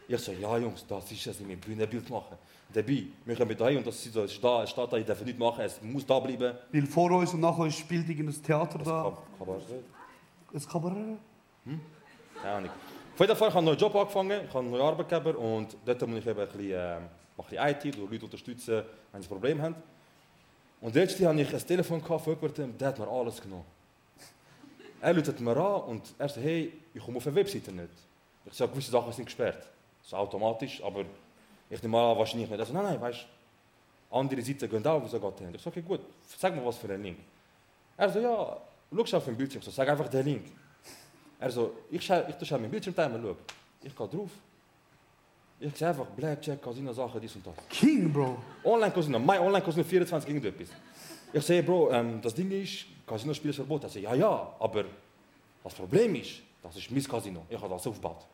Ich 0.07 0.17
so, 0.19 0.31
ja 0.33 0.57
Jungs, 0.57 0.85
das 0.87 1.11
ist 1.11 1.27
es, 1.27 1.39
ich 1.39 1.47
will 1.47 1.55
Bühnenbild 1.55 2.09
machen. 2.09 2.35
Dabei, 2.73 3.03
wir 3.25 3.35
kommen 3.35 3.55
da 3.57 3.67
hin 3.67 3.77
und 3.77 3.87
das 3.87 4.05
ist 4.05 4.13
so, 4.13 4.23
es 4.23 4.31
steht 4.33 4.43
da, 4.43 4.63
es 4.63 4.69
steht 4.71 4.91
da, 4.91 4.97
ich 4.97 5.05
darf 5.05 5.21
nicht 5.23 5.37
machen, 5.37 5.61
es 5.63 5.81
muss 5.81 6.05
da 6.05 6.19
bleiben. 6.19 6.53
Weil 6.71 6.85
vor 6.87 7.11
uns 7.11 7.33
und 7.33 7.41
nach 7.41 7.57
uns 7.57 7.75
spielt 7.75 8.09
irgendein 8.09 8.41
Theater 8.41 8.77
Das 8.79 8.87
da. 8.87 9.17
man 9.39 9.61
Ein 10.53 10.67
Kabarett. 10.67 11.17
Keine 12.41 12.53
Ahnung. 12.55 12.69
Auf 13.13 13.19
jeden 13.19 13.35
Fall, 13.35 13.49
ich 13.49 13.53
habe 13.53 13.57
einen 13.57 13.65
neuen 13.67 13.77
Job 13.77 13.95
angefangen, 13.95 14.31
ich 14.31 14.49
habe 14.49 14.59
einen 14.59 14.71
neuen 14.71 14.81
Arbeitgeber 14.83 15.37
und 15.37 15.77
dort 15.85 16.07
muss 16.07 16.19
ich 16.19 16.27
eben 16.27 16.39
ein 16.39 16.47
bisschen, 16.47 16.71
äh, 16.71 16.97
mache 17.37 17.55
ich 17.55 17.85
IT, 17.85 17.97
durch 17.97 18.11
Leute 18.11 18.25
unterstützen, 18.25 18.83
wenn 19.11 19.21
sie 19.21 19.27
ein 19.27 19.29
Problem 19.29 19.61
haben. 19.61 19.75
Und 20.81 20.95
letztes 20.95 21.19
Jahr 21.19 21.31
hatte 21.31 21.43
ich 21.43 21.53
ein 21.53 21.67
Telefon 21.67 22.01
von 22.01 22.19
jemandem, 22.25 22.77
der 22.77 22.87
hat 22.87 22.99
mir 22.99 23.07
alles 23.07 23.39
genommen. 23.39 23.65
Er 24.99 25.13
läutet 25.13 25.39
mir 25.39 25.55
an 25.55 25.81
und 25.83 26.13
er 26.17 26.27
sagt, 26.27 26.45
hey, 26.45 26.73
ich 26.93 27.03
komme 27.03 27.17
auf 27.17 27.27
eine 27.27 27.35
Webseite 27.35 27.71
nicht. 27.71 27.89
Ich 28.45 28.53
sage, 28.53 28.71
gewisse 28.71 28.91
Sachen 28.91 29.13
sind 29.13 29.25
gesperrt. 29.25 29.67
So 30.01 30.17
automatisch, 30.17 30.81
aber 30.83 31.05
ich 31.69 31.81
nehme 31.81 31.99
an, 31.99 32.17
wahrscheinlich 32.17 32.49
nicht. 32.49 32.59
Er 32.59 32.65
sagt, 32.65 32.73
nein, 32.73 32.83
nein, 32.83 33.01
weißt 33.01 33.19
du, 34.09 34.15
andere 34.15 34.41
Seiten 34.41 34.69
gehen 34.69 34.85
auch, 34.85 35.01
wieso 35.03 35.19
geht 35.19 35.39
der? 35.39 35.55
Ich 35.55 35.61
sage, 35.61 35.79
okay, 35.79 35.87
gut, 35.87 36.01
sag 36.37 36.55
mir 36.55 36.65
was 36.65 36.77
für 36.77 36.91
einen 36.91 37.03
Link. 37.03 37.19
Er 37.95 38.09
sagt, 38.09 38.23
ja, 38.23 38.57
schau 39.05 39.17
auf 39.17 39.25
den 39.25 39.37
Bildschirm, 39.37 39.59
ich 39.59 39.65
so, 39.65 39.71
sag 39.71 39.87
einfach 39.87 40.07
den 40.07 40.25
Link. 40.25 40.45
Er 41.39 41.51
so, 41.51 41.75
ich 41.89 42.03
schaue, 42.03 42.25
ich 42.27 42.47
schaue 42.47 42.59
meinen 42.59 42.71
Bildschirmtimer, 42.71 43.19
schau. 43.21 43.35
Ich 43.83 43.95
gehe 43.95 44.07
drauf. 44.07 44.29
Ich 45.63 45.77
sehe 45.77 45.89
einfach 45.89 46.07
Blackjack, 46.07 46.59
Casino, 46.59 46.91
Sachen, 46.91 47.21
dies 47.21 47.35
und 47.35 47.45
das. 47.45 47.53
King, 47.69 48.11
Bro. 48.11 48.35
Online-Casino, 48.63 49.19
mein 49.19 49.39
Online-Casino 49.41 49.83
24 49.83 50.27
irgendetwas. 50.27 50.69
Ich 51.31 51.43
sehe, 51.43 51.61
Bro, 51.61 51.91
ähm, 51.91 52.19
das 52.19 52.33
Ding 52.33 52.49
ist, 52.51 52.85
Casino-Spiel 53.05 53.51
ist 53.51 53.57
verboten. 53.57 53.85
Er 53.85 53.89
sagt, 53.89 54.03
ja, 54.03 54.15
ja, 54.15 54.55
aber 54.59 54.85
das 55.63 55.73
Problem 55.75 56.15
ist, 56.15 56.41
das 56.63 56.75
ist 56.77 56.89
mein 56.89 57.03
Casino. 57.03 57.45
Ich 57.47 57.55
habe 57.61 57.69
das 57.69 57.85
aufgebaut. 57.85 58.25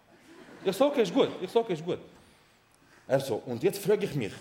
Ich 0.64 0.76
sage, 0.76 0.92
okay, 0.92 1.04
ist 1.04 1.14
gut. 1.14 1.30
Ich 1.42 1.52
sage, 1.52 1.66
okay, 1.66 1.74
ist 1.74 1.84
gut. 1.86 2.00
Er 3.06 3.20
so, 3.20 3.42
und 3.46 3.62
jetzt 3.62 3.84
frage 3.84 4.06
ich 4.06 4.16
mich, 4.16 4.34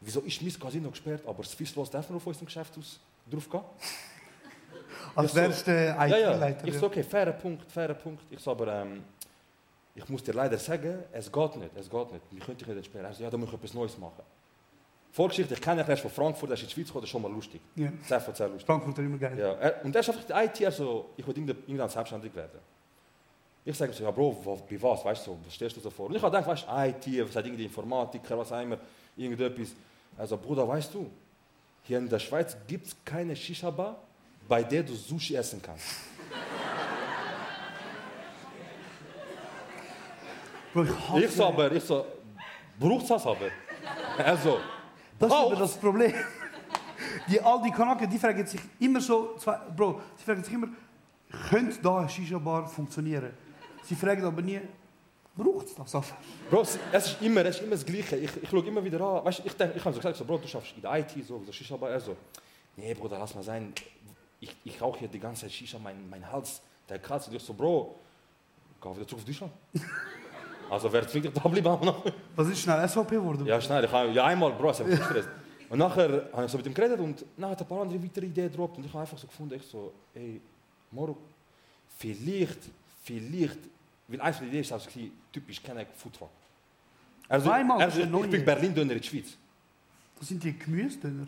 wieso 0.00 0.20
ist 0.20 0.42
mein 0.42 0.52
Casino 0.60 0.90
gesperrt, 0.90 1.22
aber 1.26 1.42
Swisslos 1.42 1.90
darf 1.90 2.06
man 2.10 2.16
auf 2.18 2.26
unserem 2.26 2.44
Geschäft 2.46 2.76
aus 2.78 3.00
drauf 3.30 3.48
gehen? 3.48 3.60
Als 5.16 5.34
wärst 5.34 5.66
du 5.66 5.70
der 5.70 5.94
Ja, 5.94 6.06
ja. 6.06 6.32
IT-Leiter. 6.34 6.68
Ich 6.68 6.76
so, 6.78 6.86
okay, 6.86 7.02
fairer 7.02 7.32
Punkt, 7.32 7.70
fairer 7.70 7.94
Punkt. 7.94 8.24
Ich 8.30 8.40
so, 8.40 8.50
aber 8.50 8.82
ähm, 8.82 9.02
ich 9.94 10.08
muss 10.08 10.22
dir 10.22 10.32
leider 10.32 10.58
sagen, 10.58 11.04
es 11.12 11.30
geht 11.30 11.56
nicht, 11.56 11.70
es 11.76 11.88
geht 11.88 12.12
nicht. 12.12 12.24
Wir 12.30 12.40
können 12.40 12.58
dich 12.58 12.66
nicht 12.66 12.76
entsperren. 12.76 13.06
Er 13.06 13.14
so, 13.14 13.22
ja, 13.22 13.30
dann 13.30 13.40
muss 13.40 13.48
ich 13.48 13.54
etwas 13.54 13.74
Neues 13.74 13.96
machen. 13.96 14.22
Vorgeschichte, 15.12 15.54
ich 15.54 15.60
kenne 15.60 15.82
ihn 15.82 15.88
erst 15.88 16.02
von 16.02 16.10
Frankfurt, 16.10 16.50
er 16.50 16.54
ist 16.54 16.62
in 16.62 16.68
die 16.68 16.74
Schweiz 16.74 16.86
gekommen, 16.86 17.02
das 17.02 17.08
ist 17.08 17.12
schon 17.12 17.22
mal 17.22 17.30
lustig. 17.30 17.60
Ja. 17.76 17.92
Sehr, 18.02 18.20
sehr 18.20 18.48
lustig. 18.48 18.66
Frankfurt 18.66 18.98
ist 18.98 19.04
immer 19.04 19.18
geil. 19.18 19.38
Ja, 19.38 19.52
er, 19.52 19.84
und 19.84 19.94
er 19.94 20.00
ist 20.00 20.08
einfach 20.08 20.24
die 20.24 20.32
IT, 20.32 20.66
also 20.66 21.10
ich 21.16 21.24
will 21.24 21.38
irgendwann 21.38 21.88
selbstständig 21.88 22.34
werden. 22.34 22.58
Ich 23.64 23.76
sage 23.76 23.92
so, 23.92 24.02
ja 24.02 24.10
Bro, 24.10 24.36
wo, 24.42 24.56
bei 24.56 24.82
was, 24.82 25.04
weißt 25.04 25.28
du, 25.28 25.38
was 25.44 25.54
stellst 25.54 25.76
du 25.76 25.80
so 25.80 25.90
vor? 25.90 26.06
Und 26.06 26.16
ich 26.16 26.22
habe 26.22 26.36
gedacht, 26.36 26.50
weißt 26.50 26.66
du, 27.06 27.10
IT, 27.12 27.28
was 27.28 27.36
hat 27.36 27.46
irgendwie 27.46 27.64
Informatiker, 27.64 28.36
was 28.36 28.50
auch 28.50 28.60
immer, 28.60 28.78
irgendetwas. 29.16 29.68
Also 30.18 30.36
Bruder, 30.36 30.66
weißt 30.66 30.92
du, 30.92 31.08
hier 31.84 31.98
in 31.98 32.08
der 32.08 32.18
Schweiz 32.18 32.56
gibt 32.66 32.88
es 32.88 32.96
keine 33.04 33.36
Shisha-Bar, 33.36 33.96
bei 34.48 34.64
der 34.64 34.82
du 34.82 34.94
Sushi 34.94 35.36
essen 35.36 35.62
kannst. 35.62 35.86
Bro, 40.74 40.82
ich 40.82 41.24
Ich 41.24 41.30
so 41.30 41.44
aber, 41.46 41.70
ich 41.70 41.84
so, 41.84 42.04
braucht 42.80 43.08
das 43.08 43.24
aber? 43.24 43.48
Also, 44.18 44.58
Das 45.18 45.28
ist 45.30 45.34
aber 45.34 45.56
das 45.56 45.76
Problem. 45.76 46.12
Die, 47.28 47.40
all 47.40 47.62
die 47.62 47.70
Kanaken, 47.70 48.10
die 48.10 48.18
fragen 48.18 48.44
sich 48.44 48.60
immer 48.80 49.00
so, 49.00 49.36
zwei, 49.38 49.56
Bro, 49.76 50.00
sie 50.16 50.24
fragen 50.24 50.42
sich 50.42 50.52
immer, 50.52 50.68
könnte 51.48 51.80
da 51.80 51.98
eine 51.98 52.08
Shisha-Bar 52.08 52.66
funktionieren? 52.66 53.32
Sie 53.84 53.94
fragen 53.94 54.24
aber 54.24 54.42
nie, 54.42 54.60
braucht 55.36 55.66
es 55.66 55.74
das 55.76 55.94
einfach? 55.94 56.16
Bro, 56.50 56.62
es 56.62 56.78
ist 56.92 57.22
immer, 57.22 57.44
es 57.44 57.56
ist 57.56 57.62
immer 57.62 57.76
das 57.76 57.86
Gleiche. 57.86 58.16
Ich, 58.16 58.42
ich 58.42 58.48
schaue 58.48 58.66
immer 58.66 58.82
wieder 58.82 59.00
an. 59.00 59.24
Weißt, 59.24 59.42
ich 59.44 59.56
denk, 59.56 59.76
ich 59.76 59.84
habe 59.84 59.94
so 59.94 60.00
gesagt, 60.00 60.16
so, 60.16 60.24
Bro, 60.24 60.38
du 60.38 60.48
schaffst 60.48 60.72
in 60.74 60.82
der 60.82 60.98
IT 60.98 61.12
so, 61.24 61.40
so 61.46 61.52
Shisha 61.52 61.76
Bar. 61.76 61.90
Er 61.90 62.00
so, 62.00 62.16
nee, 62.76 62.92
Bruder, 62.94 63.18
lass 63.18 63.32
mal 63.34 63.44
sein. 63.44 63.72
Ich, 64.40 64.56
ich 64.64 64.82
rauche 64.82 64.98
hier 64.98 65.08
die 65.08 65.20
ganze 65.20 65.42
Zeit 65.42 65.52
Shisha, 65.52 65.78
mein, 65.78 66.10
mein 66.10 66.30
Hals, 66.30 66.60
der 66.88 66.98
kratzt. 66.98 67.28
Und 67.28 67.36
ich 67.36 67.42
so, 67.42 67.54
Bro, 67.54 67.94
geh 68.82 68.90
wieder 68.96 69.06
zurück 69.06 69.20
auf 69.20 69.24
Deutschland. 69.24 69.52
Also, 70.70 70.92
wer 70.92 71.06
zwingt 71.06 71.26
dich 71.26 71.32
da 71.62 71.76
noch? 71.76 72.04
Was 72.36 72.48
ist 72.48 72.60
schnell 72.60 72.88
SVP 72.88 73.16
geworden? 73.16 73.46
ja, 73.46 73.60
schnell. 73.60 73.84
Ich 73.84 73.92
habe, 73.92 74.10
ja, 74.10 74.24
einmal, 74.24 74.52
Bro, 74.52 74.70
es 74.70 74.80
hat 74.80 74.86
mich 74.86 74.98
gestresst. 74.98 75.28
Und 75.68 75.78
nachher 75.78 76.28
habe 76.32 76.44
ich 76.44 76.50
so 76.50 76.56
mit 76.58 76.66
ihm 76.66 76.74
geredet 76.74 77.00
und 77.00 77.24
nachher 77.38 77.52
hat 77.52 77.60
er 77.60 77.66
ein 77.66 77.68
paar 77.68 77.82
andere 77.82 78.02
weitere 78.02 78.26
Ideen 78.26 78.50
gedroppt. 78.50 78.78
Und 78.78 78.86
ich 78.86 78.92
habe 78.92 79.00
einfach 79.00 79.18
so 79.18 79.26
gefunden, 79.26 79.54
ich 79.54 79.62
so, 79.62 79.92
ey, 80.14 80.40
Moro, 80.90 81.16
vielleicht, 81.98 82.58
vielleicht, 83.02 83.58
weil 84.08 84.18
den 84.18 84.48
Ideen 84.48 84.60
ist, 84.60 84.72
also, 84.72 84.88
typisch, 85.32 85.62
keine 85.62 85.86
Foodtruck. 85.96 86.30
Also, 87.28 87.48
Zweimal, 87.48 87.82
also 87.82 88.00
ich, 88.00 88.06
eine 88.06 88.20
ich 88.20 88.30
bin. 88.30 88.44
Berlin-Döner 88.44 88.92
in 88.92 88.98
der 88.98 89.04
Schweiz. 89.04 89.36
Das 90.18 90.28
sind 90.28 90.42
die 90.42 90.56
Gemüsedöner. 90.58 91.26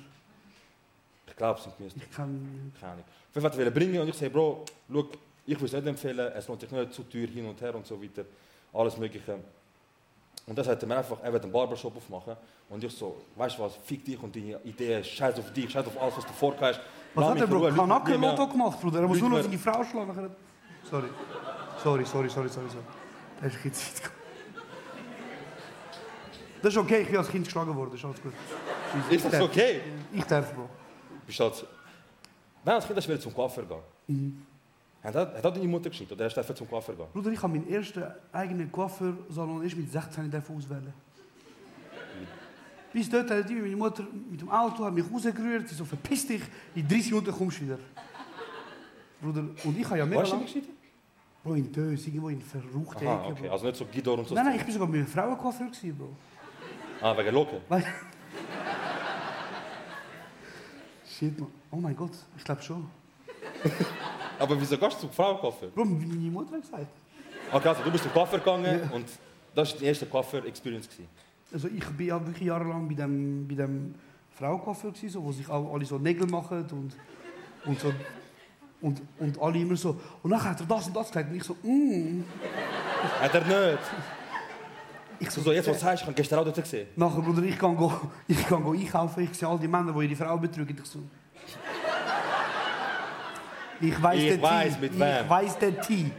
Ich 1.27 1.37
glaube, 1.37 1.59
es 1.59 1.65
sind 1.65 1.81
mir 1.81 1.87
Ich 1.87 2.11
kann... 2.11 2.73
keine 2.81 2.93
Ahnung. 2.93 3.05
Auf 3.35 3.43
jeden 3.43 3.53
Fall 3.53 3.71
bringen 3.71 4.01
und 4.01 4.09
ich 4.09 4.15
sage, 4.15 4.31
Bro, 4.31 4.65
schau, 4.91 5.09
ich 5.47 5.59
will 5.59 5.67
es 5.67 5.73
nicht 5.73 5.87
empfehlen, 5.87 6.33
es 6.35 6.49
lohnt 6.49 6.61
sich 6.61 6.71
nicht 6.71 6.93
zu 6.93 7.03
teuer 7.05 7.27
hin 7.27 7.47
und 7.47 7.61
her 7.61 7.75
und 7.75 7.87
so 7.87 8.01
weiter, 8.03 8.25
alles 8.77 8.97
Mögliche. 8.97 9.39
Und 10.47 10.57
das 10.57 10.67
er 10.69 10.87
mir 10.87 10.97
einfach, 10.99 11.19
er 11.23 11.33
will 11.33 11.41
einen 11.41 11.51
Barbershop 11.51 11.97
aufmachen. 11.97 12.37
Und 12.69 12.83
ich 12.83 12.95
so, 12.95 13.17
weißt 13.35 13.59
du 13.59 13.63
was, 13.63 13.77
fick 13.85 14.05
dich 14.05 14.23
und 14.23 14.35
deine 14.35 14.61
Ideen, 14.63 15.03
scheiß 15.03 15.39
auf 15.39 15.53
dich, 15.53 15.71
scheiß 15.71 15.87
auf 15.87 16.01
alles, 16.01 16.17
was 16.19 16.27
du 16.27 16.33
vorgehst. 16.33 16.81
Was 17.15 17.27
hat 17.27 17.35
mich 17.35 17.43
er, 17.43 17.49
Bro? 17.49 17.71
Kanake-Lotto 17.75 18.43
mehr. 18.43 18.53
gemacht, 18.53 18.81
Bruder. 18.81 19.01
Er 19.01 19.09
muss 19.09 19.21
nur 19.21 19.31
noch 19.31 19.43
seine 19.43 19.59
Frau 19.59 19.83
schlagen. 19.83 20.31
Sorry. 20.89 21.09
Sorry, 21.83 22.05
sorry, 22.05 22.29
sorry, 22.29 22.49
sorry, 22.49 22.69
sorry. 22.69 22.85
Das 23.41 23.55
ist 23.55 23.65
weit 23.65 23.95
gegangen. 23.97 24.17
Das 26.63 26.73
ist 26.73 26.79
okay, 26.79 27.01
ich 27.03 27.09
bin 27.09 27.17
als 27.17 27.29
Kind 27.29 27.45
geschlagen 27.45 27.75
worden, 27.77 27.95
ist 27.95 28.05
alles 28.05 28.23
gut. 28.23 28.33
Ist 29.11 29.25
das 29.25 29.41
okay? 29.41 29.81
Ich 30.13 30.25
darf, 30.25 30.55
Bro. 30.55 30.69
Bist 31.27 31.39
du 31.39 31.45
als... 31.45 31.65
Als 32.65 32.87
Kind 32.87 32.97
hast 32.97 33.07
du 33.07 33.13
wieder 33.13 33.21
zum 33.21 33.35
Coiffeur 33.35 33.65
gehen. 33.65 33.79
Mhm. 34.09 34.47
Hat 35.07 35.15
das, 35.15 35.35
hat 35.37 35.45
das 35.45 35.55
deine 35.55 35.69
Mutter 35.69 35.89
geschickt 35.89 36.11
oder 36.11 36.25
hast 36.25 36.35
du 36.35 36.41
einfach 36.41 36.55
zum 36.55 36.69
Coiffeur 36.69 36.97
gehen? 36.97 37.07
Bruder, 37.13 37.31
ich 37.31 37.41
habe 37.41 37.53
meinen 37.53 37.69
ersten 37.69 38.03
eigenen 38.33 38.73
Coiffeursalon 38.73 39.63
erst 39.63 39.77
mit 39.77 39.93
16 39.93 40.29
dürfen 40.29 40.57
auswählen. 40.57 40.93
Bis 42.93 43.09
dort 43.09 43.31
hat 43.31 43.49
die 43.49 43.55
meine 43.55 43.77
Mutter 43.77 44.05
mit 44.29 44.41
dem 44.41 44.51
Auto 44.51 44.85
hat 44.85 44.93
mich 44.93 45.05
rausgerührt, 45.09 45.69
sie 45.69 45.77
so 45.77 45.85
verpiss 45.85 46.27
dich, 46.27 46.43
in 46.75 46.89
30 46.89 47.13
Minuten 47.13 47.31
kommst 47.31 47.61
du 47.61 47.63
wieder. 47.63 47.79
Bruder, 49.21 49.45
und 49.63 49.79
ich 49.79 49.85
habe 49.87 49.99
ja 49.99 50.07
mega 50.07 50.23
hast 50.23 50.33
du 50.33 50.41
geschickt? 50.41 50.71
Bro, 51.45 51.55
in 51.55 51.71
Dös, 51.71 52.05
irgendwo 52.09 52.29
in 52.29 52.41
verruchten 52.41 53.07
Aha, 53.07 53.27
Ecke, 53.27 53.33
okay. 53.39 53.49
Also 53.49 53.67
nicht 53.67 53.77
so 53.77 53.85
Guido 53.85 54.15
und 54.15 54.27
so. 54.27 54.35
Nein, 54.35 54.47
nein, 54.47 54.57
ich 54.57 54.65
bin 54.65 54.73
sogar 54.73 54.89
mit 54.89 54.99
einem 54.99 55.07
Frauencoiffeur 55.07 55.67
gewesen, 55.69 55.97
Bro. 55.97 56.17
Ah, 57.01 57.17
wegen 57.17 57.33
Locken. 57.33 57.59
Shit, 61.07 61.39
man. 61.39 61.49
Oh 61.71 61.77
mein 61.77 61.95
Gott, 61.95 62.11
ich 62.37 62.43
glaube 62.43 62.61
schon. 62.61 62.91
Aber 64.39 64.61
wieso 64.61 64.77
gehst 64.77 64.97
du 64.97 65.01
zum 65.01 65.11
Frauenkoffer? 65.11 65.67
Bro, 65.69 65.85
wie 65.85 66.07
meine 66.07 66.31
Mutter 66.31 66.53
hat 66.53 66.63
gesagt. 66.63 66.87
Okay, 67.53 67.69
also 67.69 67.83
du 67.83 67.91
bist 67.91 68.05
zum 68.05 68.13
Coiffeur 68.13 68.39
gegangen 68.39 68.91
und 68.93 69.07
das 69.55 69.73
war 69.73 69.79
die 69.79 69.85
erste 69.87 70.07
Coiffeur-Experience. 70.07 70.89
gewesen. 70.89 71.09
Also 71.53 71.69
ich 71.69 71.85
bin 71.85 72.09
ja 72.09 72.27
wirklich 72.27 72.49
jahrelang 72.49 72.89
bei 72.89 72.95
dem, 72.95 73.47
bei 73.49 73.55
dem 73.55 73.95
Frauencoiffeur 74.37 74.91
gewesen, 74.91 75.11
so, 75.11 75.25
wo 75.25 75.33
sich 75.33 75.49
alle 75.49 75.85
so 75.85 75.99
Nägel 75.99 76.27
machen 76.27 76.67
und, 76.71 76.97
und 77.65 77.81
so. 77.81 77.93
Und, 78.81 79.01
und 79.19 79.41
alle 79.41 79.59
immer 79.59 79.77
so. 79.77 79.99
Und 80.23 80.31
dann 80.31 80.43
hat 80.43 80.61
er 80.61 80.67
das 80.67 80.87
und 80.89 80.97
das 80.97 81.09
gesagt. 81.09 81.31
Und 81.31 81.37
ich 81.37 81.45
so, 81.45 81.55
mm. 81.63 82.25
Hat 83.21 83.35
er 83.35 83.41
nicht? 83.41 83.79
Ich 85.19 85.31
So, 85.31 85.41
so 85.41 85.53
jetzt, 85.53 85.67
was 85.67 85.81
sagst, 85.81 86.03
ich 86.03 86.07
habe 86.07 86.15
gestern 86.15 86.41
auch 86.41 86.45
dort 86.45 86.57
gesehen. 86.57 86.89
Nachher, 86.97 87.23
Bruder, 87.23 87.43
ich 87.43 87.59
kann, 87.59 87.75
go, 87.75 87.93
ich 88.29 88.47
kann 88.47 88.63
go 88.63 88.73
einkaufen. 88.73 89.25
Ich 89.25 89.33
sehe 89.39 89.49
all 89.49 89.59
die 89.59 89.69
Männer, 89.69 89.93
die 89.93 90.07
ihre 90.07 90.17
Frau 90.17 90.37
betrügen. 90.37 90.77
Ich 90.79 90.91
so. 90.91 90.99
Ich 93.81 94.03
weiß 94.03 94.19
den 94.21 94.43
weiss, 94.43 94.79
Tee. 94.79 94.87
Ich 94.87 94.93
wem. 94.99 95.29
weiß 95.29 95.59
den 95.59 95.81
Tee. 95.81 96.11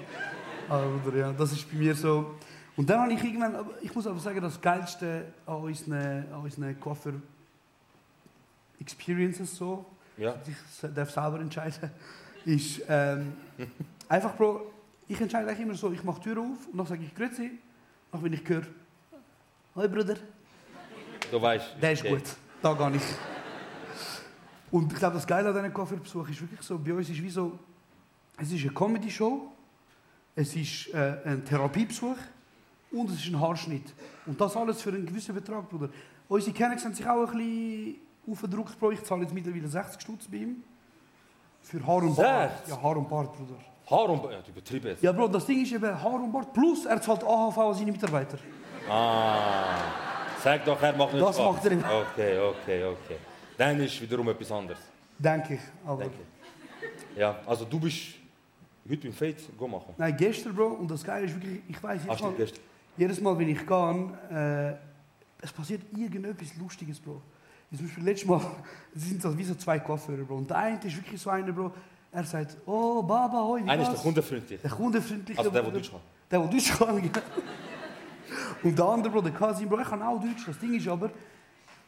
Bruder, 1.03 1.17
ja, 1.17 1.31
das 1.33 1.51
ist 1.53 1.69
bei 1.71 1.77
mir 1.77 1.95
so. 1.95 2.35
Und 2.75 2.87
dann 2.89 2.99
habe 3.01 3.13
ich 3.13 3.23
irgendwann, 3.23 3.55
ich 3.81 3.93
muss 3.95 4.05
aber 4.05 4.19
sagen, 4.19 4.39
das 4.41 4.59
Geilste 4.61 5.25
an 5.45 5.55
unseren, 5.55 6.25
an 6.31 6.41
unseren 6.43 6.79
Coiffeur-Experiences 6.79 9.55
so, 9.55 9.85
Ja. 10.17 10.35
ich 10.45 10.55
darf 10.93 11.09
selber 11.09 11.39
entscheiden, 11.39 11.89
ist 12.45 12.81
ähm, 12.87 13.33
einfach, 14.09 14.35
Bro, 14.35 14.71
ich 15.07 15.19
entscheide 15.19 15.47
eigentlich 15.49 15.61
immer 15.61 15.73
so, 15.75 15.91
ich 15.91 16.03
mache 16.03 16.19
die 16.19 16.25
Tür 16.29 16.39
auf 16.41 16.67
und 16.71 16.77
dann 16.77 16.85
sage 16.85 17.01
ich 17.03 17.15
Grüezi, 17.15 17.51
dann 18.11 18.23
wenn 18.23 18.33
ich 18.33 18.47
höre, 18.47 18.63
Hoi 19.75 19.87
Bruder, 19.87 20.15
Du 21.31 21.41
weißt. 21.41 21.75
der 21.81 21.91
ist 21.93 22.01
okay. 22.01 22.09
gut, 22.15 22.23
da 22.61 22.73
gehe 22.73 22.95
ich. 22.97 23.03
Und 24.71 24.91
ich 24.91 24.99
glaube, 24.99 25.15
das 25.15 25.25
Geile 25.25 25.49
an 25.49 25.55
diesem 25.55 25.73
Coiffeurbesuch 25.73 26.29
ist 26.29 26.41
wirklich 26.41 26.61
so, 26.61 26.77
bei 26.77 26.93
uns 26.93 27.09
ist 27.09 27.21
wie 27.21 27.29
so, 27.29 27.57
es 28.37 28.51
ist 28.51 28.61
eine 28.63 28.73
Comedy-Show, 28.73 29.47
es 30.35 30.55
ist 30.55 30.93
äh, 30.93 31.17
ein 31.25 31.45
Therapiebesuch 31.45 32.17
und 32.91 33.09
es 33.09 33.15
ist 33.17 33.27
ein 33.27 33.39
Haarschnitt. 33.39 33.93
Und 34.25 34.39
das 34.39 34.55
alles 34.55 34.81
für 34.81 34.89
einen 34.89 35.05
gewissen 35.05 35.33
Betrag, 35.33 35.69
Bruder. 35.69 35.89
Unsere 36.27 36.53
Kenner 36.53 36.75
haben 36.75 36.93
sich 36.93 37.07
auch 37.07 37.31
ein 37.31 37.37
bisschen 37.37 37.95
aufgedruckt, 38.29 38.79
Bro. 38.79 38.91
Ich 38.91 39.03
zahle 39.03 39.21
jetzt 39.23 39.33
mittlerweile 39.33 39.67
60 39.67 40.01
Stutz 40.01 40.27
bei 40.27 40.37
ihm. 40.37 40.63
Für 41.61 41.85
Haar 41.85 42.03
und 42.03 42.15
Bart. 42.15 42.51
60? 42.65 42.75
Ja, 42.75 42.81
Haar 42.83 42.97
und 42.97 43.09
Bart, 43.09 43.33
Bruder. 43.33 43.55
Haar 43.89 44.09
und... 44.09 44.23
Ja, 44.31 44.41
du 44.41 44.51
übertrieben 44.51 44.87
jetzt. 44.87 45.01
Ja, 45.01 45.11
Bro, 45.13 45.29
das 45.29 45.45
Ding 45.45 45.63
ist 45.63 45.71
eben 45.71 46.03
Haar 46.03 46.13
und 46.21 46.31
Bart 46.31 46.51
plus 46.53 46.85
er 46.85 47.01
zahlt 47.01 47.23
AHV 47.23 47.57
an 47.57 47.73
seine 47.73 47.91
Mitarbeiter. 47.91 48.37
Ah. 48.89 49.77
Sag 50.43 50.65
doch, 50.65 50.81
er 50.81 50.95
macht 50.95 51.13
nicht 51.13 51.25
Das 51.25 51.35
Spaß. 51.37 51.53
macht 51.55 51.65
er 51.65 51.71
immer. 51.71 51.83
Okay, 52.11 52.37
okay, 52.37 52.83
okay. 52.85 53.17
Dann 53.57 53.79
ist 53.81 53.99
wiederum 54.01 54.29
etwas 54.29 54.51
anderes. 54.51 54.79
Denke 55.17 55.55
ich. 55.55 55.59
Aber 55.85 56.03
Denke 56.03 56.17
ich. 56.21 57.17
Ja, 57.17 57.39
also 57.45 57.65
du 57.65 57.79
bist 57.79 58.15
heute 58.87 59.01
beim 59.07 59.13
Fate 59.13 59.57
go 59.57 59.67
machen. 59.67 59.93
Nein, 59.97 60.15
gestern, 60.15 60.53
Bro, 60.55 60.67
und 60.67 60.91
das 60.91 61.03
Geile 61.03 61.25
ist 61.25 61.33
wirklich, 61.33 61.61
ich 61.67 61.81
weiß 61.81 62.01
jedes 62.03 62.17
du 62.17 62.23
Mal, 62.23 62.47
jedes 62.97 63.21
Mal, 63.21 63.39
wenn 63.39 63.49
ich 63.49 63.65
gehe, 63.65 64.77
äh, 65.41 65.43
es 65.43 65.51
passiert 65.51 65.81
irgendetwas 65.95 66.55
Lustiges, 66.57 66.99
Bro. 66.99 67.21
Zum 67.75 67.85
Beispiel 67.85 68.03
letztes 68.03 68.27
Mal, 68.27 68.41
es 68.95 69.03
sind 69.03 69.21
so 69.21 69.35
wie 69.37 69.43
so 69.43 69.55
zwei 69.55 69.79
Coiffeure, 69.79 70.23
Bro. 70.23 70.37
Und 70.37 70.49
der 70.49 70.57
eine 70.57 70.79
ist 70.83 70.95
wirklich 70.95 71.19
so 71.19 71.29
einer, 71.31 71.51
Bro, 71.51 71.71
er 72.11 72.23
sagt, 72.23 72.57
oh, 72.65 73.01
Baba, 73.03 73.43
hoi, 73.43 73.63
wie 73.63 73.69
Einer 73.69 73.81
ist 73.81 73.87
der 73.87 73.93
geht's? 73.93 74.03
kundenfreundlich. 74.03 74.61
Der 74.61 74.71
kundenfreundliche 74.71 75.39
Also 75.39 75.51
der, 75.51 75.61
der. 75.63 75.71
Deutsch 75.71 75.91
kann. 75.91 75.99
Der, 76.31 76.39
der 76.39 76.47
Deutsch 76.49 76.77
kann, 76.77 77.01
genau. 77.01 77.19
Und 78.63 78.77
der 78.77 78.85
andere, 78.85 79.11
Bro, 79.11 79.21
der 79.21 79.31
Kasim, 79.33 79.67
Bro, 79.67 79.79
ich 79.81 79.87
kann 79.87 80.01
auch 80.01 80.19
Deutsch. 80.19 80.45
Das 80.45 80.57
Ding 80.59 80.73
ist 80.75 80.87
aber, 80.87 81.11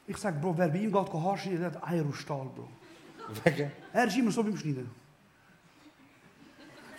ich 0.09 0.17
sag, 0.17 0.41
Bro, 0.41 0.57
wer 0.57 0.69
bei 0.69 0.79
ihm 0.79 0.91
geht, 0.91 1.13
Haar 1.13 1.37
schneiden, 1.37 1.59
der 1.59 1.71
hat 1.71 1.83
Eier 1.87 2.03
aus 2.03 2.15
Stahl, 2.15 2.47
Bro. 2.55 2.67
Wegen? 3.43 3.71
Er 3.93 4.05
ist 4.05 4.17
immer 4.17 4.31
so 4.31 4.43
beim 4.43 4.57
Schneiden. 4.57 4.89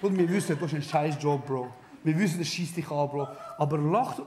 Und 0.00 0.16
wir 0.16 0.28
wissen, 0.28 0.56
du 0.56 0.64
hast 0.64 0.74
einen 0.74 0.82
scheiß 0.82 1.16
Job, 1.20 1.44
Bro. 1.44 1.72
Wir 2.04 2.16
wissen, 2.16 2.40
es 2.40 2.48
schießt 2.48 2.76
dich 2.76 2.88
an, 2.88 3.08
Bro. 3.08 3.26
Aber 3.58 3.78
lacht 3.78 4.22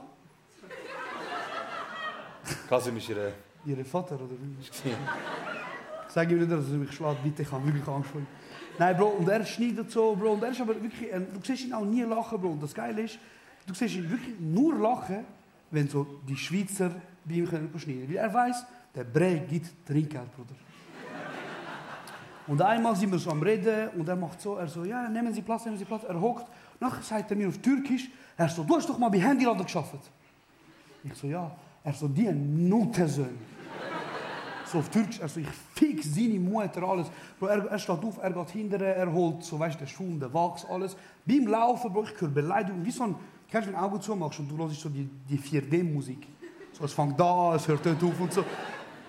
Kasim 2.68 2.98
ist 2.98 3.08
ihre... 3.08 3.32
Ihr 3.64 3.82
Vater, 3.86 4.16
oder 4.16 4.26
wie? 4.28 4.94
Sag 6.08 6.30
ihm 6.30 6.38
nicht, 6.38 6.52
dass 6.52 6.68
er 6.68 6.76
mich 6.76 6.92
schlägt, 6.92 7.22
bitte, 7.22 7.40
ich 7.42 7.50
habe 7.50 7.64
wirklich 7.64 7.88
Angst 7.88 8.10
vor 8.10 8.20
ihm. 8.20 8.26
Nein, 8.78 8.96
Bro, 8.98 9.06
und 9.06 9.28
er 9.28 9.46
schneidet 9.46 9.90
so, 9.90 10.14
Bro, 10.14 10.34
und 10.34 10.42
er 10.42 10.50
ist 10.50 10.60
aber 10.60 10.74
wirklich, 10.74 11.10
du 11.10 11.40
siehst 11.42 11.64
ihn 11.64 11.72
auch 11.72 11.86
nie 11.86 12.02
lachen, 12.02 12.38
Bro. 12.38 12.50
Und 12.50 12.62
das 12.62 12.74
Geile 12.74 13.00
ist, 13.00 13.18
du 13.66 13.72
siehst 13.72 13.94
ihn 13.94 14.10
wirklich 14.10 14.38
nur 14.38 14.78
lachen, 14.78 15.24
wenn 15.70 15.88
so 15.88 16.06
die 16.28 16.36
Schweizer 16.36 16.90
bei 17.24 17.34
ihm 17.34 17.48
können 17.48 17.72
schneiden. 17.78 18.08
Weil 18.08 18.16
er 18.16 18.34
weiß, 18.34 18.64
der 18.94 19.04
Brei 19.04 19.44
gibt 19.48 19.86
Trinkgeld, 19.86 20.34
Bruder. 20.34 20.54
Und 22.46 22.60
einmal 22.60 22.94
sind 22.94 23.10
wir 23.10 23.18
so 23.18 23.30
am 23.30 23.42
Reden 23.42 23.88
und 23.96 24.06
er 24.06 24.16
macht 24.16 24.40
so, 24.40 24.56
er 24.56 24.68
so, 24.68 24.84
ja, 24.84 25.08
nehmen 25.08 25.32
Sie 25.32 25.40
Platz, 25.40 25.64
nehmen 25.64 25.78
Sie 25.78 25.84
Platz. 25.84 26.04
Er 26.04 26.20
hockt, 26.20 26.46
nachher 26.78 27.02
sagt 27.02 27.30
er 27.30 27.36
mir 27.36 27.48
auf 27.48 27.58
Türkisch, 27.58 28.10
er 28.36 28.48
so, 28.48 28.64
du 28.64 28.76
hast 28.76 28.88
doch 28.88 28.98
mal 28.98 29.08
bei 29.08 29.18
Handyladen 29.18 29.64
geschafft. 29.64 30.10
Ich 31.02 31.14
so, 31.14 31.26
ja. 31.26 31.50
Er 31.82 31.92
so, 31.92 32.08
die 32.08 32.30
Nutensöhne. 32.30 33.28
So 34.66 34.78
auf 34.78 34.88
Türkisch, 34.88 35.20
also 35.20 35.40
ich 35.40 35.48
fick 35.74 36.02
seine 36.02 36.38
Mutter, 36.38 36.82
alles. 36.82 37.08
Bro, 37.38 37.46
er, 37.46 37.66
er 37.66 37.78
steht 37.78 38.02
auf, 38.02 38.18
er 38.22 38.30
geht 38.30 38.50
hinterher, 38.50 38.96
er 38.96 39.12
holt 39.12 39.44
so, 39.44 39.58
weißt 39.58 39.76
du, 39.76 39.84
den 39.84 39.88
Schuh, 39.88 40.18
den 40.18 40.32
Wachs, 40.32 40.64
alles. 40.64 40.96
Beim 41.26 41.46
Laufen, 41.46 41.92
Bro, 41.92 42.04
ich 42.04 42.20
höre 42.20 42.28
Beleidigung, 42.28 42.84
wie 42.84 42.90
so 42.90 43.04
ein, 43.04 43.14
kennst 43.50 43.68
du, 43.68 43.72
wenn 43.72 43.78
du 43.78 43.86
Augen 43.86 44.00
zumachst 44.00 44.38
und 44.40 44.48
du 44.48 44.56
hörst 44.56 44.80
so 44.80 44.88
die, 44.88 45.08
die 45.28 45.38
4D-Musik. 45.38 46.26
So, 46.72 46.84
es 46.84 46.92
fängt 46.92 47.20
da 47.20 47.50
an, 47.50 47.56
es 47.56 47.68
hört 47.68 47.84
dort 47.84 48.02
auf 48.02 48.20
und 48.20 48.32
so. 48.32 48.44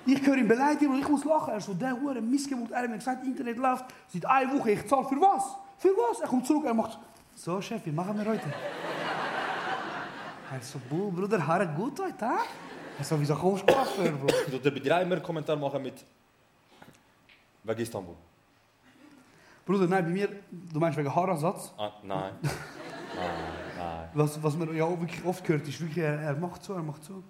Ich 0.05 0.25
höre 0.25 0.37
ihn 0.37 0.47
beleidigen 0.47 0.91
und 0.91 0.99
ich 0.99 1.07
muss 1.07 1.25
lachen. 1.25 1.53
Er 1.53 1.59
so, 1.59 1.73
der 1.73 1.99
Hure 1.99 2.21
Missgeburt, 2.21 2.71
er 2.71 2.83
hat 2.83 2.89
mir 2.89 2.97
gesagt, 2.97 3.25
Internet 3.25 3.57
läuft 3.57 3.85
seit 4.07 4.25
einer 4.25 4.53
Woche, 4.53 4.71
ich 4.71 4.87
zahle 4.87 5.05
für 5.05 5.19
was? 5.19 5.55
Für 5.77 5.89
was? 5.89 6.19
Er 6.19 6.27
kommt 6.27 6.45
zurück, 6.45 6.65
er 6.65 6.73
macht, 6.73 6.99
so 7.35 7.59
Chef, 7.61 7.85
wie 7.85 7.91
machen 7.91 8.17
wir 8.17 8.25
heute? 8.25 8.43
Er 10.51 10.61
so, 10.61 10.79
Buh, 10.87 11.11
Bruder, 11.11 11.45
Haare 11.45 11.67
gut 11.67 11.99
heute, 11.99 12.23
ha? 12.23 12.37
Er 12.99 13.03
so, 13.03 13.19
wieso 13.19 13.35
kommst 13.35 13.67
du 13.67 13.73
Coiffeur, 13.73 14.11
Bro? 14.11 14.27
Du 14.51 14.59
dir 14.59 15.01
immer 15.01 15.15
einen 15.15 15.23
Kommentar 15.23 15.55
machen 15.55 15.81
mit... 15.81 16.05
Wegen 17.63 17.81
Istanbul. 17.81 18.15
Bruder, 19.65 19.87
nein, 19.87 20.05
bei 20.05 20.11
mir, 20.11 20.29
du 20.51 20.79
meinst 20.79 20.97
wegen 20.99 21.13
Haaransatz? 21.13 21.73
Ah, 21.77 21.93
nein. 22.03 22.33
nein, 22.43 23.29
nein. 23.75 24.09
Was, 24.13 24.41
was 24.41 24.55
man 24.55 24.73
ja 24.75 24.85
auch 24.85 24.99
wirklich 24.99 25.25
oft 25.25 25.45
hört, 25.49 25.67
ist 25.67 25.81
wirklich, 25.81 25.97
er, 25.97 26.21
er 26.21 26.35
macht 26.35 26.63
so, 26.63 26.73
er 26.73 26.83
macht 26.83 27.03
so. 27.03 27.23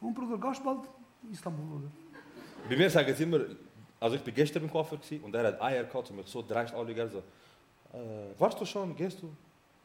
Und 0.00 0.14
Bruder, 0.14 0.38
gehst 0.38 0.62
bald 0.62 0.88
Istanbul, 1.30 1.78
oder? 1.78 1.90
Bei 2.68 2.76
mir 2.76 2.90
sagen 2.90 3.14
sie 3.14 3.22
immer... 3.24 3.40
Also 3.98 4.16
ich 4.16 4.22
bin 4.22 4.34
gestern 4.34 4.68
Coiffeur 4.68 4.98
gewesen 4.98 5.22
und 5.22 5.34
er 5.34 5.46
hat 5.46 5.60
Eier 5.62 5.84
gehabt 5.84 6.10
und 6.10 6.16
mich 6.16 6.26
so 6.26 6.42
dreist 6.42 6.74
anlegen. 6.74 7.08
So, 7.08 7.18
äh, 7.18 8.38
warst 8.38 8.60
du 8.60 8.64
schon? 8.64 8.96
Gehst 8.96 9.22
du? 9.22 9.32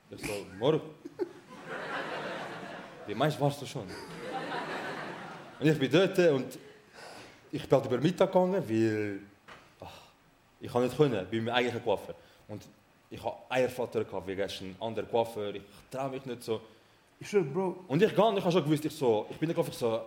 Ich 0.10 0.26
so, 0.26 0.34
morgen. 0.58 0.82
Wie 3.06 3.14
meinst 3.14 3.40
warst 3.40 3.62
du 3.62 3.66
schon? 3.68 3.84
Und 5.60 5.68
ich 5.68 5.78
bin 5.78 5.92
dort 5.92 6.18
und 6.18 6.58
ich 7.52 7.62
bin 7.68 7.72
halt 7.72 7.86
über 7.86 7.98
Mittag 8.00 8.32
gegangen, 8.32 8.64
weil 8.68 9.20
ach, 9.82 10.02
ich 10.60 10.72
kann 10.72 10.84
nicht 10.84 10.98
können, 10.98 11.28
bei 11.30 11.38
meinem 11.38 11.54
eigenen 11.54 11.84
Coiffeur. 11.84 12.16
Und 12.48 12.64
ich 13.10 13.24
habe 13.24 13.38
Eiervater 13.50 14.04
gehabt, 14.04 14.28
wegen 14.28 14.42
ist 14.42 14.62
ein 14.62 14.76
anderer 14.80 15.06
Coiffeur, 15.06 15.56
ich 15.56 15.64
traue 15.92 16.10
mich 16.10 16.26
nicht 16.26 16.44
so. 16.44 16.62
Ich 17.20 17.30
schwör, 17.30 17.44
Bro, 17.44 17.86
Und 17.88 18.02
ich 18.02 18.16
gehe 18.16 18.26
und 18.26 18.38
ich 18.38 18.44
habe 18.44 18.52
schon 18.52 18.64
gewusst, 18.64 18.86
ich 18.86 18.96
so, 18.96 19.26
ich 19.30 19.38
bin 19.38 19.48
nicht 19.50 19.58
er 19.58 19.64
ja, 19.64 19.70
ich 19.70 19.78
so, 19.78 20.02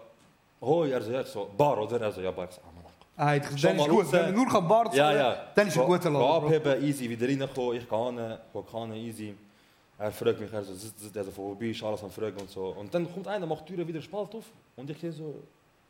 Mann. 2.74 2.84
ah, 3.16 3.36
ich, 3.36 3.44
Schon 3.44 3.60
dann 3.62 3.76
ist 3.76 3.78
mal 3.78 3.88
gut. 3.88 4.04
raus. 4.04 4.12
Wenn 4.12 4.20
er 4.24 4.32
nur 4.32 4.46
kann 4.46 4.68
Bart 4.68 4.94
Ja, 4.94 5.04
zahlen, 5.06 5.18
ja. 5.18 5.46
dann 5.54 5.68
ist 5.68 5.74
ein 5.78 5.80
Ge- 5.80 5.86
guter 5.86 6.10
Laden, 6.10 6.26
Bro. 6.26 6.36
Abheben, 6.36 6.82
easy. 8.96 9.34
Er 9.98 10.12
fragt 10.12 10.40
mich, 10.40 10.52
er 10.52 10.62
so, 10.64 10.72
sitzt, 10.74 10.98
sitzt 10.98 11.16
er 11.16 11.24
so 11.24 11.30
vorbei, 11.30 11.66
ist 11.66 11.82
alles 11.82 12.02
am 12.02 12.10
Fragen 12.10 12.38
und 12.40 12.50
so. 12.50 12.68
Und 12.78 12.92
dann 12.94 13.10
kommt 13.12 13.28
einer, 13.28 13.46
macht 13.46 13.68
die 13.68 13.74
Tür 13.76 13.86
wieder 13.86 14.00
Spalt 14.00 14.34
auf 14.34 14.44
und 14.76 14.88
ich 14.88 14.98
sehe 14.98 15.12
so, 15.12 15.34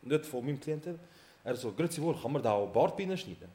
nicht 0.03 0.27
von 0.27 0.45
meinem 0.45 0.59
Klienten, 0.61 0.99
er 1.45 1.55
so, 1.57 1.71
grüezi 1.73 2.03
wohl, 2.03 2.17
kann 2.21 2.33
man 2.33 2.43
da 2.43 2.53
auch 2.53 2.67
Bartbeine 2.69 3.17
schneiden? 3.17 3.49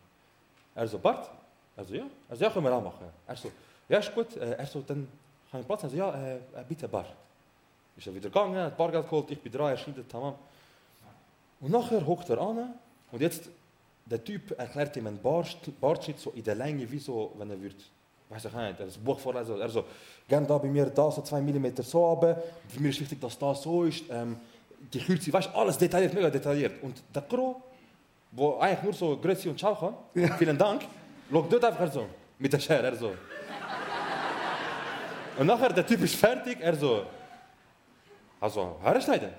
Er 0.74 0.88
so, 0.88 0.97
Bart? 0.97 1.30
Er 1.76 1.84
so, 1.84 1.93
ja. 1.93 2.05
Er 2.30 2.36
so, 2.38 2.43
ja, 2.45 2.49
können 2.49 2.66
wir 2.66 2.74
auch 2.74 2.82
machen. 2.84 3.05
Er 3.28 3.36
so, 3.36 3.51
ja, 3.89 3.99
ist 3.99 4.13
gut. 4.16 4.36
Äh, 4.38 4.51
Er 4.57 4.66
so, 4.66 4.82
dann 4.82 5.07
kann 5.51 5.59
ich 5.61 5.68
Platz? 5.68 5.84
Er 5.84 5.89
so, 5.89 5.97
ja, 5.97 6.09
äh, 6.13 6.36
äh, 6.36 6.39
bitte 6.68 6.88
Bar. 6.88 7.05
Ist 7.97 8.07
er 8.07 8.16
wieder 8.16 8.30
gegangen, 8.30 8.55
hat 8.57 8.78
Bargeld 8.78 9.03
geholt, 9.09 9.30
ich 9.32 9.41
bin 9.41 9.51
dran, 9.51 9.72
er 9.72 9.78
schneidet, 9.78 10.09
tamam. 10.09 10.36
Und 11.66 11.72
nachher 11.72 12.05
hockt 12.05 12.30
er 12.30 12.39
an 12.39 12.76
und 13.11 13.22
jetzt, 13.22 13.49
der 14.05 14.24
Typ 14.24 14.51
erklärt 14.59 14.95
ihm 14.97 15.07
einen 15.07 15.20
Bart, 15.20 15.57
Bartschnitt 15.82 16.20
so 16.20 16.30
in 16.36 16.43
der 16.43 16.53
Länge, 16.53 16.89
wie 16.91 16.99
so, 16.99 17.34
wenn 17.39 17.49
er 17.49 17.59
wird, 17.59 17.78
weiß 18.30 18.45
ich 18.45 18.53
nicht, 18.53 18.80
er 18.80 18.86
das 18.86 18.97
Buch 18.99 19.18
vorlesen, 19.18 19.59
er 19.59 19.70
so, 19.70 19.84
gern 20.28 20.45
da 20.45 20.59
bei 20.59 20.68
mir 20.68 20.86
da 20.86 21.09
so 21.09 21.24
zwei 21.24 21.41
Millimeter 21.41 21.82
so 21.82 22.05
runter, 22.05 22.39
für 22.68 22.80
mich 22.80 22.91
ist 22.91 23.01
wichtig, 23.01 23.20
dass 23.20 23.36
das 23.39 23.63
so 23.63 23.84
ist, 23.84 24.03
ähm, 24.11 24.38
die 24.93 24.99
Kürze, 24.99 25.34
weißt 25.34 25.55
alles 25.55 25.76
detailliert, 25.76 26.13
mega 26.13 26.30
detailliert. 26.30 26.84
Und 26.84 27.01
der 27.11 27.24
Kro, 27.24 27.59
wo 28.32 28.59
eigentlich 28.59 28.84
nur 28.84 28.93
so 28.93 29.18
Grüezi 29.18 29.49
und 29.49 29.57
Ciao 29.57 29.74
kann, 29.74 29.95
vielen 30.38 30.59
Dank, 30.59 30.84
schaut 31.32 31.51
dort 31.51 31.66
einfach 31.66 31.91
so, 31.91 32.05
mit 32.38 32.53
der 32.53 32.59
Schere, 32.59 32.84
er 32.84 32.95
so. 32.95 33.11
Und 35.39 35.47
nachher, 35.47 35.74
der 35.74 35.88
Typ 35.88 36.03
ist 36.03 36.13
fertig, 36.13 36.59
er 36.61 36.76
so, 36.76 37.07
also, 38.39 38.78
Haare 38.84 39.01
schneiden. 39.01 39.32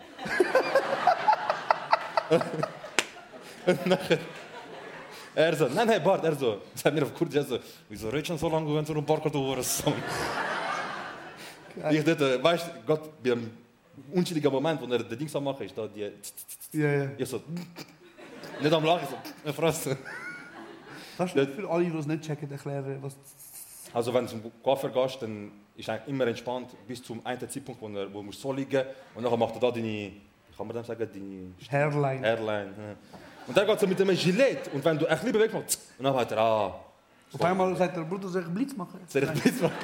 Und 3.66 3.86
nachher, 3.86 4.18
er 5.34 5.56
so, 5.56 5.68
nein, 5.68 5.86
nein, 5.86 6.02
Bart, 6.02 6.24
er 6.24 6.34
so, 6.34 6.62
sagt 6.74 6.94
mir 6.94 7.02
auf 7.02 7.14
Kurdisch, 7.14 7.36
er 7.36 7.44
so, 7.44 7.58
wieso 7.88 8.08
redest 8.08 8.30
du 8.30 8.36
so 8.36 8.48
lange, 8.48 8.74
wenn 8.74 8.84
du 8.84 8.92
um 8.92 9.04
Bart 9.04 9.24
hast? 9.24 9.84
Ich 11.90 12.04
dachte, 12.04 12.42
weißt 12.42 12.66
du, 12.68 12.70
Gott, 12.86 13.22
beim 13.22 13.50
unschuldigen 14.12 14.50
Moment, 14.50 14.80
wo 14.80 14.86
er 14.86 15.02
den 15.02 15.18
Ding 15.18 15.28
so 15.28 15.40
macht, 15.40 15.60
ist 15.60 15.76
da 15.76 15.86
die, 15.86 16.10
Ja, 16.72 16.92
ja. 16.92 17.10
ich 17.16 17.28
so, 17.28 17.42
nicht 18.60 18.72
am 18.72 18.84
Lachen, 18.84 19.08
so, 19.44 19.52
Fresse. 19.52 19.96
Kannst 21.16 21.34
du 21.36 21.46
für 21.46 21.68
alle, 21.68 21.84
die 21.84 21.96
es 21.96 22.06
nicht 22.06 22.24
checken, 22.24 22.50
erklären, 22.50 22.98
was... 23.02 23.16
Also 23.92 24.12
wenn 24.12 24.24
du 24.24 24.30
zum 24.30 24.42
Koffer 24.62 24.90
gehst, 24.90 25.22
dann 25.22 25.52
ist 25.76 25.88
eigentlich 25.88 26.08
immer 26.08 26.26
entspannt 26.26 26.70
bis 26.86 27.02
zum 27.02 27.24
einen 27.24 27.48
Zeitpunkt, 27.48 27.80
wo, 27.80 27.88
er, 27.88 28.12
wo 28.12 28.22
du 28.22 28.32
so 28.32 28.52
liegen 28.52 28.84
und 29.14 29.22
dann 29.22 29.38
macht 29.38 29.54
er 29.54 29.60
da 29.60 29.70
deine, 29.70 30.12
kann 30.56 30.66
man 30.66 30.76
dem 30.76 30.84
sagen, 30.84 31.08
deine 31.12 31.52
Hairline. 31.70 32.26
Airline. 32.26 32.70
Ja. 32.76 32.96
Und 33.46 33.56
dann 33.56 33.66
geht 33.66 33.82
er 33.82 33.88
mit 33.88 34.00
einem 34.00 34.16
Gilet 34.16 34.70
und 34.72 34.84
wenn 34.84 34.98
du 34.98 35.06
ein 35.06 35.16
bisschen 35.16 35.32
bewegst, 35.32 35.54
macht 35.54 35.78
und 35.98 36.04
dann 36.04 36.14
hat 36.14 36.32
er, 36.32 36.38
ah, 36.38 36.80
Auf 37.32 37.42
einmal 37.42 37.76
sagt 37.76 37.96
der 37.96 38.02
Bruder, 38.02 38.28
soll 38.28 38.42
ich 38.42 38.48
Blitz 38.48 38.76
machen? 38.76 39.00
soll 39.06 39.22
ich 39.22 39.42
Blitz 39.42 39.60
machen? 39.60 39.74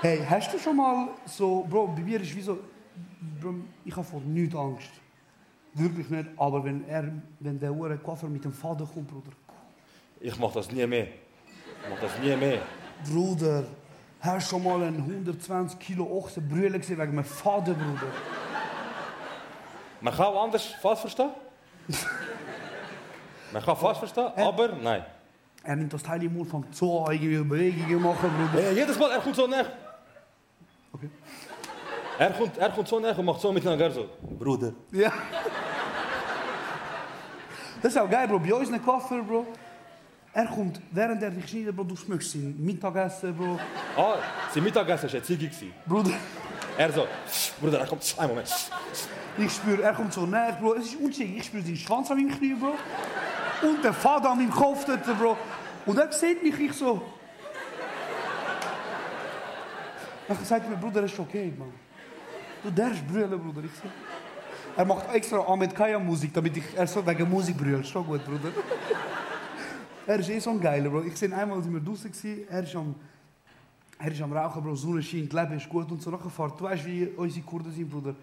Hey, 0.00 0.26
hast 0.28 0.52
du 0.52 0.58
schon 0.58 0.76
mal 0.76 1.10
so... 1.26 1.64
Bro, 1.68 1.88
bei 1.94 2.00
mir 2.00 2.20
ist 2.20 2.34
wie 2.34 2.42
so... 2.42 2.58
Bro, 3.40 3.54
ich 3.84 3.94
habe 3.94 4.04
vor 4.04 4.20
nichts 4.20 4.54
Angst. 4.56 4.90
Wirklich 5.74 6.10
nicht. 6.10 6.28
Aber 6.36 6.64
wenn, 6.64 6.84
er, 6.88 7.12
wenn 7.38 7.60
der 7.60 7.72
Uhr 7.72 7.96
Koffer 7.98 8.26
mit 8.28 8.44
dem 8.44 8.52
Vater 8.52 8.84
kommt, 8.84 9.06
Bruder... 9.06 9.30
Ich 10.18 10.36
mach 10.38 10.52
das 10.52 10.70
nie 10.72 10.84
mehr. 10.86 11.04
Ich 11.04 11.88
mach 11.88 12.00
das 12.00 12.18
nie 12.18 12.34
mehr. 12.34 12.62
Bruder, 13.08 13.64
hast 14.22 14.46
du 14.46 14.50
schon 14.50 14.64
mal 14.64 14.82
einen 14.82 14.98
120 14.98 15.78
Kilo 15.78 16.04
Ochsen 16.04 16.48
brüllen 16.48 16.80
gesehen 16.80 16.98
wegen 16.98 17.14
meinem 17.14 17.24
Vater, 17.24 17.74
Bruder? 17.74 18.06
Man 20.00 20.14
kann 20.14 20.26
auch 20.26 20.44
anders 20.44 20.64
falsch 20.80 21.00
verstehen. 21.00 21.30
Man 23.52 23.62
kann 23.62 23.76
falsch 23.76 23.98
verstehen, 23.98 24.30
aber 24.36 24.68
nein. 24.68 25.04
Er 25.64 25.76
nimmt 25.76 25.92
das 25.92 26.02
Teil 26.02 26.22
im 26.24 26.34
Mund, 26.34 26.52
an, 26.52 26.64
irgendwie 26.72 27.36
Bewegungen 27.38 28.02
machen, 28.02 28.30
Bruder. 28.30 28.64
Äh, 28.64 28.74
jedes 28.74 28.98
Mal, 28.98 29.10
er 29.10 29.20
kommt 29.20 29.36
so 29.36 29.46
näher. 29.46 29.66
Okay. 30.92 31.10
Er 32.18 32.30
kommt, 32.30 32.58
er 32.58 32.70
kommt 32.70 32.88
so 32.88 32.98
näher 32.98 33.18
und 33.18 33.24
macht 33.24 33.40
so 33.40 33.52
miteinander 33.52 33.90
so. 33.90 34.08
Bruder. 34.38 34.72
Ja. 34.90 35.12
Das 37.80 37.92
ist 37.92 37.98
auch 38.00 38.08
geil, 38.08 38.28
Bro. 38.28 38.38
Bei 38.38 38.54
uns 38.54 38.70
in 38.70 38.84
Koffer, 38.84 39.22
Bro. 39.22 39.46
Er 40.34 40.46
kommt, 40.46 40.80
während 40.90 41.22
er 41.22 41.30
dich 41.30 41.48
schneidet, 41.50 41.76
Bro, 41.76 41.84
du 41.84 41.94
schmückst 41.96 42.34
ihn. 42.36 42.56
Mittagessen, 42.64 43.36
Bro. 43.36 43.58
Ah, 43.96 44.14
sein 44.52 44.62
Mittagessen 44.62 45.08
war 45.08 45.14
eine 45.14 45.22
Ziege. 45.22 45.50
Bruder, 45.86 46.10
Er 46.78 46.90
so, 46.90 47.06
Bruder, 47.60 47.80
er 47.80 47.86
kommt, 47.86 48.14
ein 48.16 48.28
Moment. 48.28 48.48
ich 49.36 49.52
spüre, 49.52 49.82
er 49.82 49.92
kommt 49.92 50.12
so 50.12 50.24
näher, 50.24 50.56
Bro. 50.58 50.74
Es 50.74 50.86
ist 50.86 50.96
unsicher. 50.96 51.34
Ich 51.36 51.44
spüre 51.44 51.62
seinen 51.62 51.76
Schwanz 51.76 52.10
an 52.10 52.16
meinem 52.16 52.30
Knie, 52.36 52.54
Bro. 52.54 52.74
Und 53.68 53.84
der 53.84 53.92
Vater 53.92 54.30
an 54.30 54.38
meinem 54.38 54.50
Kopf 54.50 54.86
dort, 54.86 55.04
Bro. 55.18 55.36
Und 55.84 55.98
er 55.98 56.10
sieht 56.12 56.42
mich, 56.42 56.58
ich 56.58 56.72
so. 56.72 57.02
Dann 60.28 60.38
sagt 60.44 60.70
mir, 60.70 60.76
Bruder, 60.76 61.02
ist 61.02 61.18
okay, 61.18 61.52
Mann. 61.58 61.74
Du 62.62 62.70
darfst 62.70 63.06
brüllen, 63.06 63.38
Bruder. 63.38 63.66
Ich 63.66 63.72
so. 63.74 63.88
Er 64.76 64.84
macht 64.86 65.12
extra 65.14 65.40
Ahmed 65.46 65.74
Kaya 65.74 65.98
Musik, 65.98 66.32
damit 66.32 66.56
ich 66.56 66.64
er 66.74 66.86
so 66.86 67.06
wegen 67.06 67.28
Musik 67.28 67.54
brülle. 67.58 67.84
Schon 67.84 68.06
gut, 68.06 68.24
Bruder. 68.24 68.48
Er 70.06 70.18
ist 70.18 70.28
eh 70.30 70.38
so 70.38 70.50
ein 70.50 70.60
Geiler, 70.60 70.90
Bro. 70.90 71.02
Ich 71.04 71.16
sehe 71.16 71.34
einmal, 71.34 71.62
sind 71.62 71.72
wir 71.72 71.80
draußen 71.80 72.10
gewesen, 72.10 72.44
er 72.48 72.62
ist 72.62 72.74
am, 72.74 72.94
er 73.98 74.12
ist 74.12 74.22
am 74.22 74.32
Rauchen, 74.32 74.62
Bro. 74.62 74.74
Sonne 74.74 75.02
scheint, 75.02 75.32
Leben 75.32 75.56
ist 75.56 75.68
gut 75.68 75.90
und 75.90 76.02
so 76.02 76.10
fährt. 76.10 76.60
Du 76.60 76.64
weißt, 76.64 76.86
wie 76.86 77.06
unsere 77.16 77.44
Kurden 77.44 77.72
sind, 77.72 77.90
Bruder. 77.90 78.14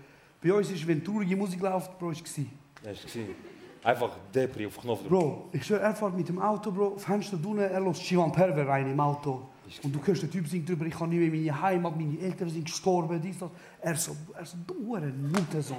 Bei 0.41 0.53
uns 0.53 0.71
ist, 0.71 0.87
wenn 0.87 1.03
traurige 1.03 1.35
Musik 1.35 1.61
läuft, 1.61 1.97
Bro, 1.99 2.11
ist 2.11 2.23
gewesen. 2.23 2.49
Ja, 2.83 2.91
ist 2.91 3.03
gesehen. 3.03 3.35
Einfach 3.83 4.11
Depri 4.33 4.65
auf 4.65 4.77
Knopf. 4.77 5.03
Bro, 5.03 5.49
ich 5.53 5.65
schwör, 5.65 5.79
er 5.79 5.95
fährt 5.95 6.15
mit 6.15 6.27
dem 6.27 6.39
Auto, 6.39 6.71
Bro, 6.71 6.97
Fenster 6.97 7.37
drinnen, 7.37 7.59
er 7.59 7.79
lässt 7.79 8.03
Shivan 8.03 8.31
Perver 8.31 8.67
rein 8.67 8.91
im 8.91 8.99
Auto. 8.99 9.47
Und 9.83 9.95
du 9.95 9.99
hörst, 10.03 10.23
der 10.23 10.31
Typ 10.31 10.47
singt 10.47 10.67
drüber, 10.67 10.85
ich 10.85 10.97
kann 10.97 11.09
nicht 11.09 11.19
mehr 11.19 11.29
meine 11.29 11.61
Heimat, 11.61 11.95
meine 11.95 12.19
Eltern 12.19 12.49
sind 12.49 12.65
gestorben, 12.65 13.21
dies, 13.21 13.37
das. 13.37 13.49
Er 13.79 13.95
so, 13.95 14.15
er 14.35 14.45
so, 14.45 14.57
du 14.65 14.95
ein 14.95 15.31
Muttersohn. 15.31 15.77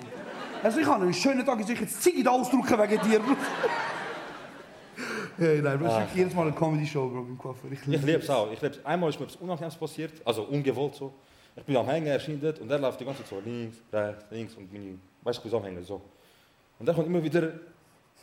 Er 0.63 0.71
so, 0.71 0.79
ich 0.79 0.87
habe 0.87 1.03
einen 1.03 1.13
schönen 1.13 1.45
Tag, 1.45 1.61
ich 1.61 1.67
soll 1.67 1.77
jetzt 1.77 2.27
da 2.27 2.31
ausdrücken 2.31 2.79
wegen 2.79 3.03
dir, 3.03 3.19
Bro. 3.19 3.37
Hey, 5.41 5.61
nein, 5.63 5.79
Bro, 5.79 5.87
es 5.87 5.93
ist 5.93 5.99
wirklich 6.01 6.17
jedes 6.17 6.35
Mal 6.35 6.43
eine 6.43 6.53
Comedy-Show, 6.53 7.09
Bro, 7.09 7.19
im 7.21 7.39
Koffer. 7.39 7.67
Ich 7.71 7.85
liebe 7.87 8.13
es 8.19 8.31
auch. 8.31 8.51
Ich 8.53 8.61
lieb's. 8.61 8.79
Einmal 8.85 9.11
ist 9.11 9.19
mir 9.19 9.27
etwas 9.27 9.41
Unangenehmes 9.41 9.77
passiert, 9.77 10.13
also 10.25 10.43
ungewollt 10.45 10.95
so. 10.95 11.13
Ich 11.57 11.65
bin 11.65 11.77
am 11.77 11.87
Hängen, 11.89 12.07
er 12.07 12.21
schneidet 12.21 12.59
und 12.61 12.71
er 12.71 12.79
läuft 12.79 13.01
die 13.01 13.05
ganze 13.05 13.23
Zeit 13.23 13.29
so 13.31 13.41
links, 13.45 13.79
rechts, 13.93 14.25
links 14.31 14.55
und 14.55 14.73
meine, 14.73 14.99
weißt 15.23 15.39
du, 15.39 15.41
ich 15.41 15.43
bin 15.43 15.51
so 15.51 15.57
am 15.57 15.65
Hängen, 15.65 15.85
so. 15.85 16.01
Und 16.79 16.89
er 16.89 16.95
kommt 16.95 17.07
immer 17.09 17.23
wieder 17.23 17.53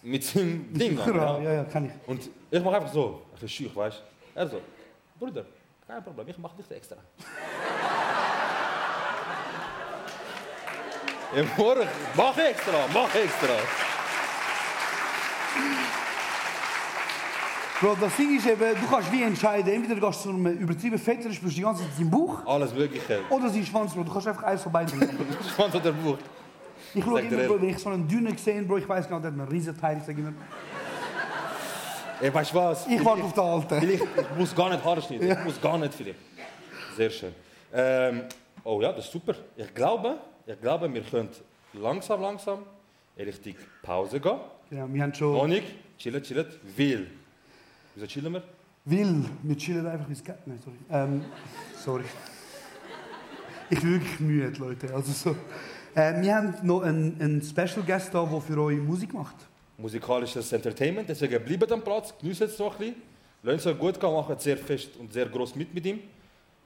mit 0.01 0.23
seinem 0.23 0.73
Ding 0.77 0.97
an. 0.99 1.15
Ja, 1.15 1.41
Ja. 1.41 1.53
ja, 1.53 1.63
kann 1.65 1.85
ich. 1.85 1.91
Und 2.09 2.29
ich 2.49 2.63
mache 2.63 2.77
einfach 2.77 2.91
so, 2.93 3.21
bisschen 3.33 3.49
schüch, 3.49 3.75
weißt 3.75 3.97
du. 3.99 4.39
Er 4.39 4.47
so, 4.47 4.61
Bruder, 5.19 5.45
kein 5.87 6.03
Problem, 6.03 6.27
ich 6.29 6.37
mache 6.37 6.55
nicht 6.57 6.71
extra. 6.71 6.95
Ja, 11.35 11.43
morgen, 11.57 11.85
mach 12.15 12.37
extra, 12.37 12.85
mach 12.93 13.13
extra. 13.13 13.49
Bro, 17.79 17.95
das 18.01 18.15
Ding 18.15 18.35
ist 18.35 18.45
eben, 18.47 18.59
du 18.59 18.87
kannst 18.89 19.11
wie 19.11 19.21
entscheiden, 19.21 19.71
entweder 19.71 19.99
gehst 20.01 20.25
du 20.25 20.29
zu 20.29 20.35
einem 20.35 20.47
übertrieben 20.57 20.97
Fetter, 20.97 21.31
spürst 21.31 21.57
die 21.57 21.61
ganze 21.61 21.83
Zeit 21.83 21.93
seinen 21.95 22.09
Bauch, 22.09 22.43
Alles 22.45 22.73
Mögliche. 22.73 23.19
oder 23.29 23.49
seinen 23.49 23.65
Schwanz, 23.65 23.93
Bro. 23.93 24.03
Du 24.03 24.11
kannst 24.11 24.27
einfach 24.27 24.43
eins 24.43 24.63
von 24.63 24.71
beiden 24.71 24.97
machen. 24.99 25.17
Schwanz 25.55 25.75
oder 25.75 25.91
Buch. 25.91 26.17
Ich 26.95 27.03
schaue 27.03 27.21
immer, 27.21 27.43
Bro, 27.43 27.61
wenn 27.61 27.69
ich 27.69 27.77
so 27.77 27.89
einen 27.89 28.07
Dünnen 28.07 28.35
sehe, 28.35 28.63
Bro, 28.63 28.77
ich 28.77 28.89
weiß 28.89 29.07
genau, 29.07 29.19
der 29.19 29.31
hat 29.31 29.39
einen 29.39 29.47
riesen 29.47 29.79
Teil, 29.79 29.97
ich 29.99 30.03
sage 30.03 30.19
immer, 30.19 30.33
Ey, 32.19 32.33
weißt 32.33 32.51
du 32.51 32.55
was? 32.55 32.87
ich 32.87 33.05
warte 33.05 33.23
auf 33.23 33.33
den 33.33 33.43
Alten. 33.43 33.79
Vielleicht, 33.79 34.03
ich 34.03 34.37
muss 34.39 34.55
gar 34.55 34.71
nicht 34.71 34.83
Haare 34.83 35.01
schneiden. 35.03 35.31
Ich 35.31 35.43
muss 35.43 35.61
gar 35.61 35.77
nicht 35.77 35.93
vielleicht. 35.93 36.17
Sehr 36.95 37.11
schön. 37.11 37.35
Ähm, 37.71 38.23
oh 38.63 38.81
ja, 38.81 38.91
das 38.91 39.05
ist 39.05 39.11
super. 39.11 39.35
Ich 39.55 39.71
glaube, 39.75 40.17
ich 40.47 40.59
glaube, 40.59 40.91
wir 40.91 41.01
können 41.03 41.29
langsam, 41.73 42.21
langsam 42.21 42.59
in 43.15 43.25
Richtung 43.25 43.53
Pause 43.83 44.19
gehen. 44.19 44.39
Ja, 44.71 44.91
wir 44.91 45.03
haben 45.03 45.13
schon... 45.13 45.35
Honig, 45.35 45.63
chillen, 45.99 46.23
chillen, 46.23 46.47
will. 46.75 47.07
Wieso 47.97 48.05
chillen 48.05 48.31
wir? 48.31 48.43
Will, 48.85 49.25
wir 49.41 49.57
chillen 49.57 49.87
einfach, 49.87 50.07
wie 50.07 50.13
es 50.13 50.23
geht. 50.23 50.35
Nein, 50.45 50.59
sorry. 50.63 50.77
Ähm, 50.91 51.25
sorry. 51.83 52.03
Ich 53.71 53.79
bin 53.79 53.93
wirklich 53.93 54.19
müde, 54.19 54.59
Leute. 54.59 54.93
Also 54.93 55.11
so. 55.11 55.35
Äh, 55.99 56.21
wir 56.21 56.35
haben 56.35 56.53
noch 56.61 56.83
einen, 56.83 57.19
einen 57.19 57.41
Special 57.41 57.81
Guest 57.83 58.13
da, 58.13 58.23
der 58.23 58.39
für 58.39 58.61
euch 58.61 58.77
Musik 58.77 59.15
macht. 59.15 59.37
Musikalisches 59.79 60.51
Entertainment, 60.51 61.09
deswegen 61.09 61.43
bleibt 61.43 61.71
am 61.71 61.81
Platz, 61.81 62.13
genießt 62.21 62.41
es 62.41 62.59
noch 62.59 62.73
ein 62.73 62.77
bisschen. 62.77 62.95
Lasst 63.41 63.59
es 63.61 63.65
euch 63.65 63.79
gut 63.79 63.99
gehen, 63.99 64.13
macht 64.13 64.41
sehr 64.41 64.57
fest 64.57 64.95
und 64.99 65.11
sehr 65.11 65.25
groß 65.25 65.55
mit 65.55 65.73
mit 65.73 65.83
ihm. 65.87 65.99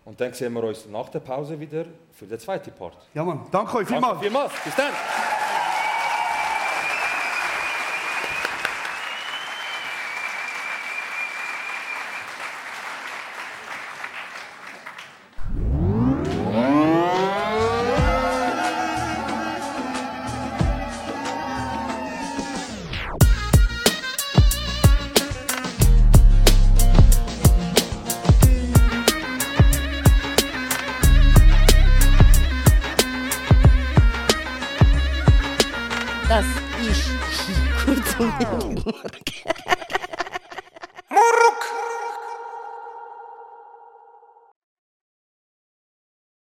Und 0.03 0.19
dann 0.19 0.33
sehen 0.33 0.51
wir 0.51 0.65
uns 0.65 0.85
nach 0.87 1.07
der 1.07 1.21
Pause 1.21 1.57
wieder 1.57 1.85
für 2.11 2.25
den 2.25 2.39
zweiten 2.39 2.73
Part. 2.73 2.97
Ja, 3.13 3.23
Mann. 3.23 3.45
Danke 3.49 3.77
euch 3.77 3.87
vielmals. 3.87 4.19
Danke 4.19 4.25
vielmals. 4.25 4.51
Bis 4.65 4.75
dann. 4.75 4.91